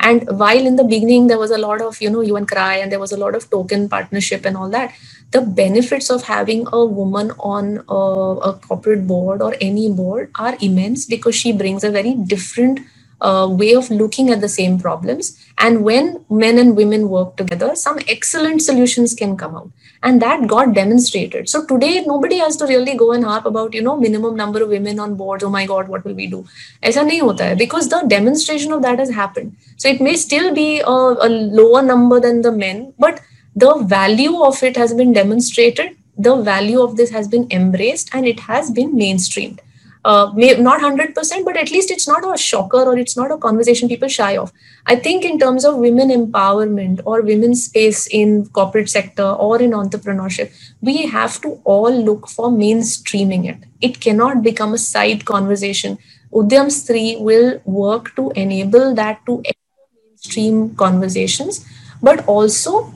and 0.00 0.28
while 0.38 0.66
in 0.66 0.76
the 0.76 0.84
beginning 0.84 1.26
there 1.26 1.38
was 1.38 1.50
a 1.50 1.58
lot 1.58 1.80
of 1.80 2.00
you 2.00 2.10
know 2.10 2.20
you 2.20 2.36
and 2.36 2.48
cry 2.48 2.76
and 2.76 2.92
there 2.92 3.00
was 3.00 3.12
a 3.12 3.16
lot 3.16 3.34
of 3.34 3.48
token 3.50 3.88
partnership 3.88 4.44
and 4.44 4.56
all 4.56 4.68
that 4.68 4.94
the 5.30 5.40
benefits 5.40 6.10
of 6.10 6.22
having 6.22 6.66
a 6.72 6.84
woman 6.84 7.32
on 7.38 7.84
a, 7.88 8.02
a 8.50 8.52
corporate 8.66 9.06
board 9.06 9.42
or 9.42 9.54
any 9.60 9.90
board 9.90 10.30
are 10.38 10.56
immense 10.60 11.04
because 11.06 11.34
she 11.34 11.52
brings 11.52 11.84
a 11.84 11.90
very 11.90 12.14
different 12.14 12.80
uh, 13.20 13.48
way 13.50 13.74
of 13.74 13.90
looking 13.90 14.30
at 14.30 14.40
the 14.40 14.48
same 14.48 14.78
problems. 14.78 15.38
And 15.58 15.84
when 15.84 16.24
men 16.30 16.58
and 16.58 16.76
women 16.76 17.08
work 17.08 17.36
together, 17.36 17.74
some 17.74 17.98
excellent 18.08 18.62
solutions 18.62 19.14
can 19.14 19.36
come 19.36 19.56
out. 19.56 19.70
And 20.02 20.22
that 20.22 20.46
got 20.46 20.74
demonstrated. 20.74 21.48
So 21.48 21.66
today, 21.66 22.04
nobody 22.04 22.38
has 22.38 22.56
to 22.58 22.66
really 22.66 22.94
go 22.94 23.12
and 23.12 23.24
harp 23.24 23.46
about, 23.46 23.74
you 23.74 23.82
know, 23.82 23.96
minimum 23.96 24.36
number 24.36 24.62
of 24.62 24.68
women 24.68 25.00
on 25.00 25.16
boards. 25.16 25.42
Oh 25.42 25.50
my 25.50 25.66
God, 25.66 25.88
what 25.88 26.04
will 26.04 26.14
we 26.14 26.28
do? 26.28 26.46
Because 26.80 27.88
the 27.88 28.04
demonstration 28.06 28.72
of 28.72 28.82
that 28.82 28.98
has 29.00 29.10
happened. 29.10 29.56
So 29.76 29.88
it 29.88 30.00
may 30.00 30.14
still 30.14 30.54
be 30.54 30.80
a, 30.80 30.86
a 30.86 31.28
lower 31.28 31.82
number 31.82 32.20
than 32.20 32.42
the 32.42 32.52
men, 32.52 32.94
but 32.98 33.20
the 33.56 33.78
value 33.78 34.42
of 34.42 34.62
it 34.62 34.76
has 34.76 34.94
been 34.94 35.12
demonstrated 35.12 35.96
the 36.18 36.34
value 36.36 36.82
of 36.82 36.96
this 36.96 37.10
has 37.10 37.28
been 37.28 37.46
embraced 37.50 38.10
and 38.12 38.26
it 38.26 38.40
has 38.40 38.70
been 38.72 38.92
mainstreamed 38.94 39.60
uh, 40.04 40.32
not 40.34 40.80
100% 40.80 41.44
but 41.44 41.56
at 41.56 41.70
least 41.70 41.90
it's 41.90 42.08
not 42.08 42.22
a 42.32 42.36
shocker 42.36 42.82
or 42.82 42.96
it's 42.96 43.16
not 43.16 43.30
a 43.30 43.38
conversation 43.38 43.88
people 43.88 44.08
shy 44.08 44.36
of. 44.36 44.52
I 44.86 44.96
think 44.96 45.24
in 45.24 45.38
terms 45.38 45.64
of 45.64 45.76
women 45.76 46.08
empowerment 46.08 47.00
or 47.04 47.22
women's 47.22 47.64
space 47.64 48.06
in 48.06 48.46
corporate 48.46 48.90
sector 48.90 49.24
or 49.24 49.60
in 49.60 49.72
entrepreneurship 49.72 50.52
we 50.80 51.06
have 51.06 51.40
to 51.42 51.60
all 51.64 51.90
look 51.90 52.28
for 52.28 52.50
mainstreaming 52.50 53.48
it. 53.48 53.58
It 53.80 54.00
cannot 54.00 54.42
become 54.42 54.74
a 54.74 54.78
side 54.78 55.24
conversation. 55.24 55.98
Udyam 56.32 56.66
Stree 56.66 57.20
will 57.20 57.60
work 57.64 58.14
to 58.16 58.30
enable 58.36 58.94
that 58.94 59.24
to 59.26 59.42
mainstream 59.44 60.74
conversations 60.76 61.64
but 62.02 62.24
also 62.26 62.94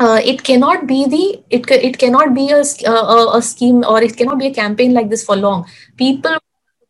uh, 0.00 0.20
it 0.24 0.42
cannot 0.42 0.86
be 0.86 1.06
the 1.06 1.42
it, 1.50 1.70
it 1.70 1.98
cannot 1.98 2.34
be 2.34 2.50
a, 2.50 2.62
a, 2.90 3.36
a 3.38 3.42
scheme 3.42 3.84
or 3.84 4.02
it 4.02 4.16
cannot 4.16 4.38
be 4.38 4.46
a 4.46 4.54
campaign 4.54 4.94
like 4.94 5.10
this 5.10 5.24
for 5.24 5.36
long. 5.36 5.66
People 5.96 6.38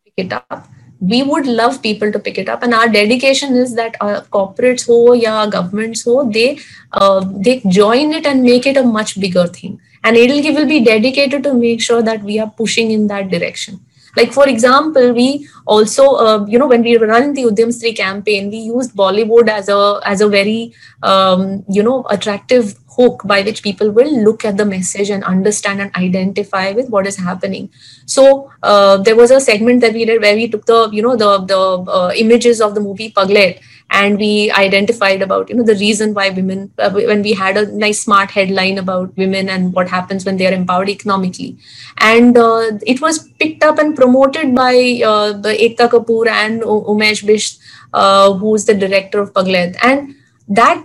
pick 0.05 0.27
it 0.27 0.33
up. 0.33 0.69
We 1.01 1.23
would 1.23 1.47
love 1.47 1.83
people 1.83 2.13
to 2.13 2.19
pick 2.19 2.39
it 2.39 2.49
up. 2.49 2.63
And 2.63 2.75
our 2.75 2.89
dedication 2.89 3.57
is 3.57 3.75
that 3.75 3.97
our 4.01 4.23
corporates 4.37 4.87
ho 4.87 5.13
yeah 5.13 5.47
governments 5.47 6.05
ho 6.05 6.31
they 6.31 6.59
uh, 6.93 7.25
they 7.49 7.61
join 7.69 8.13
it 8.13 8.27
and 8.27 8.43
make 8.43 8.67
it 8.67 8.77
a 8.77 8.85
much 8.85 9.21
bigger 9.21 9.47
thing. 9.47 9.81
And 10.05 10.17
EdelGive 10.17 10.55
will 10.57 10.67
be 10.67 10.81
dedicated 10.85 11.43
to 11.43 11.55
make 11.55 11.83
sure 11.83 12.03
that 12.03 12.23
we 12.23 12.39
are 12.39 12.51
pushing 12.51 12.91
in 12.91 13.07
that 13.09 13.31
direction 13.31 13.81
like 14.17 14.33
for 14.33 14.49
example 14.49 15.13
we 15.13 15.49
also 15.67 16.15
uh, 16.15 16.45
you 16.47 16.59
know 16.59 16.67
when 16.67 16.83
we 16.83 16.97
run 16.97 17.33
the 17.35 17.45
Udyam 17.45 17.73
Stree 17.77 17.97
campaign 17.97 18.51
we 18.51 18.59
used 18.59 18.95
bollywood 18.95 19.49
as 19.49 19.69
a 19.69 20.01
as 20.05 20.21
a 20.21 20.29
very 20.29 20.73
um, 21.03 21.65
you 21.69 21.83
know 21.83 22.05
attractive 22.11 22.77
hook 22.97 23.23
by 23.25 23.41
which 23.43 23.63
people 23.63 23.91
will 23.91 24.13
look 24.25 24.45
at 24.45 24.57
the 24.57 24.65
message 24.65 25.11
and 25.11 25.25
understand 25.25 25.81
and 25.81 25.95
identify 25.97 26.73
with 26.73 26.89
what 26.91 27.07
is 27.07 27.17
happening. 27.17 27.71
So 28.07 28.51
uh, 28.63 28.97
there 28.99 29.17
was 29.17 29.31
a 29.31 29.41
segment 29.41 29.81
that 29.83 29.95
we 29.95 30.05
did 30.05 30.21
where 30.21 30.35
we 30.35 30.49
took 30.49 30.67
the 30.67 30.89
you 30.93 31.03
know 31.03 31.17
the 31.17 31.39
the 31.53 31.61
uh, 31.99 32.13
images 32.17 32.61
of 32.61 32.75
the 32.75 32.81
movie 32.81 33.13
Pagglait 33.13 33.61
and 33.91 34.19
we 34.19 34.51
identified 34.53 35.21
about 35.21 35.49
you 35.49 35.57
know 35.57 35.65
the 35.65 35.75
reason 35.75 36.15
why 36.15 36.29
women 36.31 36.71
uh, 36.79 36.91
when 36.91 37.23
we 37.23 37.33
had 37.33 37.57
a 37.57 37.67
nice 37.77 38.01
smart 38.01 38.31
headline 38.31 38.79
about 38.79 39.17
women 39.17 39.49
and 39.49 39.73
what 39.73 39.89
happens 39.89 40.25
when 40.25 40.37
they 40.37 40.47
are 40.47 40.53
empowered 40.53 40.89
economically. 40.89 41.57
And 41.99 42.39
uh, 42.39 42.79
it 42.87 43.01
was 43.01 43.29
picked 43.41 43.65
up 43.65 43.79
and 43.79 43.97
promoted 43.97 44.55
by 44.55 45.03
uh, 45.05 45.33
the 45.33 45.57
Ekta 45.67 45.89
Kapoor 45.91 46.29
and 46.29 46.63
Umesh 46.63 47.27
Bist 47.27 47.61
uh, 47.93 48.33
who's 48.35 48.65
the 48.65 48.75
director 48.75 49.21
of 49.21 49.33
Pagglait 49.33 49.77
and 49.83 50.15
that 50.49 50.85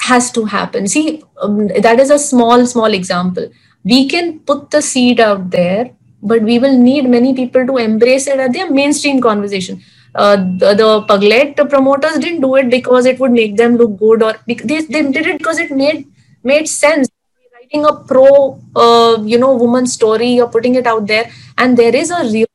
has 0.00 0.30
to 0.32 0.44
happen. 0.44 0.86
See 0.86 1.22
um, 1.40 1.68
that 1.68 1.98
is 1.98 2.10
a 2.10 2.18
small 2.18 2.66
small 2.66 2.92
example. 2.92 3.50
We 3.84 4.06
can 4.08 4.38
put 4.40 4.70
the 4.70 4.82
seed 4.82 5.18
out 5.18 5.50
there 5.50 5.90
but 6.22 6.42
we 6.42 6.58
will 6.58 6.78
need 6.78 7.08
many 7.08 7.34
people 7.34 7.66
to 7.66 7.78
embrace 7.78 8.26
it 8.28 8.38
at 8.38 8.52
their 8.52 8.70
mainstream 8.70 9.20
conversation 9.20 9.82
uh, 10.14 10.36
the, 10.36 10.74
the 10.74 11.02
Pagglait 11.08 11.56
promoters 11.70 12.18
didn't 12.18 12.42
do 12.42 12.54
it 12.56 12.68
because 12.68 13.06
it 13.06 13.18
would 13.18 13.32
make 13.32 13.56
them 13.56 13.76
look 13.76 13.98
good 13.98 14.22
or 14.22 14.34
they, 14.46 14.54
they 14.54 15.02
did 15.10 15.26
it 15.26 15.38
because 15.38 15.58
it 15.58 15.70
made 15.70 16.06
made 16.44 16.68
sense. 16.68 17.08
Writing 17.54 17.86
a 17.86 17.94
pro 17.94 18.60
uh, 18.76 19.22
you 19.22 19.38
know 19.38 19.54
woman 19.54 19.86
story 19.86 20.40
or 20.40 20.48
putting 20.48 20.74
it 20.74 20.86
out 20.86 21.06
there 21.06 21.30
and 21.56 21.76
there 21.76 21.94
is 21.94 22.10
a 22.10 22.24
real 22.24 22.46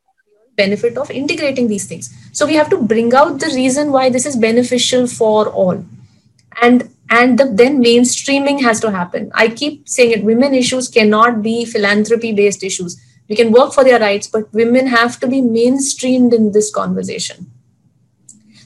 benefit 0.55 0.97
of 0.97 1.09
integrating 1.09 1.67
these 1.67 1.85
things. 1.85 2.13
So 2.31 2.45
we 2.45 2.55
have 2.55 2.69
to 2.69 2.77
bring 2.81 3.13
out 3.13 3.39
the 3.39 3.51
reason 3.55 3.91
why 3.91 4.09
this 4.09 4.25
is 4.25 4.35
beneficial 4.35 5.07
for 5.07 5.47
all. 5.49 5.83
And 6.61 6.89
and 7.09 7.39
the, 7.39 7.45
then 7.45 7.81
mainstreaming 7.81 8.61
has 8.61 8.79
to 8.81 8.91
happen. 8.91 9.31
I 9.33 9.47
keep 9.47 9.87
saying 9.87 10.11
it 10.11 10.23
women 10.23 10.53
issues 10.53 10.89
cannot 10.89 11.41
be 11.41 11.65
philanthropy 11.65 12.33
based 12.33 12.63
issues 12.63 13.01
we 13.29 13.35
can 13.35 13.51
work 13.51 13.73
for 13.73 13.83
their 13.83 13.99
rights 13.99 14.27
but 14.27 14.51
women 14.53 14.87
have 14.87 15.19
to 15.19 15.27
be 15.27 15.41
mainstreamed 15.41 16.33
in 16.33 16.51
this 16.51 16.73
conversation. 16.73 17.51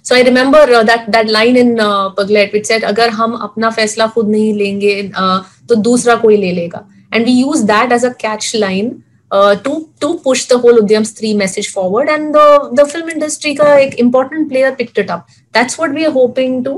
So 0.03 0.15
i 0.15 0.21
remember 0.21 0.57
uh, 0.57 0.83
that 0.83 1.11
that 1.11 1.29
line 1.29 1.55
in 1.55 1.79
uh, 1.79 2.09
Pagglait 2.15 2.53
which 2.53 2.65
said 2.65 2.83
agar 2.83 3.11
hum 3.11 3.37
apna 3.47 3.71
faisla 3.77 4.11
khud 4.13 4.33
nahi 4.35 4.49
lenge 4.63 5.13
uh, 5.15 5.43
to 5.67 5.75
dusra 5.75 6.19
koi 6.21 6.35
le 6.45 6.51
lega. 6.59 6.85
And 7.11 7.25
we 7.25 7.31
use 7.31 7.63
that 7.65 7.91
as 7.91 8.03
a 8.03 8.13
catch 8.13 8.53
line 8.55 9.03
uh, 9.31 9.55
to 9.55 9.89
to 9.99 10.17
push 10.19 10.45
the 10.45 10.57
whole 10.57 10.81
Udyam 10.81 11.07
Stree 11.11 11.35
message 11.35 11.69
forward. 11.77 12.09
And 12.09 12.33
the 12.33 12.47
the 12.73 12.85
film 12.85 13.09
industry 13.09 13.55
ka 13.61 13.69
ek 13.85 13.99
important 13.99 14.49
player 14.49 14.75
picked 14.75 14.97
it 14.97 15.09
up. 15.09 15.29
That's 15.51 15.77
what 15.77 15.93
we 15.99 16.05
are 16.05 16.15
hoping 16.19 16.63
to 16.69 16.75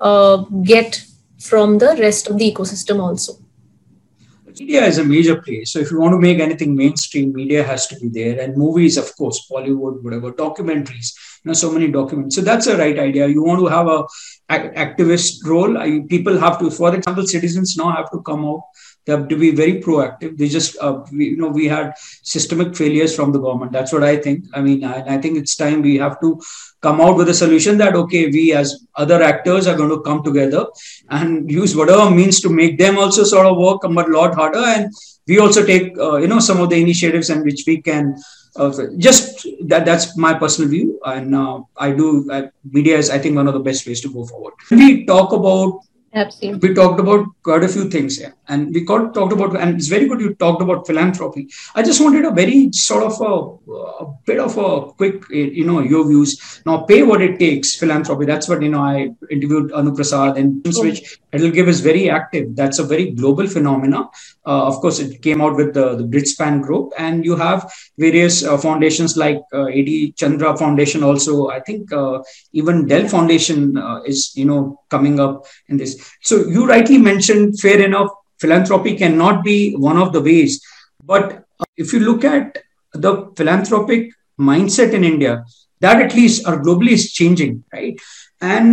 uh, 0.00 0.36
get 0.72 1.04
from 1.38 1.78
the 1.78 1.96
rest 2.00 2.28
of 2.28 2.38
the 2.38 2.52
ecosystem 2.52 3.00
also 3.00 3.41
media 4.58 4.84
is 4.84 4.98
a 4.98 5.04
major 5.04 5.40
play. 5.40 5.64
So 5.64 5.78
if 5.78 5.90
you 5.90 5.98
want 6.00 6.12
to 6.12 6.18
make 6.18 6.40
anything 6.40 6.74
mainstream, 6.74 7.32
media 7.32 7.62
has 7.62 7.86
to 7.88 7.96
be 7.98 8.08
there. 8.08 8.40
And 8.40 8.56
movies, 8.56 8.96
of 8.96 9.14
course, 9.16 9.46
Bollywood, 9.50 10.02
whatever, 10.02 10.32
documentaries, 10.32 11.14
you 11.44 11.48
know, 11.48 11.52
so 11.54 11.70
many 11.70 11.90
documents. 11.90 12.36
So 12.36 12.42
that's 12.42 12.66
a 12.66 12.76
right 12.76 12.98
idea. 12.98 13.26
You 13.28 13.42
want 13.42 13.60
to 13.60 13.66
have 13.66 13.88
a 13.88 14.04
activist 14.50 15.44
role. 15.44 15.78
I, 15.78 16.00
people 16.08 16.38
have 16.38 16.58
to, 16.60 16.70
for 16.70 16.94
example, 16.94 17.26
citizens 17.26 17.76
now 17.76 17.90
have 17.92 18.10
to 18.10 18.22
come 18.22 18.44
out. 18.44 18.62
They 19.04 19.12
have 19.12 19.28
to 19.28 19.36
be 19.36 19.50
very 19.50 19.80
proactive. 19.80 20.36
They 20.36 20.48
just, 20.48 20.76
uh, 20.80 21.02
we, 21.10 21.30
you 21.30 21.36
know, 21.36 21.48
we 21.48 21.66
had 21.66 21.94
systemic 22.22 22.76
failures 22.76 23.16
from 23.16 23.32
the 23.32 23.40
government. 23.40 23.72
That's 23.72 23.92
what 23.92 24.04
I 24.04 24.16
think. 24.16 24.44
I 24.54 24.60
mean, 24.60 24.84
I, 24.84 25.14
I 25.14 25.18
think 25.18 25.38
it's 25.38 25.56
time 25.56 25.82
we 25.82 25.96
have 25.96 26.20
to 26.20 26.40
come 26.82 27.00
out 27.00 27.16
with 27.16 27.28
a 27.28 27.34
solution 27.34 27.78
that 27.78 27.94
okay 27.94 28.26
we 28.26 28.52
as 28.52 28.86
other 28.96 29.22
actors 29.22 29.66
are 29.66 29.76
going 29.76 29.90
to 29.90 30.00
come 30.00 30.22
together 30.22 30.66
and 31.10 31.50
use 31.50 31.76
whatever 31.76 32.10
means 32.10 32.40
to 32.40 32.50
make 32.50 32.76
them 32.78 32.98
also 32.98 33.24
sort 33.24 33.46
of 33.46 33.56
work 33.56 33.80
but 33.82 34.08
a 34.08 34.12
lot 34.12 34.34
harder. 34.34 34.58
And 34.58 34.92
we 35.26 35.38
also 35.38 35.64
take 35.64 35.96
uh, 35.98 36.16
you 36.16 36.26
know 36.26 36.40
some 36.40 36.60
of 36.60 36.70
the 36.70 36.80
initiatives 36.80 37.30
in 37.30 37.44
which 37.44 37.64
we 37.66 37.80
can 37.80 38.16
uh, 38.56 38.72
just 38.98 39.46
that 39.66 39.84
that's 39.84 40.16
my 40.16 40.34
personal 40.34 40.70
view. 40.70 41.00
And 41.04 41.34
uh, 41.34 41.60
i 41.76 41.90
do 41.90 42.08
media 42.64 42.98
is 42.98 43.10
i 43.10 43.18
think 43.18 43.36
one 43.36 43.48
of 43.48 43.54
the 43.54 43.66
best 43.70 43.86
ways 43.86 44.00
to 44.02 44.12
go 44.12 44.26
forward. 44.26 44.54
We 44.70 45.06
talk 45.06 45.32
about 45.32 45.80
Absolutely. 46.14 46.68
We 46.68 46.74
talked 46.74 47.00
about 47.00 47.26
quite 47.42 47.64
a 47.64 47.68
few 47.68 47.88
things 47.88 48.18
here, 48.18 48.34
and 48.46 48.74
we 48.74 48.84
got 48.84 49.14
talked 49.14 49.32
about, 49.32 49.56
and 49.58 49.76
it's 49.76 49.88
very 49.88 50.06
good 50.06 50.20
you 50.20 50.34
talked 50.34 50.60
about 50.60 50.86
philanthropy. 50.86 51.48
I 51.74 51.82
just 51.82 52.02
wanted 52.02 52.26
a 52.26 52.30
very 52.30 52.70
sort 52.72 53.02
of 53.02 53.18
a, 53.18 53.72
a 54.04 54.14
bit 54.26 54.38
of 54.38 54.58
a 54.58 54.92
quick, 54.92 55.22
you 55.30 55.64
know, 55.64 55.80
your 55.80 56.06
views. 56.06 56.60
Now, 56.66 56.82
pay 56.82 57.02
what 57.02 57.22
it 57.22 57.38
takes, 57.38 57.76
philanthropy. 57.76 58.26
That's 58.26 58.46
what 58.46 58.60
you 58.60 58.68
know. 58.68 58.82
I 58.82 59.08
interviewed 59.30 59.72
Anu 59.72 59.94
Prasad, 59.94 60.36
and 60.36 60.66
oh. 60.76 60.82
which 60.82 61.18
give 61.32 61.68
is 61.68 61.80
very 61.80 62.10
active. 62.10 62.54
That's 62.56 62.78
a 62.78 62.84
very 62.84 63.12
global 63.12 63.46
phenomena. 63.46 64.10
Uh, 64.44 64.66
of 64.66 64.74
course, 64.80 64.98
it 64.98 65.22
came 65.22 65.40
out 65.40 65.56
with 65.56 65.72
the, 65.72 65.94
the 65.96 66.04
Bridgespan 66.04 66.60
Group, 66.62 66.92
and 66.98 67.24
you 67.24 67.36
have 67.36 67.72
various 67.96 68.44
uh, 68.44 68.58
foundations 68.58 69.16
like 69.16 69.40
uh, 69.54 69.66
A.T.E. 69.66 70.12
Chandra 70.12 70.54
Foundation. 70.58 71.02
Also, 71.02 71.48
I 71.48 71.60
think 71.60 71.90
uh, 71.90 72.18
even 72.52 72.86
Dell 72.86 73.08
Foundation 73.08 73.78
uh, 73.78 74.02
is 74.02 74.32
you 74.36 74.44
know 74.44 74.78
coming 74.94 75.16
up 75.26 75.34
in 75.70 75.76
this. 75.82 75.92
So 76.28 76.34
you 76.54 76.66
rightly 76.74 76.98
mentioned, 77.10 77.60
fair 77.64 77.80
enough, 77.88 78.10
philanthropy 78.42 78.92
cannot 79.02 79.42
be 79.50 79.58
one 79.88 79.98
of 80.04 80.12
the 80.14 80.22
ways. 80.30 80.52
But 81.12 81.26
uh, 81.60 81.64
if 81.76 81.92
you 81.92 82.00
look 82.08 82.24
at 82.24 82.58
the 83.04 83.12
philanthropic 83.36 84.00
mindset 84.50 84.92
in 84.98 85.04
India, 85.12 85.44
that 85.84 86.00
at 86.06 86.14
least 86.14 86.46
or 86.48 86.56
globally 86.64 86.92
is 86.98 87.12
changing, 87.12 87.64
right? 87.72 87.98
And 88.40 88.66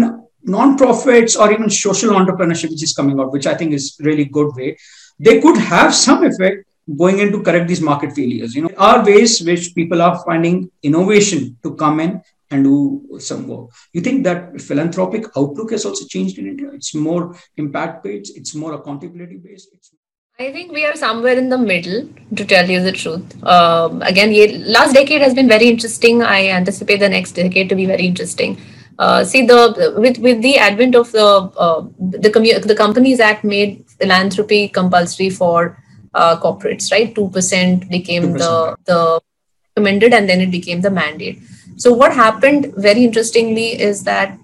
non-profits 0.56 1.36
or 1.36 1.52
even 1.52 1.70
social 1.70 2.12
entrepreneurship, 2.20 2.70
which 2.72 2.84
is 2.84 2.94
coming 3.00 3.20
out, 3.20 3.32
which 3.32 3.48
I 3.48 3.56
think 3.56 3.74
is 3.74 3.86
really 4.10 4.26
good 4.26 4.56
way, 4.56 4.78
they 5.20 5.42
could 5.44 5.58
have 5.58 5.94
some 5.94 6.24
effect 6.24 6.66
going 6.98 7.20
in 7.20 7.32
to 7.32 7.42
correct 7.48 7.68
these 7.68 7.82
market 7.82 8.14
failures. 8.14 8.56
You 8.56 8.64
know, 8.64 8.76
are 8.78 9.06
ways 9.06 9.42
which 9.42 9.76
people 9.76 10.02
are 10.02 10.16
finding 10.24 10.72
innovation 10.82 11.58
to 11.64 11.76
come 11.76 12.00
in 12.00 12.22
and 12.52 12.64
do 12.64 13.20
some 13.20 13.48
work. 13.48 13.70
You 13.94 14.02
think 14.02 14.24
that 14.24 14.60
philanthropic 14.62 15.26
outlook 15.38 15.72
has 15.72 15.86
also 15.86 16.06
changed 16.06 16.38
in 16.38 16.48
India? 16.48 16.70
It's 16.74 16.96
more 16.96 17.36
impact 17.58 18.04
based, 18.04 18.38
it's 18.38 18.56
more 18.56 18.74
accountability 18.74 19.38
based. 19.38 19.70
It's 19.74 19.92
I 20.42 20.54
think 20.54 20.72
we 20.72 20.86
are 20.86 20.96
somewhere 20.96 21.38
in 21.38 21.50
the 21.50 21.58
middle, 21.58 22.08
to 22.38 22.46
tell 22.46 22.70
you 22.70 22.82
the 22.82 22.94
truth. 22.94 23.44
Um, 23.44 24.02
again, 24.02 24.32
last 24.72 24.94
decade 24.94 25.22
has 25.22 25.34
been 25.34 25.50
very 25.50 25.68
interesting. 25.68 26.24
I 26.24 26.48
anticipate 26.48 27.02
the 27.02 27.10
next 27.10 27.34
decade 27.34 27.68
to 27.68 27.76
be 27.76 27.86
very 27.86 28.06
interesting. 28.06 28.58
Uh, 28.98 29.26
see, 29.26 29.46
the 29.46 29.96
with 29.98 30.18
with 30.20 30.42
the 30.42 30.58
advent 30.58 30.96
of 30.96 31.12
the 31.12 31.26
uh, 31.26 31.82
the 32.00 32.30
commu- 32.30 32.64
the 32.64 32.76
Companies 32.76 33.20
Act 33.20 33.44
made 33.44 33.84
philanthropy 34.00 34.70
compulsory 34.70 35.30
for 35.30 35.78
uh, 36.14 36.40
corporates, 36.40 36.90
right? 36.90 37.14
Two 37.14 37.30
percent 37.30 37.90
became 37.90 38.34
2%. 38.34 38.38
the 38.38 38.78
the 38.86 39.22
recommended, 39.76 40.14
and 40.14 40.30
then 40.30 40.40
it 40.40 40.52
became 40.52 40.80
the 40.80 40.90
mandate. 40.90 41.40
So 41.80 41.94
what 41.94 42.14
happened 42.14 42.74
very 42.76 43.06
interestingly 43.06 43.68
is 43.82 44.04
that 44.04 44.38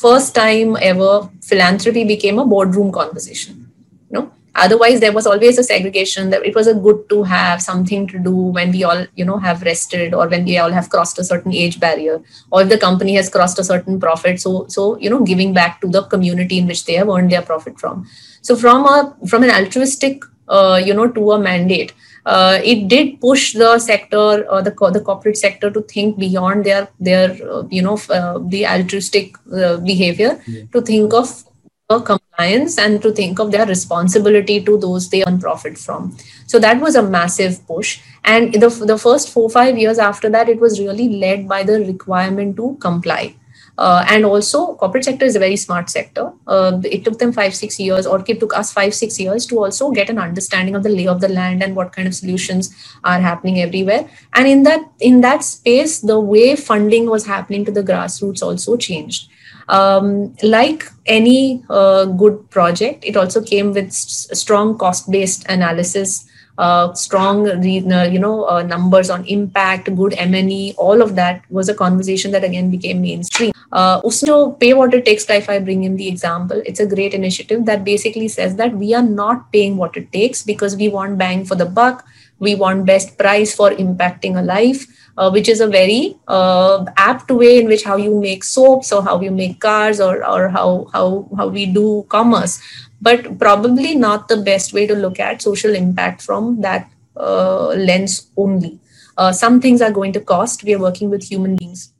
first 0.00 0.34
time 0.34 0.76
ever 0.82 1.30
philanthropy 1.40 2.04
became 2.04 2.38
a 2.40 2.44
boardroom 2.44 2.90
conversation. 2.90 3.70
You 4.10 4.18
know, 4.18 4.32
otherwise 4.56 4.98
there 4.98 5.12
was 5.12 5.24
always 5.24 5.56
a 5.56 5.62
segregation 5.62 6.30
that 6.30 6.44
it 6.44 6.56
was 6.56 6.66
a 6.66 6.74
good 6.74 7.08
to 7.10 7.22
have 7.22 7.62
something 7.62 8.08
to 8.08 8.18
do 8.18 8.34
when 8.34 8.72
we 8.72 8.82
all 8.82 9.06
you 9.14 9.24
know 9.24 9.38
have 9.38 9.62
rested 9.62 10.14
or 10.14 10.26
when 10.26 10.44
we 10.44 10.58
all 10.58 10.72
have 10.72 10.90
crossed 10.90 11.20
a 11.20 11.24
certain 11.24 11.52
age 11.52 11.78
barrier 11.78 12.20
or 12.50 12.62
if 12.62 12.68
the 12.68 12.78
company 12.78 13.14
has 13.14 13.30
crossed 13.30 13.60
a 13.60 13.64
certain 13.64 14.00
profit 14.00 14.40
so 14.40 14.66
so 14.68 14.98
you 14.98 15.08
know 15.08 15.22
giving 15.22 15.54
back 15.54 15.80
to 15.80 15.88
the 15.88 16.02
community 16.04 16.58
in 16.58 16.66
which 16.66 16.84
they 16.86 16.94
have 16.94 17.08
earned 17.08 17.30
their 17.30 17.42
profit 17.42 17.78
from 17.78 18.04
so 18.42 18.56
from 18.56 18.84
a 18.84 19.16
from 19.28 19.44
an 19.44 19.50
altruistic 19.50 20.24
uh, 20.48 20.80
you 20.84 20.92
know 20.92 21.06
to 21.06 21.30
a 21.32 21.38
mandate 21.38 21.92
uh, 22.26 22.60
it 22.62 22.88
did 22.88 23.20
push 23.20 23.54
the 23.54 23.78
sector 23.78 24.46
or 24.48 24.62
the 24.62 24.74
the 24.92 25.00
corporate 25.00 25.36
sector 25.36 25.70
to 25.70 25.82
think 25.82 26.18
beyond 26.18 26.64
their 26.64 26.88
their 26.98 27.30
uh, 27.50 27.62
you 27.70 27.82
know 27.82 27.98
uh, 28.10 28.38
the 28.48 28.66
altruistic 28.66 29.36
uh, 29.52 29.76
behavior 29.78 30.40
yeah. 30.46 30.64
to 30.72 30.80
think 30.80 31.12
of 31.14 31.44
compliance 31.98 32.78
and 32.78 33.02
to 33.02 33.10
think 33.10 33.40
of 33.40 33.50
their 33.50 33.66
responsibility 33.66 34.62
to 34.62 34.78
those 34.78 35.10
they 35.10 35.24
earn 35.26 35.40
profit 35.40 35.76
from. 35.76 36.16
So 36.46 36.60
that 36.60 36.80
was 36.80 36.94
a 36.94 37.02
massive 37.02 37.66
push. 37.66 38.00
And 38.24 38.54
the, 38.54 38.68
the 38.68 38.96
first 38.96 39.30
four 39.30 39.50
five 39.50 39.76
years 39.76 39.98
after 39.98 40.30
that 40.30 40.48
it 40.48 40.60
was 40.60 40.78
really 40.78 41.08
led 41.08 41.48
by 41.48 41.64
the 41.64 41.80
requirement 41.80 42.56
to 42.56 42.76
comply 42.80 43.34
uh, 43.80 44.04
and 44.08 44.26
also, 44.26 44.74
corporate 44.74 45.04
sector 45.04 45.24
is 45.24 45.36
a 45.36 45.38
very 45.38 45.56
smart 45.56 45.88
sector. 45.88 46.30
Uh, 46.46 46.78
it 46.84 47.02
took 47.02 47.18
them 47.18 47.32
five, 47.32 47.54
six 47.54 47.80
years, 47.80 48.06
or 48.06 48.22
it 48.28 48.38
took 48.38 48.54
us 48.54 48.70
five, 48.70 48.94
six 48.94 49.18
years 49.18 49.46
to 49.46 49.58
also 49.58 49.90
get 49.90 50.10
an 50.10 50.18
understanding 50.18 50.74
of 50.74 50.82
the 50.82 50.90
lay 50.90 51.06
of 51.06 51.22
the 51.22 51.28
land 51.28 51.62
and 51.62 51.74
what 51.74 51.90
kind 51.90 52.06
of 52.06 52.14
solutions 52.14 52.76
are 53.04 53.18
happening 53.18 53.58
everywhere. 53.62 54.06
And 54.34 54.46
in 54.46 54.64
that 54.64 54.82
in 55.00 55.22
that 55.22 55.42
space, 55.44 56.00
the 56.00 56.20
way 56.20 56.56
funding 56.56 57.08
was 57.08 57.24
happening 57.24 57.64
to 57.64 57.72
the 57.72 57.82
grassroots 57.82 58.42
also 58.42 58.76
changed. 58.76 59.30
Um, 59.70 60.36
like 60.42 60.84
any 61.06 61.64
uh, 61.70 62.04
good 62.04 62.50
project, 62.50 63.02
it 63.06 63.16
also 63.16 63.40
came 63.40 63.72
with 63.72 63.92
strong 63.92 64.76
cost-based 64.76 65.46
analysis 65.48 66.28
uh, 66.58 66.92
strong 66.92 67.46
you 67.64 68.18
know 68.18 68.44
uh, 68.44 68.62
numbers 68.62 69.08
on 69.08 69.24
impact 69.24 69.94
good 69.96 70.12
m&e 70.18 70.74
all 70.76 71.00
of 71.00 71.14
that 71.16 71.42
was 71.48 71.70
a 71.70 71.74
conversation 71.74 72.32
that 72.32 72.44
again 72.44 72.70
became 72.70 73.00
mainstream 73.00 73.52
uh, 73.72 74.00
also 74.02 74.52
pay 74.52 74.72
what 74.74 74.94
it 74.94 75.04
takes 75.04 75.28
if 75.30 75.48
i 75.48 75.58
bring 75.58 75.84
in 75.84 75.96
the 75.96 76.08
example 76.08 76.62
it's 76.66 76.80
a 76.80 76.86
great 76.86 77.14
initiative 77.14 77.64
that 77.66 77.84
basically 77.84 78.28
says 78.28 78.56
that 78.56 78.72
we 78.74 78.94
are 78.94 79.02
not 79.02 79.50
paying 79.52 79.76
what 79.76 79.96
it 79.96 80.10
takes 80.12 80.42
because 80.42 80.76
we 80.76 80.88
want 80.88 81.18
bang 81.18 81.44
for 81.44 81.54
the 81.54 81.66
buck 81.66 82.04
we 82.38 82.54
want 82.54 82.86
best 82.86 83.16
price 83.18 83.54
for 83.54 83.70
impacting 83.70 84.38
a 84.38 84.42
life 84.42 84.86
uh, 85.18 85.30
which 85.30 85.48
is 85.48 85.60
a 85.60 85.66
very 85.66 86.16
uh, 86.28 86.84
apt 86.96 87.30
way 87.30 87.58
in 87.58 87.66
which 87.66 87.84
how 87.84 87.96
you 87.96 88.18
make 88.18 88.42
soaps 88.42 88.92
or 88.92 89.02
how 89.02 89.20
you 89.20 89.30
make 89.30 89.60
cars 89.60 90.00
or, 90.00 90.24
or 90.26 90.48
how, 90.48 90.88
how, 90.92 91.28
how 91.36 91.46
we 91.46 91.66
do 91.66 92.04
commerce 92.08 92.60
but 93.00 93.38
probably 93.38 93.94
not 93.94 94.28
the 94.28 94.36
best 94.36 94.72
way 94.72 94.86
to 94.86 94.94
look 94.94 95.18
at 95.20 95.42
social 95.42 95.74
impact 95.74 96.22
from 96.22 96.60
that 96.60 96.90
uh, 97.16 97.68
lens 97.68 98.30
only. 98.36 98.78
Uh, 99.16 99.32
some 99.32 99.60
things 99.60 99.82
are 99.82 99.90
going 99.90 100.12
to 100.12 100.20
cost. 100.20 100.64
We 100.64 100.74
are 100.74 100.78
working 100.78 101.10
with 101.10 101.24
human 101.24 101.56
beings. 101.56 101.92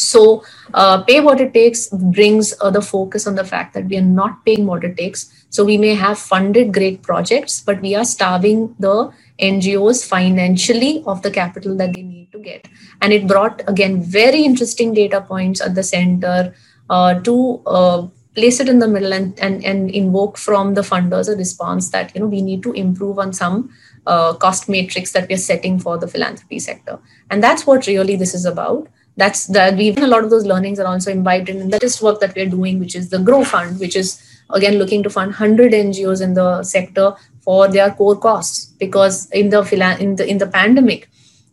So, 0.00 0.44
uh, 0.74 1.02
pay 1.02 1.20
what 1.20 1.40
it 1.40 1.52
takes 1.54 1.88
brings 1.88 2.54
uh, 2.60 2.70
the 2.70 2.82
focus 2.82 3.26
on 3.26 3.34
the 3.34 3.44
fact 3.44 3.74
that 3.74 3.86
we 3.86 3.96
are 3.96 4.10
not 4.20 4.44
paying 4.44 4.66
what 4.66 4.84
it 4.84 4.96
takes. 4.96 5.32
So, 5.50 5.64
we 5.64 5.78
may 5.78 5.94
have 5.94 6.18
funded 6.18 6.72
great 6.72 7.02
projects, 7.02 7.60
but 7.60 7.80
we 7.80 7.94
are 7.94 8.04
starving 8.04 8.74
the 8.78 9.12
NGOs 9.40 10.06
financially 10.06 11.02
of 11.06 11.22
the 11.22 11.30
capital 11.30 11.76
that 11.76 11.94
they 11.94 12.02
need 12.02 12.32
to 12.32 12.38
get. 12.38 12.68
And 13.00 13.12
it 13.12 13.26
brought, 13.26 13.62
again, 13.68 14.02
very 14.02 14.44
interesting 14.44 14.94
data 14.94 15.20
points 15.20 15.60
at 15.60 15.74
the 15.74 15.82
center 15.82 16.54
uh, 16.88 17.20
to 17.20 17.62
uh, 17.66 18.06
place 18.34 18.60
it 18.60 18.68
in 18.68 18.78
the 18.78 18.88
middle 18.88 19.12
and, 19.12 19.38
and, 19.40 19.64
and 19.64 19.90
invoke 19.90 20.38
from 20.38 20.74
the 20.74 20.82
funders 20.82 21.32
a 21.32 21.36
response 21.36 21.90
that 21.90 22.14
you 22.14 22.20
know 22.20 22.26
we 22.26 22.42
need 22.42 22.62
to 22.62 22.72
improve 22.72 23.18
on 23.18 23.32
some 23.32 23.70
uh, 24.06 24.32
cost 24.34 24.68
matrix 24.68 25.12
that 25.12 25.28
we're 25.28 25.36
setting 25.36 25.78
for 25.78 25.98
the 25.98 26.06
philanthropy 26.08 26.58
sector 26.58 26.98
and 27.30 27.42
that's 27.42 27.66
what 27.66 27.86
really 27.86 28.16
this 28.16 28.34
is 28.34 28.44
about 28.44 28.88
that's 29.16 29.46
that 29.46 29.76
we've 29.76 29.98
a 29.98 30.06
lot 30.06 30.24
of 30.24 30.30
those 30.30 30.46
learnings 30.46 30.78
are 30.78 30.86
also 30.86 31.10
imbibed 31.10 31.48
in 31.48 31.58
the 31.58 31.64
latest 31.66 32.02
work 32.02 32.20
that 32.20 32.34
we're 32.34 32.48
doing 32.48 32.78
which 32.78 32.94
is 32.94 33.10
the 33.10 33.18
grow 33.18 33.44
fund 33.44 33.78
which 33.78 33.96
is 33.96 34.22
again 34.52 34.74
looking 34.78 35.02
to 35.02 35.10
fund 35.10 35.30
100 35.30 35.72
ngos 35.72 36.20
in 36.20 36.34
the 36.34 36.62
sector 36.62 37.14
for 37.40 37.68
their 37.68 37.90
core 37.90 38.18
costs. 38.18 38.66
Because 38.78 39.30
in 39.30 39.50
the 39.50 39.60
in 40.00 40.16
the 40.16 40.26
in 40.26 40.38
the 40.38 40.46
pandemic 40.46 41.08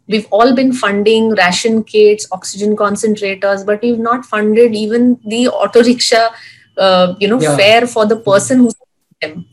we've 0.07 0.27
all 0.31 0.55
been 0.55 0.71
funding 0.71 1.31
ration 1.31 1.83
kits 1.83 2.27
oxygen 2.31 2.75
concentrators 2.75 3.65
but 3.65 3.81
we've 3.81 3.99
not 3.99 4.25
funded 4.25 4.73
even 4.73 5.19
the 5.25 5.47
auto 5.49 5.83
rickshaw 5.83 6.29
uh, 6.77 7.13
you 7.19 7.27
know 7.27 7.41
yeah. 7.41 7.57
fare 7.57 7.85
for 7.85 8.05
the 8.05 8.15
person 8.15 8.59
who's 8.59 8.75
them 9.21 9.45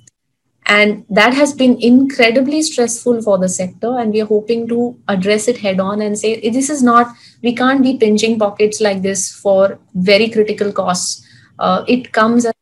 and 0.67 1.05
that 1.11 1.35
has 1.35 1.53
been 1.53 1.77
incredibly 1.81 2.63
stressful 2.63 3.21
for 3.23 3.39
the 3.39 3.49
sector 3.49 3.99
and 3.99 4.13
we 4.13 4.23
are 4.23 4.27
hoping 4.27 4.67
to 4.69 4.97
address 5.09 5.47
it 5.47 5.59
head 5.59 5.79
on 5.79 6.01
and 6.01 6.19
say 6.19 6.41
this 6.49 6.71
is 6.71 6.83
not 6.83 7.15
we 7.43 7.55
can't 7.55 7.83
be 7.83 7.99
pinching 7.99 8.39
pockets 8.39 8.81
like 8.81 9.03
this 9.03 9.31
for 9.31 9.79
very 9.95 10.31
critical 10.31 10.73
costs. 10.73 11.27
Uh, 11.59 11.85
it 11.87 12.13
comes 12.13 12.47
as 12.47 12.55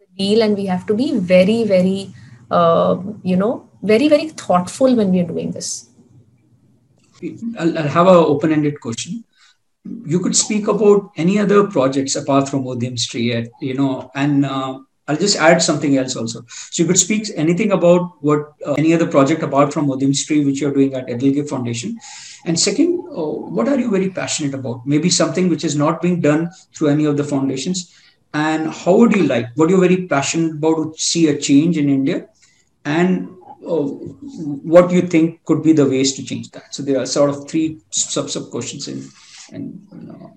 a 0.00 0.18
deal 0.18 0.42
and 0.42 0.56
we 0.56 0.66
have 0.66 0.84
to 0.86 0.94
be 0.94 1.16
very 1.16 1.62
very 1.64 2.12
uh, 2.50 2.96
you 3.22 3.36
know 3.36 3.68
very 3.82 4.08
very 4.08 4.30
thoughtful 4.30 4.94
when 4.96 5.12
we 5.12 5.20
are 5.20 5.26
doing 5.26 5.52
this. 5.52 5.90
I'll, 7.58 7.78
I'll 7.78 7.88
have 7.88 8.06
an 8.08 8.16
open-ended 8.16 8.80
question. 8.80 9.24
You 10.04 10.18
could 10.18 10.34
speak 10.34 10.66
about 10.66 11.12
any 11.16 11.38
other 11.38 11.68
projects 11.68 12.16
apart 12.16 12.48
from 12.48 12.64
Udyam 12.64 12.96
Stree, 12.96 13.48
you 13.60 13.74
know, 13.74 14.10
and 14.14 14.44
uh, 14.44 14.78
I'll 15.06 15.16
just 15.16 15.36
add 15.36 15.60
something 15.60 15.98
else 15.98 16.16
also. 16.16 16.44
So 16.48 16.82
you 16.82 16.86
could 16.86 16.98
speak 16.98 17.28
anything 17.36 17.72
about 17.72 18.22
what 18.22 18.54
uh, 18.66 18.72
any 18.74 18.94
other 18.94 19.06
project 19.06 19.42
apart 19.42 19.72
from 19.72 19.86
Stree 19.86 20.44
which 20.46 20.60
you're 20.60 20.72
doing 20.72 20.94
at 20.94 21.06
EdelGive 21.06 21.48
Foundation. 21.48 21.98
And 22.46 22.58
second, 22.58 23.04
uh, 23.10 23.22
what 23.56 23.68
are 23.68 23.78
you 23.78 23.90
very 23.90 24.10
passionate 24.10 24.54
about? 24.54 24.86
Maybe 24.86 25.10
something 25.10 25.48
which 25.48 25.64
is 25.64 25.76
not 25.76 26.00
being 26.00 26.20
done 26.20 26.50
through 26.74 26.88
any 26.88 27.04
of 27.04 27.16
the 27.16 27.24
foundations. 27.24 27.94
And 28.32 28.70
how 28.70 28.96
would 28.96 29.14
you 29.14 29.24
like, 29.24 29.48
what 29.54 29.70
you're 29.70 29.80
very 29.80 30.06
passionate 30.06 30.52
about 30.52 30.94
to 30.94 31.00
see 31.00 31.28
a 31.28 31.38
change 31.38 31.78
in 31.78 31.88
India? 31.88 32.28
And 32.84 33.28
uh, 33.66 33.82
what 34.72 34.90
you 34.90 35.02
think 35.02 35.44
could 35.44 35.62
be 35.62 35.72
the 35.72 35.88
ways 35.88 36.14
to 36.14 36.24
change 36.24 36.50
that? 36.50 36.74
So 36.74 36.82
there 36.82 36.98
are 37.00 37.06
sort 37.06 37.30
of 37.30 37.48
three 37.48 37.80
sub 37.90 38.28
sub 38.30 38.50
questions 38.50 38.88
in, 38.88 39.08
and 39.52 39.86
you 39.92 40.02
know, 40.08 40.36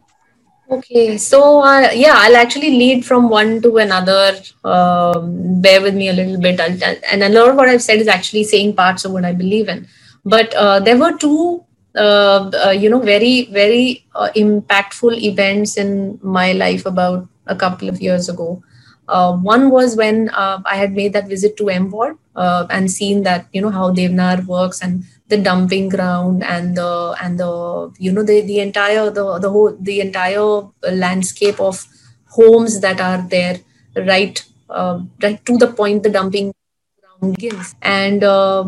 Okay, 0.69 1.17
so 1.17 1.61
uh, 1.63 1.91
yeah, 1.93 2.15
I'll 2.17 2.35
actually 2.35 2.71
lead 2.71 3.05
from 3.05 3.29
one 3.29 3.61
to 3.61 3.77
another. 3.77 4.35
Um, 4.65 5.61
bear 5.61 5.81
with 5.81 5.95
me 5.95 6.09
a 6.09 6.13
little 6.13 6.39
bit. 6.41 6.59
I'll, 6.59 6.77
and 7.09 7.23
a 7.23 7.29
lot 7.29 7.49
of 7.49 7.55
what 7.55 7.69
I've 7.69 7.81
said 7.81 7.99
is 7.99 8.09
actually 8.09 8.43
saying 8.43 8.75
parts 8.75 9.05
of 9.05 9.13
what 9.13 9.23
I 9.23 9.31
believe 9.31 9.69
in. 9.69 9.87
But 10.25 10.53
uh, 10.55 10.81
there 10.81 10.97
were 10.97 11.17
two, 11.17 11.63
uh, 11.95 12.51
uh 12.65 12.71
you 12.71 12.89
know, 12.89 12.99
very, 12.99 13.45
very 13.45 14.05
uh, 14.13 14.29
impactful 14.35 15.17
events 15.21 15.77
in 15.77 16.19
my 16.21 16.51
life 16.51 16.85
about 16.85 17.29
a 17.45 17.55
couple 17.55 17.87
of 17.87 18.01
years 18.01 18.27
ago. 18.27 18.61
Uh, 19.07 19.37
one 19.37 19.69
was 19.69 19.95
when 19.95 20.29
I 20.33 20.75
had 20.75 20.91
made 20.91 21.13
that 21.13 21.29
visit 21.29 21.55
to 21.57 21.69
M 21.69 21.93
and 22.35 22.91
seen 22.91 23.23
that, 23.23 23.47
you 23.53 23.61
know, 23.61 23.69
how 23.69 23.93
Deonar 23.93 24.45
works 24.45 24.81
and 24.81 25.05
the 25.29 25.37
dumping 25.37 25.89
ground 25.89 26.43
and 26.43 26.77
the 26.77 27.15
and 27.21 27.39
the 27.39 27.93
you 27.99 28.11
know 28.11 28.23
the 28.23 28.41
the 28.41 28.59
entire 28.59 29.09
the 29.09 29.39
the 29.39 29.49
whole 29.49 29.75
the 29.79 29.99
entire 29.99 30.61
landscape 30.91 31.59
of 31.59 31.85
homes 32.29 32.79
that 32.79 33.01
are 33.01 33.21
there 33.29 33.59
right 33.95 34.43
uh, 34.69 34.99
right 35.21 35.45
to 35.45 35.57
the 35.57 35.67
point 35.67 36.03
the 36.03 36.09
dumping 36.09 36.53
ground 37.01 37.35
begins. 37.35 37.75
And 37.81 38.23
uh, 38.23 38.65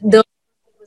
the 0.00 0.24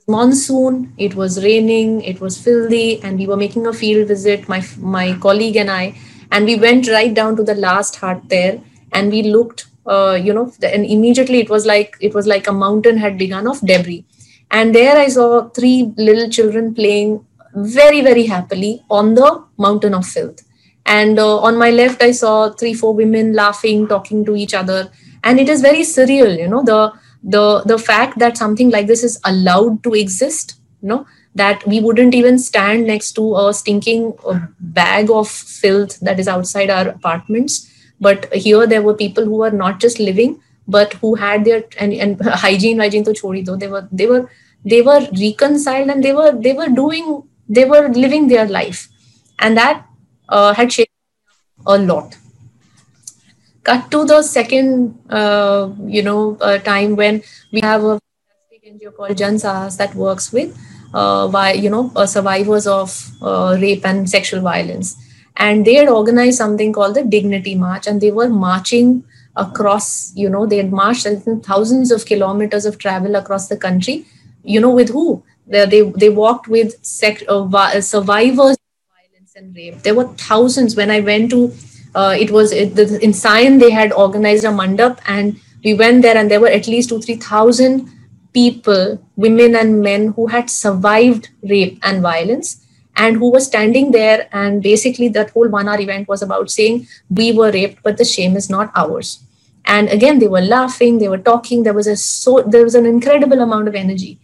monsoon 0.08 0.92
it 0.98 1.14
was 1.14 1.42
raining 1.44 2.00
it 2.02 2.20
was 2.20 2.36
filthy 2.36 3.00
and 3.02 3.18
we 3.18 3.26
were 3.26 3.36
making 3.36 3.66
a 3.66 3.72
field 3.72 4.08
visit 4.08 4.48
my 4.48 4.60
my 4.78 5.16
colleague 5.24 5.56
and 5.56 5.70
i 5.70 5.94
and 6.32 6.46
we 6.46 6.56
went 6.56 6.88
right 6.88 7.14
down 7.14 7.36
to 7.36 7.44
the 7.44 7.54
last 7.54 7.96
hut 7.96 8.20
there 8.28 8.60
and 8.92 9.12
we 9.12 9.22
looked 9.22 9.66
uh, 9.86 10.18
you 10.20 10.32
know 10.32 10.52
and 10.62 10.84
immediately 10.84 11.38
it 11.38 11.48
was 11.48 11.64
like 11.64 11.96
it 12.00 12.12
was 12.12 12.26
like 12.26 12.48
a 12.48 12.52
mountain 12.52 12.96
had 12.96 13.16
begun 13.18 13.46
of 13.46 13.60
debris 13.60 14.04
and 14.50 14.74
there 14.74 14.96
I 14.96 15.08
saw 15.08 15.48
three 15.50 15.92
little 15.96 16.28
children 16.28 16.74
playing 16.74 17.24
very, 17.54 18.00
very 18.00 18.26
happily 18.26 18.82
on 18.90 19.14
the 19.14 19.44
mountain 19.58 19.94
of 19.94 20.06
filth. 20.06 20.42
And 20.86 21.18
uh, 21.18 21.38
on 21.38 21.56
my 21.56 21.70
left, 21.70 22.02
I 22.02 22.10
saw 22.10 22.50
three, 22.50 22.74
four 22.74 22.94
women 22.94 23.32
laughing, 23.32 23.86
talking 23.86 24.24
to 24.24 24.34
each 24.36 24.54
other. 24.54 24.90
And 25.22 25.38
it 25.38 25.48
is 25.48 25.60
very 25.60 25.80
surreal, 25.80 26.38
you 26.38 26.48
know, 26.48 26.62
the 26.64 26.92
the 27.22 27.62
the 27.66 27.78
fact 27.78 28.18
that 28.18 28.38
something 28.38 28.70
like 28.70 28.86
this 28.86 29.04
is 29.04 29.20
allowed 29.24 29.82
to 29.84 29.92
exist, 29.92 30.54
you 30.80 30.88
know, 30.88 31.06
that 31.34 31.66
we 31.66 31.80
wouldn't 31.80 32.14
even 32.14 32.38
stand 32.38 32.86
next 32.86 33.12
to 33.12 33.36
a 33.36 33.52
stinking 33.52 34.14
uh, 34.26 34.40
bag 34.58 35.10
of 35.10 35.28
filth 35.28 36.00
that 36.00 36.18
is 36.18 36.26
outside 36.28 36.70
our 36.70 36.88
apartments. 36.88 37.70
But 38.00 38.32
here 38.32 38.66
there 38.66 38.80
were 38.82 38.94
people 38.94 39.26
who 39.26 39.36
were 39.36 39.50
not 39.50 39.78
just 39.78 39.98
living, 40.00 40.40
but 40.70 40.94
who 40.94 41.14
had 41.14 41.44
their 41.44 41.64
and, 41.78 41.92
and 41.92 42.20
hygiene 42.44 42.78
hygiene 42.78 43.04
to 43.04 43.12
chori 43.12 43.44
do. 43.44 43.56
They 43.56 43.68
were 43.68 43.88
they 43.92 44.06
were 44.06 44.30
they 44.64 44.82
were 44.82 45.00
reconciled 45.20 45.90
and 45.90 46.04
they 46.04 46.12
were 46.12 46.32
they 46.32 46.52
were 46.52 46.68
doing 46.68 47.22
they 47.48 47.64
were 47.64 47.88
living 47.88 48.28
their 48.28 48.46
life. 48.46 48.88
And 49.38 49.56
that 49.56 49.86
uh, 50.28 50.54
had 50.54 50.72
shaped 50.72 50.92
a 51.66 51.78
lot. 51.78 52.16
Cut 53.62 53.90
to 53.90 54.04
the 54.04 54.22
second 54.22 54.98
uh, 55.10 55.70
you 55.86 56.02
know 56.02 56.36
uh, 56.40 56.58
time 56.58 56.96
when 56.96 57.22
we 57.52 57.60
have 57.60 57.84
a 57.84 58.00
NGO 58.64 58.94
called 58.96 59.16
Jan 59.16 59.34
Sahas 59.34 59.76
that 59.78 59.94
works 59.94 60.32
with 60.32 60.56
uh, 60.94 61.28
why 61.28 61.52
you 61.52 61.70
know 61.70 61.92
uh, 61.96 62.06
survivors 62.06 62.66
of 62.66 62.96
uh, 63.22 63.56
rape 63.60 63.84
and 63.84 64.08
sexual 64.08 64.40
violence. 64.40 64.96
And 65.36 65.64
they 65.66 65.74
had 65.74 65.88
organized 65.88 66.36
something 66.38 66.72
called 66.72 66.94
the 66.94 67.04
dignity 67.04 67.54
march 67.54 67.86
and 67.86 68.00
they 68.00 68.10
were 68.10 68.28
marching 68.28 69.04
across 69.36 70.14
you 70.16 70.28
know 70.28 70.46
they 70.46 70.56
had 70.56 70.72
marched 70.72 71.06
thousands 71.42 71.90
of 71.90 72.04
kilometers 72.04 72.66
of 72.66 72.78
travel 72.78 73.16
across 73.16 73.48
the 73.48 73.56
country. 73.56 74.06
You 74.42 74.60
know 74.60 74.70
with 74.70 74.90
who? 74.90 75.22
They 75.46 75.66
they, 75.66 75.82
they 75.82 76.08
walked 76.08 76.48
with 76.48 76.74
sec, 76.84 77.22
uh, 77.28 77.44
uh 77.44 77.80
survivors 77.80 78.56
of 78.56 78.82
violence 78.96 79.34
and 79.36 79.54
rape. 79.54 79.82
There 79.82 79.94
were 79.94 80.08
thousands. 80.14 80.76
When 80.76 80.90
i 80.90 81.00
went 81.00 81.30
to 81.30 81.52
uh, 81.94 82.16
it 82.18 82.30
was 82.30 82.52
it, 82.52 82.74
the, 82.74 82.98
in 83.02 83.12
Sion 83.12 83.58
they 83.58 83.70
had 83.70 83.92
organized 83.92 84.44
a 84.44 84.48
mandap 84.48 84.98
and 85.06 85.40
we 85.64 85.74
went 85.74 86.02
there 86.02 86.16
and 86.16 86.30
there 86.30 86.40
were 86.40 86.48
at 86.48 86.66
least 86.66 86.88
two 86.88 87.00
three 87.00 87.16
thousand 87.16 87.90
people 88.32 88.98
women 89.16 89.56
and 89.56 89.80
men 89.82 90.12
who 90.12 90.26
had 90.28 90.48
survived 90.48 91.30
rape 91.42 91.78
and 91.82 92.00
violence 92.00 92.64
and 92.96 93.16
who 93.16 93.30
was 93.30 93.46
standing 93.46 93.90
there 93.92 94.28
and 94.32 94.62
basically 94.62 95.08
that 95.08 95.30
whole 95.30 95.48
one 95.48 95.68
hour 95.68 95.80
event 95.80 96.08
was 96.08 96.22
about 96.22 96.50
saying 96.50 96.86
we 97.10 97.32
were 97.32 97.50
raped 97.50 97.82
but 97.82 97.96
the 97.96 98.04
shame 98.04 98.36
is 98.36 98.50
not 98.50 98.70
ours. 98.76 99.20
And 99.64 99.88
again 99.88 100.18
they 100.18 100.28
were 100.28 100.40
laughing 100.40 100.98
they 100.98 101.08
were 101.08 101.18
talking 101.18 101.62
there 101.62 101.74
was 101.74 101.86
a 101.86 101.96
so 101.96 102.42
there 102.42 102.64
was 102.64 102.74
an 102.74 102.86
incredible 102.86 103.40
amount 103.40 103.68
of 103.68 103.74
energy. 103.74 104.18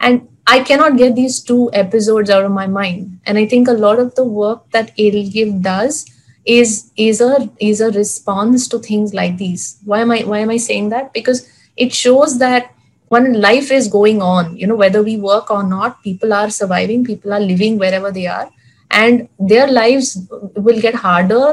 And 0.00 0.28
i 0.46 0.60
cannot 0.60 0.96
get 0.96 1.14
these 1.14 1.40
two 1.40 1.70
episodes 1.72 2.30
out 2.30 2.44
of 2.44 2.50
my 2.50 2.66
mind. 2.66 3.20
And 3.26 3.38
i 3.38 3.46
think 3.46 3.68
a 3.68 3.72
lot 3.72 3.98
of 3.98 4.14
the 4.14 4.24
work 4.24 4.70
that 4.70 4.96
EdelGive 4.96 5.62
does 5.62 6.06
is 6.44 6.90
is 6.96 7.20
a 7.20 7.48
is 7.60 7.80
a 7.80 7.90
response 7.90 8.68
to 8.68 8.78
things 8.78 9.14
like 9.14 9.36
these. 9.36 9.78
Why 9.84 10.00
am 10.00 10.10
i 10.10 10.20
why 10.20 10.38
am 10.40 10.50
i 10.50 10.56
saying 10.56 10.88
that? 10.90 11.12
Because 11.12 11.48
it 11.76 11.92
shows 11.92 12.38
that 12.38 12.74
when 13.14 13.28
life 13.40 13.70
is 13.78 13.88
going 13.88 14.22
on 14.22 14.56
you 14.56 14.66
know 14.66 14.80
whether 14.82 15.02
we 15.02 15.16
work 15.28 15.50
or 15.50 15.62
not 15.62 16.02
people 16.02 16.32
are 16.40 16.50
surviving 16.50 17.04
people 17.04 17.32
are 17.32 17.44
living 17.52 17.78
wherever 17.78 18.10
they 18.10 18.26
are 18.26 18.48
and 18.90 19.28
their 19.52 19.68
lives 19.68 20.16
will 20.56 20.80
get 20.80 20.94
harder 20.94 21.46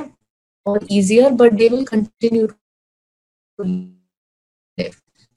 or 0.65 0.79
easier 0.87 1.29
but 1.43 1.57
they 1.57 1.69
will 1.69 1.85
continue 1.85 2.47
to 2.47 3.63
live 3.63 3.99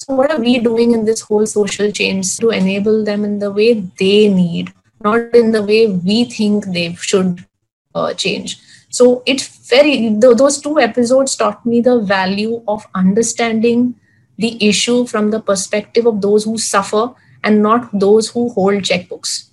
so, 0.02 0.16
what 0.16 0.32
are 0.32 0.40
we 0.40 0.58
doing 0.58 0.92
in 0.92 1.04
this 1.04 1.20
whole 1.20 1.46
social 1.46 1.92
change 1.92 2.36
to 2.38 2.50
enable 2.50 3.04
them 3.04 3.24
in 3.24 3.38
the 3.38 3.52
way 3.52 3.74
they 3.74 4.28
need, 4.28 4.72
not 5.00 5.32
in 5.32 5.52
the 5.52 5.62
way 5.62 5.86
we 5.86 6.24
think 6.24 6.64
they 6.66 6.94
should 6.94 7.46
uh, 7.94 8.12
change? 8.14 8.58
So, 8.88 9.22
it's 9.26 9.46
very, 9.68 9.96
th- 10.20 10.36
those 10.36 10.60
two 10.60 10.80
episodes 10.80 11.36
taught 11.36 11.64
me 11.64 11.80
the 11.80 12.00
value 12.00 12.64
of 12.66 12.84
understanding 12.96 13.94
the 14.38 14.56
issue 14.66 15.06
from 15.06 15.30
the 15.30 15.40
perspective 15.40 16.06
of 16.06 16.20
those 16.20 16.44
who 16.44 16.58
suffer 16.58 17.10
and 17.44 17.62
not 17.62 17.88
those 17.92 18.28
who 18.30 18.48
hold 18.50 18.82
checkbooks. 18.82 19.48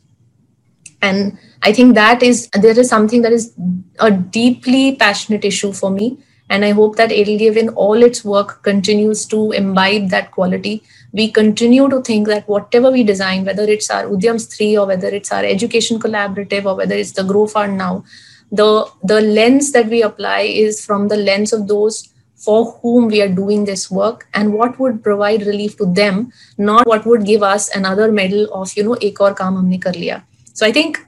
And 1.02 1.38
I 1.62 1.72
think 1.72 1.96
that 1.96 2.24
is, 2.24 2.50
there 2.50 2.78
is 2.78 2.90
something 2.90 3.22
that 3.22 3.32
is 3.32 3.54
a 4.00 4.12
deeply 4.12 4.96
passionate 4.96 5.46
issue 5.46 5.74
for 5.74 5.90
me 5.90 6.18
and 6.50 6.66
I 6.66 6.72
hope 6.72 6.96
that 6.96 7.12
EdelGive 7.12 7.58
in 7.58 7.70
all 7.70 8.02
its 8.02 8.26
work 8.26 8.64
continues 8.64 9.26
to 9.28 9.52
imbibe 9.52 10.10
that 10.10 10.32
quality. 10.32 10.82
We 11.12 11.32
continue 11.32 11.88
to 11.90 12.02
think 12.02 12.28
that 12.28 12.50
whatever 12.50 12.90
we 12.92 13.04
design, 13.04 13.46
whether 13.46 13.64
it's 13.64 13.90
our 13.92 14.06
Udyam 14.06 14.38
Stree 14.38 14.80
or 14.80 14.88
whether 14.88 15.10
it's 15.10 15.32
our 15.32 15.46
education 15.46 16.00
collaborative 16.00 16.66
or 16.66 16.76
whether 16.76 16.96
it's 16.96 17.12
the 17.12 17.24
Grow 17.24 17.46
Fund 17.46 17.78
now, 17.78 18.04
the, 18.52 18.90
the 19.04 19.22
lens 19.22 19.72
that 19.74 19.90
we 19.90 20.02
apply 20.02 20.42
is 20.42 20.84
from 20.84 21.08
the 21.08 21.18
lens 21.18 21.54
of 21.54 21.68
those 21.68 22.12
for 22.40 22.72
whom 22.82 23.08
we 23.08 23.22
are 23.22 23.28
doing 23.28 23.66
this 23.66 23.92
work 23.92 24.28
and 24.34 24.54
what 24.54 24.80
would 24.80 25.04
provide 25.04 25.46
relief 25.46 25.78
to 25.78 25.86
them, 25.94 26.32
not 26.58 26.88
what 26.88 27.06
would 27.06 27.26
give 27.26 27.44
us 27.44 27.70
another 27.76 28.12
medal 28.12 28.48
of, 28.54 28.76
you 28.78 28.84
know, 28.84 28.98
ek 29.02 29.20
aur 29.20 29.34
kaam 29.36 29.62
humne 29.62 29.82
kar 29.82 29.94
liya. 29.94 30.24
So 30.54 30.66
I 30.66 30.72
think 30.72 31.06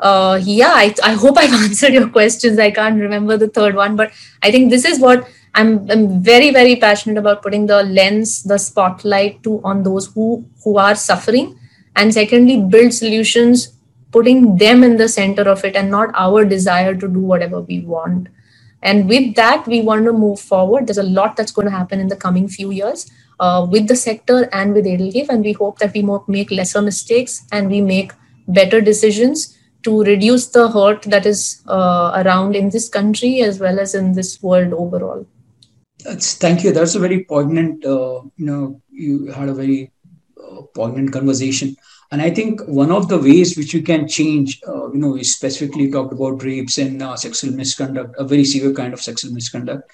uh, 0.00 0.38
yeah, 0.42 0.72
I, 0.74 0.94
I 1.02 1.12
hope 1.12 1.38
I've 1.38 1.52
answered 1.64 1.94
your 1.94 2.08
questions. 2.08 2.58
I 2.58 2.70
can't 2.70 3.00
remember 3.00 3.36
the 3.36 3.48
third 3.48 3.74
one, 3.74 3.96
but 3.96 4.12
I 4.42 4.50
think 4.50 4.70
this 4.70 4.84
is 4.84 5.00
what 5.00 5.26
I'm, 5.54 5.90
I'm 5.90 6.22
very 6.22 6.50
very 6.50 6.76
passionate 6.76 7.18
about 7.18 7.42
putting 7.42 7.66
the 7.66 7.82
lens 7.84 8.42
the 8.42 8.58
spotlight 8.58 9.42
to 9.44 9.60
on 9.62 9.82
those 9.84 10.06
who 10.06 10.44
who 10.64 10.78
are 10.78 10.94
suffering 10.94 11.58
and 11.96 12.12
secondly 12.12 12.60
build 12.60 12.92
solutions 12.92 13.72
putting 14.10 14.56
them 14.56 14.82
in 14.84 14.96
the 14.96 15.08
center 15.08 15.42
of 15.42 15.64
it 15.64 15.76
and 15.76 15.90
not 15.90 16.10
our 16.14 16.44
desire 16.44 16.94
to 16.94 17.08
do 17.08 17.20
whatever 17.20 17.60
we 17.60 17.80
want 17.80 18.28
and 18.84 19.08
with 19.08 19.34
that 19.34 19.66
we 19.66 19.80
want 19.88 20.04
to 20.04 20.12
move 20.12 20.38
forward 20.52 20.86
there's 20.86 21.02
a 21.04 21.10
lot 21.18 21.36
that's 21.36 21.56
going 21.58 21.66
to 21.66 21.76
happen 21.76 22.00
in 22.00 22.08
the 22.08 22.20
coming 22.24 22.46
few 22.46 22.70
years 22.70 23.10
uh, 23.40 23.66
with 23.68 23.88
the 23.88 23.96
sector 23.96 24.48
and 24.52 24.74
with 24.74 24.84
EdelGive 24.84 25.28
and 25.28 25.44
we 25.44 25.52
hope 25.52 25.78
that 25.78 25.92
we 25.92 26.06
make 26.28 26.50
lesser 26.50 26.82
mistakes 26.82 27.44
and 27.50 27.68
we 27.68 27.80
make 27.80 28.12
better 28.46 28.80
decisions 28.80 29.58
to 29.82 30.02
reduce 30.04 30.48
the 30.48 30.68
hurt 30.70 31.02
that 31.02 31.26
is 31.26 31.62
uh, 31.66 32.22
around 32.24 32.54
in 32.56 32.70
this 32.70 32.88
country 32.88 33.40
as 33.40 33.58
well 33.58 33.80
as 33.80 33.94
in 33.94 34.12
this 34.12 34.42
world 34.42 34.72
overall 34.72 35.26
that's, 36.04 36.34
thank 36.34 36.62
you. 36.62 36.72
That's 36.72 36.94
a 36.94 36.98
very 36.98 37.24
poignant. 37.24 37.84
Uh, 37.84 38.22
you 38.36 38.46
know, 38.46 38.82
you 38.90 39.32
had 39.32 39.48
a 39.48 39.54
very 39.54 39.90
uh, 40.38 40.62
poignant 40.74 41.12
conversation, 41.12 41.76
and 42.14 42.22
I 42.22 42.30
think 42.30 42.60
one 42.68 42.92
of 42.92 43.08
the 43.08 43.18
ways 43.18 43.56
which 43.56 43.74
you 43.74 43.82
can 43.82 44.06
change, 44.06 44.60
uh, 44.68 44.92
you 44.92 45.00
know, 45.00 45.08
we 45.08 45.24
specifically 45.24 45.90
talked 45.90 46.12
about 46.12 46.44
rapes 46.44 46.78
and 46.78 47.02
uh, 47.02 47.16
sexual 47.16 47.52
misconduct, 47.52 48.14
a 48.16 48.22
very 48.22 48.44
severe 48.44 48.72
kind 48.72 48.94
of 48.94 49.02
sexual 49.02 49.32
misconduct, 49.32 49.90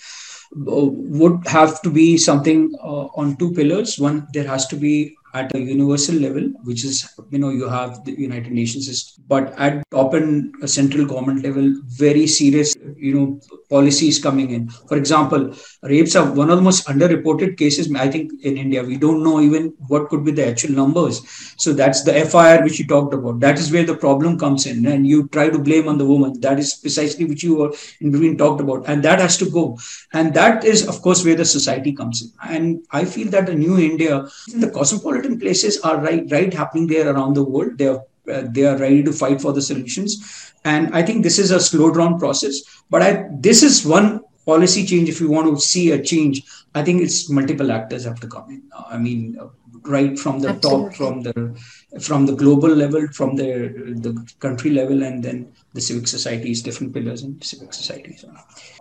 uh, 0.54 0.84
would 1.20 1.46
have 1.46 1.80
to 1.80 1.88
be 1.88 2.18
something 2.18 2.74
uh, 2.82 3.06
on 3.20 3.38
two 3.38 3.54
pillars. 3.54 3.98
One, 3.98 4.28
there 4.34 4.46
has 4.46 4.66
to 4.66 4.76
be 4.76 5.16
at 5.32 5.54
a 5.54 5.60
universal 5.60 6.16
level, 6.16 6.42
which 6.64 6.84
is, 6.84 7.10
you 7.30 7.38
know, 7.38 7.48
you 7.48 7.66
have 7.70 8.04
the 8.04 8.12
United 8.12 8.52
Nations 8.52 9.14
but 9.26 9.58
at 9.58 9.82
top 9.90 10.12
and 10.12 10.54
central 10.68 11.06
government 11.06 11.42
level, 11.42 11.72
very 11.86 12.26
serious, 12.26 12.76
you 12.98 13.14
know, 13.14 13.40
policies 13.70 14.18
coming 14.18 14.50
in. 14.50 14.68
For 14.68 14.96
example, 14.96 15.54
rapes 15.82 16.16
are 16.16 16.30
one 16.30 16.50
of 16.50 16.56
the 16.56 16.62
most 16.62 16.86
underreported 16.86 17.56
cases, 17.56 17.92
I 17.94 18.08
think, 18.08 18.32
in 18.42 18.58
India. 18.58 18.82
We 18.82 18.96
don't 18.98 19.22
know 19.22 19.40
even 19.40 19.72
what 19.88 20.08
could 20.08 20.24
be 20.24 20.32
the 20.32 20.48
actual 20.48 20.72
numbers. 20.72 21.22
So 21.56 21.72
that's 21.72 22.02
the 22.02 22.12
FIR 22.12 22.64
which 22.64 22.78
you 22.78 22.86
talked 22.86 23.14
about. 23.14 23.40
That 23.40 23.58
is 23.58 23.72
where 23.72 23.84
the 23.84 23.96
problem 23.96 24.38
comes 24.38 24.66
in. 24.66 24.86
And 24.86 25.06
you 25.06 25.28
try 25.28 25.48
to 25.48 25.58
blame 25.58 25.88
on 25.88 25.98
the 25.98 26.06
woman. 26.06 26.40
That 26.40 26.58
is 26.58 26.74
precisely 26.74 27.24
which 27.24 27.42
you 27.42 27.56
were 27.56 27.72
in 28.00 28.10
between 28.10 28.36
talked 28.36 28.60
about. 28.60 28.88
And 28.88 29.02
that 29.04 29.20
has 29.20 29.36
to 29.38 29.50
go. 29.50 29.78
And 30.12 30.34
that 30.34 30.64
is, 30.64 30.86
of 30.86 31.00
course, 31.02 31.24
where 31.24 31.36
the 31.36 31.44
society 31.44 31.92
comes 31.92 32.22
in. 32.22 32.32
And 32.42 32.84
I 32.90 33.04
feel 33.04 33.30
that 33.30 33.46
the 33.46 33.54
new 33.54 33.78
India, 33.78 34.26
the 34.54 34.70
cosmopolitan 34.70 35.38
places 35.38 35.80
are 35.80 35.98
right 35.98 36.24
right 36.30 36.52
happening 36.52 36.86
there 36.86 37.08
around 37.12 37.34
the 37.34 37.44
world. 37.44 37.78
They 37.78 37.88
are 37.88 38.02
uh, 38.30 38.42
they 38.50 38.64
are 38.64 38.76
ready 38.76 39.02
to 39.02 39.12
fight 39.12 39.40
for 39.40 39.52
the 39.52 39.62
solutions, 39.62 40.49
and 40.64 40.94
I 40.94 41.02
think 41.02 41.22
this 41.22 41.38
is 41.38 41.50
a 41.50 41.60
slow 41.60 41.90
drawn 41.90 42.18
process. 42.18 42.82
But 42.90 43.02
I 43.02 43.26
this 43.32 43.62
is 43.62 43.86
one 43.86 44.20
policy 44.46 44.84
change. 44.86 45.08
If 45.08 45.20
you 45.20 45.30
want 45.30 45.54
to 45.54 45.60
see 45.60 45.92
a 45.92 46.02
change, 46.02 46.42
I 46.74 46.82
think 46.82 47.02
it's 47.02 47.30
multiple 47.30 47.72
actors 47.72 48.04
have 48.04 48.20
to 48.20 48.28
come 48.28 48.50
in. 48.50 48.62
I 48.88 48.98
mean, 48.98 49.38
right 49.82 50.18
from 50.18 50.40
the 50.40 50.50
Absolutely. 50.50 50.88
top, 50.88 50.96
from 50.96 51.22
the 51.22 52.00
from 52.00 52.26
the 52.26 52.34
global 52.34 52.68
level, 52.68 53.08
from 53.08 53.36
the 53.36 53.68
the 54.06 54.12
country 54.38 54.70
level, 54.70 55.02
and 55.02 55.22
then 55.22 55.52
the 55.72 55.80
civic 55.80 56.08
societies, 56.08 56.62
different 56.62 56.92
pillars 56.92 57.22
in 57.22 57.40
civic 57.40 57.72
societies. 57.72 58.24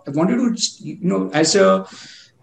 I 0.06 0.10
wanted 0.10 0.36
to, 0.36 0.84
you 0.84 0.98
know, 1.00 1.30
as 1.32 1.54
a 1.56 1.86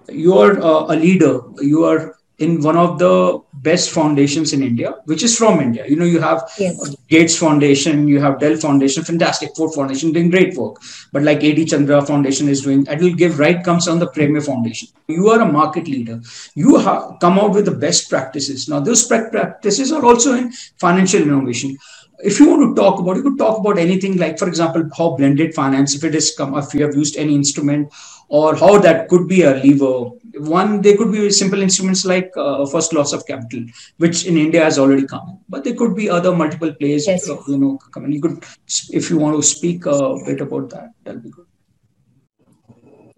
you're 0.10 0.58
a 0.60 0.96
leader, 0.96 1.42
you 1.62 1.84
are 1.84 2.17
in 2.40 2.62
one 2.62 2.78
of 2.78 3.00
the 3.00 3.40
best 3.54 3.90
foundations 3.90 4.54
in 4.54 4.62
India, 4.62 4.96
which 5.06 5.24
is 5.24 5.36
from 5.36 5.60
India. 5.60 5.86
You 5.88 5.96
know, 5.96 6.06
you 6.06 6.20
have 6.20 6.50
yes. 6.60 6.96
Gates 7.08 7.36
Foundation, 7.36 8.08
you 8.08 8.20
have 8.20 8.40
Dell 8.40 8.56
Foundation, 8.56 9.04
fantastic. 9.04 9.56
Ford 9.56 9.74
Foundation 9.74 10.12
doing 10.12 10.30
great 10.30 10.56
work. 10.56 10.76
But 11.12 11.24
like 11.24 11.44
A.T.E. 11.44 11.66
Chandra 11.66 12.02
Foundation 12.06 12.48
is 12.48 12.62
doing, 12.62 12.86
it 12.86 13.00
will 13.00 13.16
give 13.16 13.40
right 13.40 13.64
comes 13.64 13.88
on 13.88 13.98
the 13.98 14.08
Premier 14.08 14.42
Foundation. 14.42 14.90
You 15.08 15.30
are 15.30 15.42
a 15.42 15.52
market 15.52 15.88
leader. 15.88 16.22
You 16.54 16.78
have 16.78 17.16
come 17.20 17.40
out 17.40 17.54
with 17.54 17.66
the 17.66 17.72
best 17.72 18.08
practices. 18.10 18.70
Now, 18.70 18.82
those 18.82 19.08
practices 19.08 19.92
are 19.92 20.06
also 20.06 20.34
in 20.34 20.52
financial 20.78 21.22
innovation 21.22 21.78
if 22.20 22.40
you 22.40 22.50
want 22.50 22.76
to 22.76 22.82
talk 22.82 23.00
about, 23.00 23.16
you 23.16 23.24
could 23.24 23.38
talk 23.38 23.60
about 23.60 23.78
anything 23.78 24.18
like, 24.18 24.40
for 24.40 24.48
example, 24.48 24.90
how 24.98 25.16
blended 25.16 25.54
finance, 25.54 25.96
if 25.96 26.04
it 26.04 26.16
is 26.16 26.34
come, 26.36 26.58
if 26.58 26.74
you 26.74 26.84
have 26.84 26.96
used 26.96 27.16
any 27.16 27.36
instrument, 27.36 27.94
or 28.30 28.56
how 28.56 28.78
that 28.80 29.08
could 29.08 29.28
be 29.28 29.44
a 29.44 29.56
lever. 29.56 30.10
One, 30.40 30.82
they 30.82 30.96
could 30.96 31.12
be 31.12 31.30
simple 31.32 31.62
instruments 31.62 32.06
like 32.06 32.32
uh, 32.36 32.66
first 32.66 32.94
loss 32.94 33.14
of 33.14 33.26
capital, 33.26 33.66
which 33.98 34.26
in 34.26 34.38
India 34.38 34.64
has 34.64 34.78
already 34.78 35.06
come, 35.06 35.40
but 35.50 35.64
there 35.64 35.76
could 35.76 35.96
be 35.96 36.10
other 36.10 36.36
multiple 36.36 36.74
plays. 36.74 37.08
Yes. 37.08 37.30
Uh, 37.30 37.42
you 37.48 37.58
know, 37.58 37.78
come 37.92 38.10
You 38.12 38.22
could, 38.22 38.44
if 38.92 39.10
you 39.10 39.18
want 39.18 39.36
to 39.36 39.44
speak 39.44 39.86
a 39.86 40.16
bit 40.26 40.42
about 40.42 40.70
that, 40.72 40.92
that'll 41.04 41.22
be 41.22 41.30
good. 41.30 41.46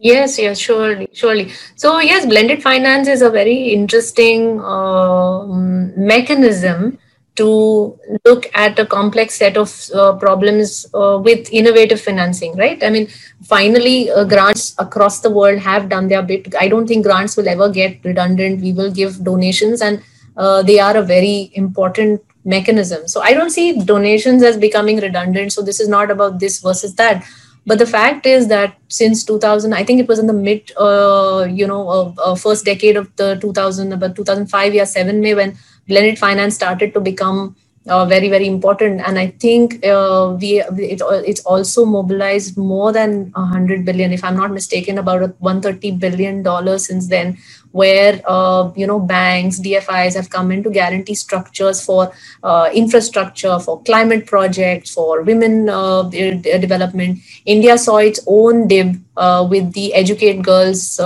Yes, 0.01 0.39
yes, 0.39 0.57
surely, 0.57 1.09
surely. 1.11 1.51
So 1.76 1.99
yes, 1.99 2.26
blended 2.26 2.63
finance 2.63 3.09
is 3.09 3.22
a 3.22 3.30
very 3.30 3.74
interesting 3.74 4.61
uh, 4.61 5.45
mechanism 5.45 6.97
to 7.40 7.98
look 8.26 8.46
at 8.54 8.78
a 8.78 8.86
complex 8.86 9.36
set 9.36 9.58
of 9.58 9.74
uh, 9.96 10.14
problems 10.18 10.86
uh, 10.94 11.20
with 11.24 11.50
innovative 11.52 12.02
financing, 12.02 12.56
right? 12.56 12.84
I 12.84 12.90
mean, 12.90 13.08
finally, 13.44 14.12
uh, 14.12 14.26
grants 14.26 14.76
across 14.78 15.22
the 15.22 15.32
world 15.32 15.60
have 15.60 15.90
done 15.90 16.08
their 16.08 16.22
bit. 16.22 16.54
I 16.60 16.68
don't 16.68 16.88
think 16.88 17.06
grants 17.06 17.38
will 17.38 17.48
ever 17.48 17.70
get 17.70 18.04
redundant. 18.04 18.62
We 18.62 18.74
will 18.74 18.92
give 18.92 19.24
donations, 19.24 19.82
and 19.82 20.04
uh, 20.38 20.62
they 20.64 20.80
are 20.80 20.96
a 20.98 21.02
very 21.02 21.52
important 21.54 22.22
mechanism. 22.44 23.08
So 23.08 23.22
I 23.22 23.34
don't 23.34 23.52
see 23.52 23.84
donations 23.84 24.44
as 24.44 24.58
becoming 24.58 24.98
redundant. 24.98 25.54
So 25.54 25.62
this 25.62 25.80
is 25.80 25.88
not 25.88 26.12
about 26.12 26.40
this 26.40 26.60
versus 26.60 26.96
that. 26.96 27.26
But 27.66 27.78
the 27.78 27.86
fact 27.86 28.26
is 28.26 28.48
that 28.48 28.78
since 28.88 29.24
2000, 29.24 29.74
I 29.74 29.84
think 29.84 30.00
it 30.00 30.08
was 30.08 30.20
in 30.20 30.28
the 30.28 30.34
mid, 30.34 30.72
uh, 30.78 31.46
you 31.50 31.68
know, 31.68 32.14
uh, 32.18 32.36
first 32.36 32.66
decade 32.66 32.98
of 32.98 33.16
the 33.18 33.36
2000, 33.42 33.94
about 33.94 34.16
2005, 34.16 34.74
yeah, 34.74 34.86
seven, 34.86 35.20
May 35.22 35.36
when 35.36 35.58
blended 35.90 36.20
finance 36.20 36.56
started 36.56 36.94
to 36.94 37.02
become 37.02 37.56
uh, 37.88 38.06
very 38.06 38.30
very 38.30 38.48
important. 38.48 39.02
And 39.02 39.18
i 39.20 39.28
think 39.28 39.86
uh, 39.86 40.38
we 40.40 40.62
it, 40.62 41.02
it's 41.32 41.42
also 41.42 41.86
mobilized 41.86 42.58
more 42.58 42.92
than 42.92 43.32
100 43.32 43.86
billion 43.86 44.14
if 44.14 44.24
i'm 44.24 44.38
not 44.38 44.52
mistaken 44.52 44.98
about 44.98 45.22
130 45.40 45.92
billion 45.92 46.44
dollars 46.44 46.86
since 46.88 47.08
then 47.08 47.38
where 47.72 48.22
uh, 48.26 48.72
you 48.76 48.88
know 48.88 49.00
banks 49.00 49.60
dfis 49.60 50.16
have 50.16 50.30
come 50.30 50.52
in 50.52 50.64
to 50.64 50.70
guarantee 50.70 51.16
structures 51.16 51.84
for 51.86 52.12
uh, 52.44 52.70
infrastructure 52.74 53.60
for 53.60 53.82
climate 53.84 54.26
projects 54.26 54.92
for 54.94 55.22
women 55.24 55.70
uh, 55.70 56.04
development. 56.04 57.20
India 57.46 57.78
saw 57.78 57.98
its 57.98 58.20
own 58.28 58.68
dib 58.68 58.96
uh, 59.18 59.48
with 59.50 59.72
the 59.74 59.94
educate 59.94 60.42
girls 60.42 61.00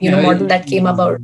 you 0.00 0.10
know 0.10 0.20
model 0.20 0.46
that 0.46 0.66
came 0.66 0.86
about 0.86 1.20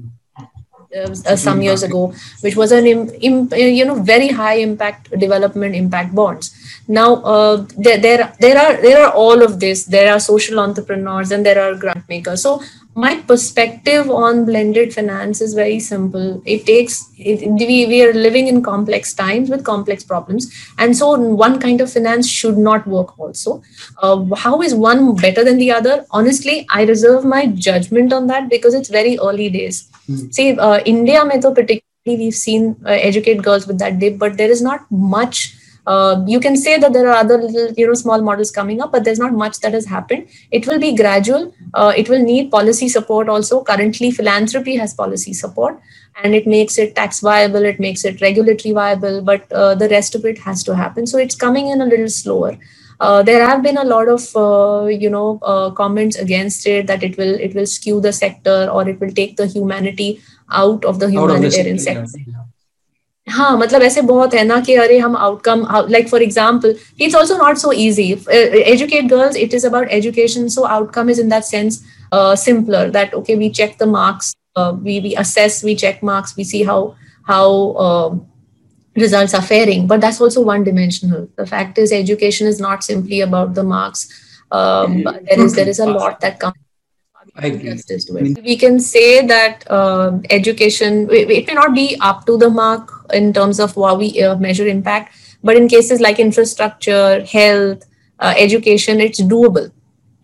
uh, 0.95 1.37
some 1.37 1.63
years 1.63 1.83
ago, 1.83 2.13
which 2.41 2.57
was 2.57 2.73
an 2.73 2.87
Im, 2.87 3.49
you 3.53 3.85
know 3.85 4.03
very 4.03 4.29
high 4.29 4.55
impact 4.55 5.11
development 5.19 5.75
impact 5.75 6.15
bonds. 6.15 6.55
Now 6.89 7.17
uh, 7.23 7.67
there, 7.79 7.99
there 7.99 8.33
there 8.41 8.59
are 8.59 8.81
there 8.83 9.05
are 9.05 9.13
all 9.13 9.43
of 9.43 9.61
this. 9.61 9.85
There 9.85 10.13
are 10.13 10.21
social 10.21 10.59
entrepreneurs 10.59 11.31
and 11.31 11.47
there 11.47 11.61
are 11.63 11.75
grant 11.75 12.09
makers. 12.09 12.43
So 12.43 12.63
my 12.95 13.17
perspective 13.23 14.11
on 14.11 14.45
blended 14.45 14.93
finance 14.93 15.41
is 15.41 15.55
very 15.55 15.81
simple. 15.81 16.43
It 16.45 16.67
takes 16.67 17.11
it, 17.17 17.41
we 17.49 17.87
we 17.87 18.03
are 18.03 18.13
living 18.13 18.49
in 18.49 18.63
complex 18.63 19.15
times 19.15 19.49
with 19.49 19.65
complex 19.65 20.05
problems, 20.05 20.53
and 20.79 20.97
so 20.97 21.19
one 21.19 21.59
kind 21.61 21.81
of 21.81 21.91
finance 21.91 22.29
should 22.29 22.59
not 22.59 22.87
work. 22.87 23.19
Also, 23.19 23.63
uh, 24.03 24.23
how 24.35 24.61
is 24.61 24.75
one 24.75 25.15
better 25.15 25.45
than 25.45 25.59
the 25.59 25.71
other? 25.71 26.05
Honestly, 26.11 26.67
I 26.69 26.85
reserve 26.85 27.25
my 27.25 27.47
judgment 27.47 28.13
on 28.13 28.27
that 28.27 28.51
because 28.51 28.75
it's 28.75 28.89
very 28.89 29.19
early 29.19 29.49
days. 29.49 29.89
See, 30.31 30.59
uh, 30.59 30.81
India, 30.85 31.25
mein 31.25 31.41
particularly, 31.41 31.83
we've 32.07 32.35
seen 32.35 32.77
uh, 32.85 32.91
educate 32.91 33.43
girls 33.43 33.67
with 33.67 33.79
that 33.79 33.99
DIB, 33.99 34.19
but 34.19 34.37
there 34.37 34.51
is 34.51 34.63
not 34.63 34.91
much. 34.91 35.57
Uh, 35.87 36.25
you 36.27 36.39
can 36.39 36.57
say 36.57 36.79
that 36.79 36.93
there 36.93 37.09
are 37.09 37.15
other 37.15 37.37
little, 37.39 37.73
you 37.77 37.87
know, 37.87 37.95
small 37.95 38.21
models 38.23 38.51
coming 38.51 38.81
up, 38.81 38.93
but 38.93 39.05
there's 39.05 39.19
not 39.19 39.33
much 39.33 39.59
that 39.61 39.73
has 39.73 39.87
happened. 39.87 40.29
It 40.51 40.67
will 40.67 40.79
be 40.79 40.95
gradual. 40.95 41.55
Uh, 41.75 41.93
it 41.97 42.09
will 42.09 42.23
need 42.23 42.51
policy 42.51 42.89
support 42.89 43.29
also. 43.29 43.63
Currently, 43.63 44.11
philanthropy 44.13 44.77
has 44.77 44.95
policy 44.95 45.33
support, 45.33 45.81
and 46.23 46.35
it 46.35 46.47
makes 46.47 46.79
it 46.79 46.95
tax 46.95 47.21
viable. 47.21 47.65
It 47.65 47.81
makes 47.81 48.05
it 48.05 48.21
regulatory 48.21 48.75
viable, 48.75 49.23
but 49.23 49.51
uh, 49.53 49.75
the 49.75 49.89
rest 49.89 50.15
of 50.15 50.25
it 50.25 50.39
has 50.39 50.63
to 50.65 50.77
happen. 50.77 51.07
So 51.07 51.19
it's 51.19 51.35
coming 51.35 51.69
in 51.69 51.81
a 51.81 51.87
little 51.87 52.09
slower. 52.09 52.59
Uh, 53.02 53.22
there 53.22 53.46
have 53.46 53.62
been 53.62 53.78
a 53.78 53.84
lot 53.84 54.08
of 54.10 54.24
uh, 54.36 54.88
you 54.88 55.10
know 55.10 55.40
uh, 55.44 55.70
comments 55.70 56.18
against 56.18 56.66
it 56.66 56.88
that 56.88 57.04
it 57.04 57.18
will 57.18 57.36
it 57.48 57.54
will 57.54 57.68
skew 57.68 58.02
the 58.02 58.12
sector 58.12 58.68
or 58.72 58.90
it 58.90 59.00
will 59.00 59.12
take 59.12 59.36
the 59.38 59.46
humanity 59.46 60.20
out 60.52 60.84
of 60.84 61.00
the 61.00 61.10
humanitarian 61.10 61.78
sector 61.78 62.24
हाँ 63.28 63.58
मतलब 63.58 63.82
ऐसे 63.82 64.02
बहुत 64.02 64.34
है 64.34 64.44
ना 64.44 64.60
कि 64.66 64.74
अरे 64.82 64.98
हम 65.00 65.16
outcome 65.18 65.66
like 65.90 66.08
for 66.10 66.24
example 66.24 66.76
it's 67.02 67.16
also 67.16 67.38
not 67.38 67.58
so 67.58 67.72
easy 67.72 68.12
educate 68.32 69.08
girls 69.10 69.36
it 69.38 69.54
is 69.54 69.66
about 69.66 69.90
education 69.92 70.48
so 70.50 70.62
outcome 70.76 71.10
is 71.10 71.20
in 71.20 71.30
that 71.30 71.44
sense 71.44 71.84
simpler 72.42 72.90
that 72.92 73.14
okay 73.14 73.36
we 73.40 73.48
check 73.50 73.74
the 73.80 73.86
marks 73.94 74.28
uh, 74.60 74.74
we 74.84 74.94
we 75.06 75.10
assess 75.24 75.58
we 75.70 75.74
check 75.82 75.98
marks 76.10 76.36
we 76.38 76.46
see 76.52 76.62
how 76.70 76.78
how 77.32 77.48
uh, 77.86 78.10
results 78.97 79.35
are 79.35 79.43
faring 79.43 79.87
but 79.87 80.01
that's 80.01 80.21
also 80.21 80.41
one 80.43 80.65
dimensional 80.65 81.29
the 81.37 81.47
fact 81.47 81.79
is 81.79 81.93
education 81.93 82.47
is 82.47 82.61
not 82.61 82.85
simply 82.85 83.21
about 83.21 83.55
the 83.55 83.63
marks 83.63 84.09
um, 84.51 85.03
there 85.03 85.41
is 85.41 85.55
there 85.55 85.69
is 85.69 85.79
a 85.79 85.87
lot 85.87 86.21
that 86.21 86.39
comes 86.39 86.57
I 87.37 87.47
agree. 87.47 87.71
justice 87.71 88.05
to 88.07 88.17
it. 88.17 88.43
We 88.43 88.57
can 88.57 88.81
say 88.81 89.25
that 89.27 89.65
uh, 89.71 90.19
education, 90.31 91.09
it 91.11 91.47
may 91.47 91.55
not 91.55 91.75
be 91.75 91.97
up 92.01 92.27
to 92.27 92.37
the 92.37 92.51
mark 92.51 92.91
in 93.13 93.33
terms 93.33 93.61
of 93.61 93.75
how 93.75 93.95
we 93.95 94.21
uh, 94.21 94.37
measure 94.37 94.67
impact, 94.67 95.15
but 95.43 95.57
in 95.57 95.69
cases 95.69 96.01
like 96.01 96.19
infrastructure, 96.19 97.25
health, 97.25 97.87
uh, 98.19 98.35
education, 98.37 99.01
it's 99.01 99.21
doable. 99.21 99.71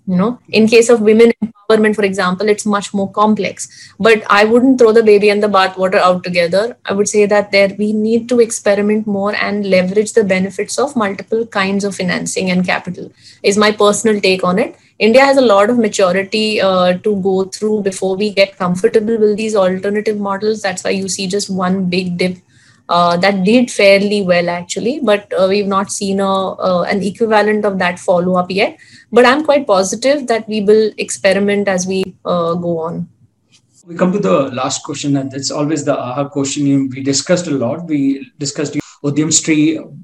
You 0.09 0.17
know, 0.17 0.39
in 0.49 0.67
case 0.67 0.89
of 0.89 1.03
women 1.03 1.33
empowerment, 1.45 1.95
for 1.95 2.05
example, 2.05 2.49
it's 2.49 2.65
much 2.65 2.95
more 2.95 3.13
complex. 3.13 3.93
But 4.01 4.25
I 4.31 4.45
wouldn't 4.45 4.79
throw 4.79 4.91
the 4.91 5.03
baby 5.03 5.29
and 5.29 5.43
the 5.43 5.49
bathwater 5.49 5.97
out 5.97 6.25
together. 6.25 6.77
I 6.87 6.95
would 6.95 7.09
say 7.09 7.27
that 7.27 7.53
there 7.53 7.75
we 7.79 7.93
need 7.93 8.29
to 8.31 8.41
experiment 8.41 9.07
more 9.07 9.35
and 9.37 9.69
leverage 9.69 10.15
the 10.15 10.25
benefits 10.25 10.79
of 10.79 10.97
multiple 10.97 11.47
kinds 11.47 11.85
of 11.85 11.95
financing 11.95 12.51
and 12.51 12.65
capital. 12.65 13.13
Is 13.43 13.59
my 13.59 13.71
personal 13.71 14.21
take 14.21 14.43
on 14.43 14.59
it 14.59 14.77
India 14.99 15.25
has 15.25 15.37
a 15.37 15.43
lot 15.43 15.71
of 15.71 15.79
maturity 15.79 16.61
uh, 16.61 16.99
to 16.99 17.21
go 17.23 17.45
through 17.45 17.83
before 17.83 18.17
we 18.17 18.31
get 18.31 18.57
comfortable 18.57 19.17
with 19.17 19.37
these 19.37 19.55
alternative 19.55 20.19
models. 20.19 20.61
That's 20.61 20.83
why 20.83 20.91
you 20.91 21.09
see 21.09 21.29
just 21.29 21.49
one 21.49 21.85
big 21.89 22.19
DIB 22.19 22.39
uh, 22.89 23.17
that 23.17 23.45
did 23.45 23.71
fairly 23.71 24.23
well 24.23 24.49
actually, 24.49 25.01
but 25.03 25.33
uh, 25.39 25.47
we've 25.49 25.67
not 25.67 25.91
seen 25.91 26.21
a, 26.21 26.51
uh, 26.53 26.83
an 26.83 27.03
equivalent 27.03 27.65
of 27.65 27.79
that 27.79 27.99
follow 27.99 28.37
up 28.37 28.51
yet. 28.51 28.79
But 29.13 29.27
I'm 29.27 29.45
quite 29.45 29.67
positive 29.67 30.27
that 30.27 30.49
we 30.49 30.63
will 30.63 30.91
experiment 30.99 31.69
as 31.69 31.87
we 31.87 32.15
uh, 32.25 32.55
go 32.55 32.79
on. 32.79 33.09
We 33.87 33.97
come 33.97 34.13
to 34.13 34.19
the 34.19 34.51
last 34.51 34.85
question, 34.85 35.17
and 35.17 35.33
it's 35.33 35.51
always 35.51 35.85
the 35.85 35.99
aha 35.99 36.29
question. 36.29 36.91
We 36.91 37.03
discussed 37.03 37.47
a 37.47 37.53
lot. 37.53 37.87
We 37.87 38.31
discussed 38.39 38.77
Udyam 39.03 39.31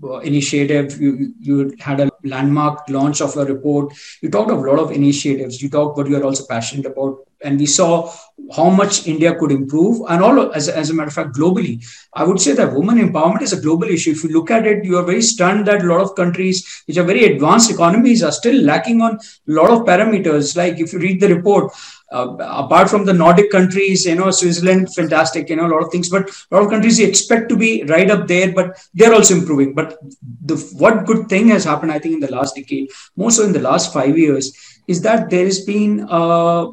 uh, 0.04 0.18
initiative. 0.20 0.98
You, 1.00 1.34
you 1.40 1.74
had 1.78 2.00
a 2.00 2.10
landmark 2.22 2.88
launch 2.88 3.20
of 3.20 3.36
a 3.36 3.44
report. 3.44 3.92
You 4.22 4.30
talked 4.30 4.50
of 4.50 4.58
a 4.58 4.62
lot 4.62 4.78
of 4.78 4.92
initiatives. 4.92 5.60
You 5.62 5.68
talked 5.68 5.98
what 5.98 6.08
you 6.08 6.16
are 6.16 6.24
also 6.24 6.46
passionate 6.48 6.86
about. 6.86 7.23
And 7.44 7.58
we 7.58 7.66
saw 7.66 8.12
how 8.54 8.68
much 8.68 9.06
India 9.06 9.34
could 9.34 9.52
improve. 9.52 10.02
And 10.08 10.22
all 10.22 10.52
as, 10.52 10.68
as 10.68 10.90
a 10.90 10.94
matter 10.94 11.08
of 11.08 11.14
fact, 11.14 11.36
globally, 11.36 11.84
I 12.14 12.24
would 12.24 12.40
say 12.40 12.52
that 12.52 12.74
women 12.74 12.98
empowerment 12.98 13.42
is 13.42 13.52
a 13.52 13.60
global 13.60 13.88
issue. 13.88 14.10
If 14.10 14.24
you 14.24 14.30
look 14.30 14.50
at 14.50 14.66
it, 14.66 14.84
you 14.84 14.98
are 14.98 15.04
very 15.04 15.22
stunned 15.22 15.66
that 15.66 15.82
a 15.82 15.86
lot 15.86 16.00
of 16.00 16.14
countries 16.14 16.84
which 16.86 16.98
are 16.98 17.04
very 17.04 17.24
advanced 17.24 17.70
economies 17.70 18.22
are 18.22 18.32
still 18.32 18.60
lacking 18.62 19.02
on 19.02 19.14
a 19.14 19.20
lot 19.46 19.70
of 19.70 19.86
parameters. 19.86 20.56
Like 20.56 20.80
if 20.80 20.92
you 20.92 20.98
read 20.98 21.20
the 21.20 21.34
report, 21.34 21.72
uh, 22.12 22.36
apart 22.40 22.88
from 22.88 23.04
the 23.04 23.12
Nordic 23.12 23.50
countries, 23.50 24.04
you 24.06 24.14
know, 24.14 24.30
Switzerland, 24.30 24.94
fantastic, 24.94 25.48
you 25.48 25.56
know, 25.56 25.66
a 25.66 25.72
lot 25.74 25.82
of 25.82 25.90
things, 25.90 26.08
but 26.08 26.28
a 26.28 26.54
lot 26.54 26.64
of 26.64 26.70
countries 26.70 27.00
expect 27.00 27.48
to 27.48 27.56
be 27.56 27.82
right 27.84 28.10
up 28.10 28.28
there, 28.28 28.52
but 28.52 28.78
they're 28.94 29.14
also 29.14 29.34
improving. 29.34 29.74
But 29.74 29.98
the 30.44 30.56
what 30.78 31.06
good 31.06 31.28
thing 31.28 31.48
has 31.48 31.64
happened, 31.64 31.92
I 31.92 31.98
think, 31.98 32.14
in 32.14 32.20
the 32.20 32.30
last 32.30 32.54
decade, 32.54 32.90
more 33.16 33.30
so 33.30 33.44
in 33.44 33.52
the 33.52 33.60
last 33.60 33.92
five 33.92 34.16
years, 34.16 34.52
is 34.86 35.02
that 35.02 35.30
there 35.30 35.44
has 35.44 35.64
been 35.64 36.06
a, 36.08 36.70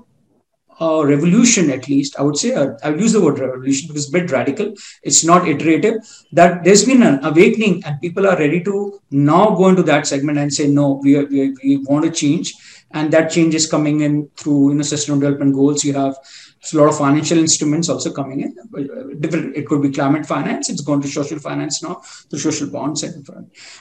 a 0.81 1.05
revolution, 1.05 1.69
at 1.69 1.87
least, 1.87 2.17
I 2.17 2.23
would 2.23 2.37
say, 2.37 2.53
uh, 2.55 2.71
I'll 2.83 2.99
use 2.99 3.13
the 3.13 3.21
word 3.21 3.37
revolution 3.39 3.87
because 3.87 4.05
it's 4.05 4.09
a 4.09 4.19
bit 4.19 4.31
radical. 4.31 4.73
It's 5.03 5.23
not 5.23 5.47
iterative. 5.47 5.95
That 6.31 6.63
there's 6.63 6.85
been 6.85 7.03
an 7.03 7.23
awakening, 7.23 7.83
and 7.85 8.01
people 8.01 8.27
are 8.27 8.37
ready 8.37 8.63
to 8.63 8.99
now 9.11 9.51
go 9.51 9.69
into 9.69 9.83
that 9.83 10.07
segment 10.07 10.39
and 10.39 10.51
say, 10.51 10.67
no, 10.67 10.99
we, 11.03 11.23
we, 11.25 11.55
we 11.63 11.77
want 11.77 12.05
to 12.05 12.11
change. 12.11 12.55
And 12.93 13.13
that 13.13 13.31
change 13.31 13.53
is 13.55 13.69
coming 13.69 14.01
in 14.01 14.29
through 14.35 14.71
you 14.71 14.75
know 14.75 14.81
sustainable 14.81 15.21
development 15.21 15.53
goals. 15.53 15.85
You 15.85 15.93
have 15.93 16.17
a 16.73 16.77
lot 16.77 16.89
of 16.89 16.97
financial 16.97 17.37
instruments 17.37 17.87
also 17.87 18.11
coming 18.11 18.41
in. 18.41 19.19
Different 19.21 19.55
it 19.55 19.65
could 19.65 19.81
be 19.81 19.91
climate 19.91 20.25
finance. 20.25 20.69
It's 20.69 20.81
going 20.81 21.01
to 21.01 21.07
social 21.07 21.39
finance 21.39 21.81
now 21.81 22.01
through 22.29 22.39
social 22.39 22.69
bonds 22.69 23.03
and 23.03 23.25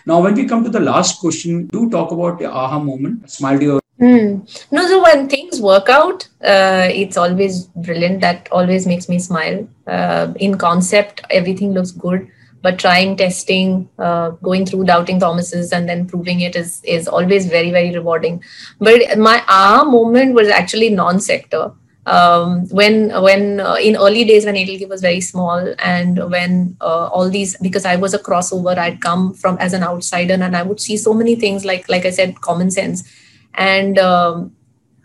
now 0.07 0.22
when 0.22 0.34
we 0.34 0.46
come 0.46 0.62
to 0.62 0.70
the 0.70 0.78
last 0.78 1.18
question 1.18 1.66
do 1.66 1.90
talk 1.90 2.12
about 2.12 2.38
the 2.38 2.48
aha 2.48 2.78
moment. 2.78 3.28
Smile 3.28 3.59
to 3.59 3.64
your 3.64 3.80
Mm. 4.01 4.66
No, 4.72 4.86
so 4.86 5.03
when 5.03 5.28
things 5.28 5.61
work 5.61 5.88
out, 5.90 6.26
uh, 6.42 6.88
it's 6.90 7.18
always 7.18 7.64
brilliant. 7.66 8.22
That 8.22 8.48
always 8.51 8.86
makes 8.86 9.09
me 9.09 9.18
smile. 9.18 9.68
Uh, 9.86 10.32
in 10.36 10.57
concept, 10.57 11.20
everything 11.30 11.72
looks 11.72 11.90
good 11.90 12.30
but 12.62 12.78
trying 12.78 13.16
testing 13.16 13.88
uh, 13.98 14.30
going 14.42 14.66
through 14.66 14.84
doubting 14.84 15.18
thomases 15.18 15.72
and 15.72 15.88
then 15.88 16.07
proving 16.07 16.40
it 16.40 16.57
is 16.57 16.82
is 16.84 17.09
always 17.09 17.46
very 17.46 17.70
very 17.70 17.90
rewarding 17.94 18.42
but 18.78 19.18
my 19.18 19.42
aha 19.48 19.84
moment 19.84 20.34
was 20.34 20.48
actually 20.48 20.90
non-sector 20.90 21.72
um, 22.07 22.66
when 22.68 23.11
when 23.22 23.61
uh, 23.61 23.74
in 23.74 23.96
early 23.96 24.24
days 24.24 24.44
when 24.44 24.55
EdelGive 24.55 24.88
was 24.88 25.01
very 25.01 25.20
small 25.20 25.74
and 25.78 26.18
when 26.30 26.76
uh, 26.80 27.07
all 27.09 27.28
these 27.30 27.57
because 27.59 27.84
I 27.84 27.96
was 27.96 28.14
a 28.14 28.18
crossover 28.18 28.76
I'd 28.76 29.01
come 29.01 29.34
from 29.34 29.57
as 29.59 29.72
an 29.72 29.82
outsider 29.82 30.34
and 30.34 30.57
I 30.57 30.62
would 30.62 30.80
see 30.80 30.96
so 30.96 31.14
many 31.14 31.36
things 31.36 31.64
like 31.64 31.88
like 31.88 32.07
I 32.07 32.11
said 32.11 32.40
common 32.40 32.70
sense 32.70 33.05
and 33.55 33.98
um, 33.98 34.55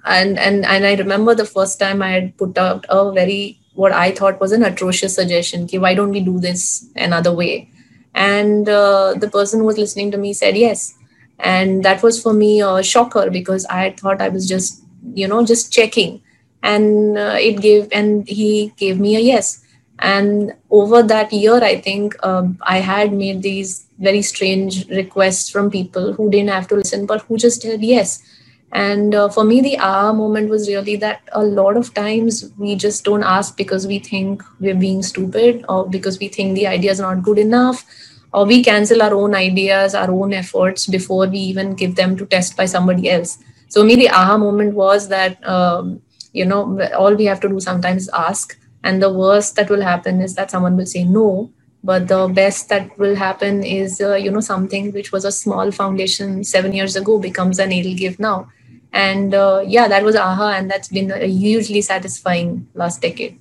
and 0.05 0.37
and 0.37 0.65
and 0.65 0.85
I 0.85 0.95
remember 0.95 1.35
the 1.35 1.45
first 1.45 1.79
time 1.79 2.01
I 2.01 2.09
had 2.09 2.37
put 2.37 2.57
out 2.57 2.85
a 2.89 3.11
very 3.11 3.59
what 3.73 3.91
I 3.91 4.11
thought 4.11 4.39
was 4.39 4.51
an 4.51 4.63
atrocious 4.63 5.15
suggestion. 5.15 5.67
Ki, 5.67 5.77
why 5.77 5.93
don't 5.95 6.11
we 6.11 6.21
do 6.21 6.39
this 6.39 6.87
another 6.95 7.33
way? 7.33 7.69
And 8.13 8.69
uh, 8.69 9.15
the 9.15 9.29
person 9.29 9.59
who 9.59 9.65
was 9.65 9.77
listening 9.77 10.11
to 10.11 10.17
me 10.17 10.33
said 10.33 10.55
yes. 10.55 10.97
And 11.39 11.83
that 11.83 12.01
was 12.01 12.21
for 12.21 12.33
me 12.33 12.61
a 12.61 12.81
shocker 12.81 13.29
because 13.29 13.65
I 13.65 13.91
thought 13.91 14.21
I 14.21 14.29
was 14.29 14.47
just, 14.47 14.81
you 15.13 15.27
know, 15.27 15.45
just 15.45 15.73
checking. 15.73 16.21
And 16.63 17.17
uh, 17.17 17.35
it 17.37 17.61
gave, 17.61 17.89
and 17.91 18.27
he 18.27 18.71
gave 18.77 18.99
me 18.99 19.17
a 19.17 19.19
yes. 19.19 19.61
And 19.99 20.53
over 20.69 21.03
that 21.03 21.33
year, 21.33 21.61
I 21.61 21.81
think 21.81 22.15
um, 22.25 22.57
I 22.61 22.79
had 22.79 23.11
made 23.11 23.41
these 23.41 23.85
very 23.99 24.21
strange 24.21 24.87
requests 24.87 25.49
from 25.49 25.69
people 25.69 26.13
who 26.13 26.29
didn't 26.31 26.49
have 26.49 26.69
to 26.69 26.75
listen, 26.75 27.05
but 27.05 27.21
who 27.23 27.37
just 27.37 27.61
said 27.61 27.81
yes 27.83 28.23
and 28.71 29.15
uh, 29.15 29.29
for 29.29 29.43
me, 29.43 29.61
the 29.61 29.77
aha 29.79 30.11
moment 30.11 30.49
was 30.49 30.67
really 30.67 30.95
that 30.97 31.21
a 31.31 31.43
lot 31.43 31.77
of 31.77 31.93
times 31.93 32.51
we 32.57 32.75
just 32.75 33.03
don't 33.03 33.23
ask 33.23 33.55
because 33.55 33.87
we 33.87 33.99
think 33.99 34.43
we're 34.59 34.75
being 34.75 35.01
stupid 35.01 35.63
or 35.69 35.87
because 35.87 36.19
we 36.19 36.27
think 36.27 36.55
the 36.55 36.67
idea 36.67 36.91
is 36.91 36.99
not 36.99 37.23
good 37.23 37.37
enough 37.37 37.85
or 38.33 38.45
we 38.45 38.63
cancel 38.63 39.01
our 39.01 39.13
own 39.13 39.33
ideas, 39.33 39.95
our 39.95 40.11
own 40.11 40.33
efforts 40.33 40.87
before 40.87 41.25
we 41.27 41.37
even 41.37 41.73
give 41.73 41.95
them 41.95 42.17
to 42.17 42.25
test 42.25 42.57
by 42.57 42.65
somebody 42.65 43.09
else. 43.09 43.37
So, 43.69 43.83
me, 43.83 43.95
the 43.95 44.09
aha 44.09 44.37
moment 44.37 44.73
was 44.73 45.07
that, 45.07 45.41
um, 45.47 46.01
you 46.33 46.45
know, 46.45 46.81
all 46.97 47.15
we 47.15 47.25
have 47.25 47.39
to 47.41 47.49
do 47.49 47.59
sometimes 47.59 48.03
is 48.03 48.09
ask. 48.09 48.59
And 48.83 49.01
the 49.01 49.11
worst 49.11 49.55
that 49.55 49.69
will 49.69 49.81
happen 49.81 50.21
is 50.21 50.35
that 50.35 50.51
someone 50.51 50.75
will 50.75 50.85
say 50.85 51.05
no. 51.05 51.49
But 51.85 52.07
the 52.07 52.27
best 52.27 52.69
that 52.69 52.97
will 52.97 53.15
happen 53.15 53.63
is, 53.63 54.01
uh, 54.01 54.15
you 54.15 54.31
know, 54.31 54.39
something 54.39 54.91
which 54.91 55.11
was 55.11 55.23
a 55.23 55.31
small 55.31 55.69
foundation 55.69 56.43
seven 56.43 56.73
years 56.73 56.95
ago 56.95 57.19
becomes 57.19 57.59
an 57.59 57.69
EdelGive 57.69 58.17
now. 58.17 58.49
And 58.91 59.35
uh, 59.35 59.63
yeah 59.67 59.87
that 59.87 60.03
was 60.03 60.15
aha 60.15 60.53
and 60.57 60.71
that's 60.71 60.87
been 60.87 61.11
a 61.11 61.27
hugely 61.27 61.81
satisfying 61.81 62.67
last 62.73 63.01
decade. 63.01 63.37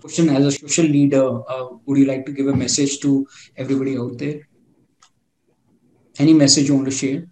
Question 0.00 0.30
as 0.30 0.46
a 0.46 0.52
social 0.52 0.86
leader 0.86 1.26
uh, 1.50 1.66
would 1.84 1.98
you 1.98 2.06
like 2.06 2.24
to 2.24 2.32
give 2.32 2.46
a 2.46 2.56
message 2.56 3.00
to 3.00 3.26
everybody 3.58 3.98
out 3.98 4.16
there? 4.16 4.40
Any 6.18 6.32
message 6.32 6.68
you 6.68 6.76
want 6.76 6.86
to 6.86 6.92
share? 6.92 7.26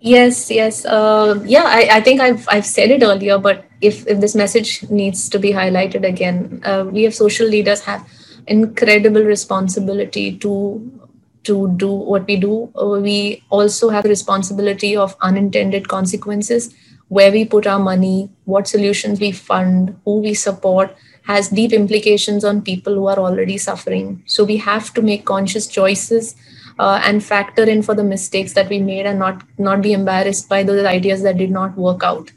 Yes 0.00 0.50
yes 0.50 0.86
uh, 0.86 1.42
yeah 1.44 1.64
I, 1.66 1.88
I 1.98 2.00
think 2.00 2.22
I've, 2.22 2.48
I've 2.48 2.64
said 2.64 2.90
it 2.90 3.02
earlier 3.02 3.36
but 3.36 3.66
if, 3.82 4.06
if 4.06 4.20
this 4.20 4.34
message 4.34 4.88
needs 4.88 5.28
to 5.28 5.38
be 5.38 5.52
highlighted 5.52 6.08
again 6.08 6.62
uh, 6.64 6.86
we 6.90 7.02
have 7.02 7.14
social 7.14 7.48
leaders 7.48 7.80
have 7.82 8.08
incredible 8.48 9.22
responsibility 9.22 10.36
to 10.38 10.52
to 11.44 11.72
do 11.76 11.90
what 11.90 12.26
we 12.26 12.36
do, 12.36 12.70
uh, 12.76 12.98
we 13.00 13.42
also 13.48 13.88
have 13.88 14.02
the 14.02 14.08
responsibility 14.08 14.96
of 14.96 15.16
unintended 15.22 15.88
consequences. 15.88 16.74
Where 17.08 17.32
we 17.32 17.46
put 17.46 17.66
our 17.66 17.78
money, 17.78 18.28
what 18.44 18.68
solutions 18.68 19.18
we 19.18 19.32
fund, 19.32 19.98
who 20.04 20.18
we 20.20 20.34
support, 20.34 20.94
has 21.22 21.48
deep 21.48 21.72
implications 21.72 22.44
on 22.44 22.60
people 22.60 22.94
who 22.94 23.06
are 23.06 23.18
already 23.18 23.56
suffering. 23.56 24.22
So 24.26 24.44
we 24.44 24.58
have 24.58 24.92
to 24.94 25.00
make 25.00 25.24
conscious 25.24 25.66
choices 25.66 26.34
uh, 26.78 27.00
and 27.04 27.24
factor 27.24 27.64
in 27.64 27.82
for 27.82 27.94
the 27.94 28.04
mistakes 28.04 28.52
that 28.54 28.68
we 28.68 28.78
made 28.78 29.06
and 29.06 29.18
not 29.18 29.42
not 29.58 29.82
be 29.82 29.92
embarrassed 29.92 30.48
by 30.48 30.62
those 30.62 30.84
ideas 30.84 31.22
that 31.22 31.38
did 31.38 31.50
not 31.50 31.76
work 31.76 32.02
out. 32.02 32.30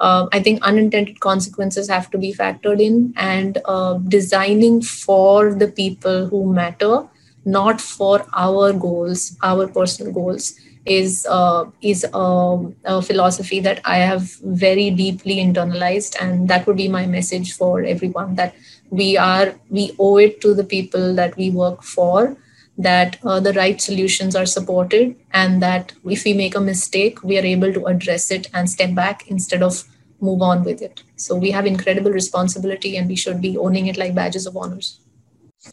Uh, 0.00 0.28
I 0.32 0.40
think 0.40 0.62
unintended 0.62 1.20
consequences 1.20 1.88
have 1.88 2.10
to 2.12 2.18
be 2.18 2.32
factored 2.32 2.80
in 2.80 3.12
and 3.16 3.58
uh, 3.64 3.94
designing 3.94 4.82
for 4.82 5.54
the 5.54 5.68
people 5.68 6.26
who 6.26 6.52
matter 6.52 7.08
not 7.44 7.80
for 7.80 8.26
our 8.34 8.72
goals, 8.72 9.36
our 9.42 9.66
personal 9.66 10.12
goals, 10.12 10.54
is 10.84 11.26
uh, 11.28 11.64
is 11.82 12.04
a, 12.14 12.58
a, 12.84 13.02
philosophy 13.02 13.60
that 13.60 13.80
I 13.84 13.98
have 13.98 14.22
very 14.42 14.90
deeply 14.90 15.36
internalized, 15.36 16.16
and 16.20 16.48
that 16.48 16.66
would 16.66 16.76
be 16.76 16.88
my 16.88 17.06
message 17.06 17.52
for 17.54 17.82
everyone 17.82 18.34
that 18.36 18.54
we 18.90 19.16
are 19.16 19.54
we 19.68 19.94
owe 19.98 20.16
it 20.16 20.40
to 20.42 20.54
the 20.54 20.64
people 20.64 21.14
that 21.14 21.36
we 21.36 21.50
work 21.50 21.82
for 21.82 22.36
that 22.78 23.18
uh, 23.24 23.40
the 23.40 23.52
right 23.54 23.80
solutions 23.80 24.36
are 24.36 24.46
supported 24.46 25.16
and 25.32 25.62
that 25.62 25.92
if 26.04 26.24
we 26.24 26.32
make 26.34 26.54
a 26.54 26.60
mistake 26.60 27.22
we 27.24 27.38
are 27.38 27.44
able 27.44 27.72
to 27.72 27.86
address 27.86 28.30
it 28.30 28.48
and 28.54 28.70
step 28.70 28.94
back 28.94 29.26
instead 29.28 29.62
of 29.62 29.84
move 30.20 30.42
on 30.42 30.64
with 30.64 30.82
it 30.82 31.02
so 31.16 31.36
we 31.36 31.50
have 31.50 31.66
incredible 31.66 32.10
responsibility 32.12 32.96
and 32.96 33.08
we 33.08 33.16
should 33.16 33.40
be 33.40 33.56
owning 33.58 33.86
it 33.86 33.96
like 33.98 34.14
badges 34.14 34.46
of 34.46 34.56
honors 34.56 35.00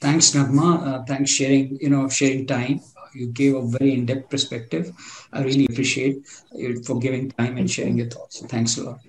Thanks, 0.01 0.31
Naghma. 0.31 0.87
Uh, 0.87 1.03
thanks 1.03 1.31
sharing, 1.31 1.77
you 1.81 1.89
know, 1.89 2.09
sharing 2.09 2.45
time. 2.47 2.81
You 3.13 3.27
gave 3.27 3.55
a 3.55 3.61
very 3.65 3.93
in-depth 3.93 4.29
perspective. 4.29 4.91
I 5.31 5.43
really 5.43 5.65
appreciate 5.65 6.17
you 6.53 6.83
for 6.83 6.99
giving 6.99 7.29
time 7.31 7.57
and 7.57 7.69
sharing 7.69 7.97
your 7.97 8.07
thoughts. 8.07 8.41
Thanks 8.47 8.77
a 8.77 8.83
lot. 8.83 8.99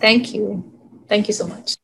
Thank 0.00 0.34
you. 0.34 0.70
Thank 1.08 1.28
you 1.28 1.34
so 1.34 1.46
much. 1.46 1.76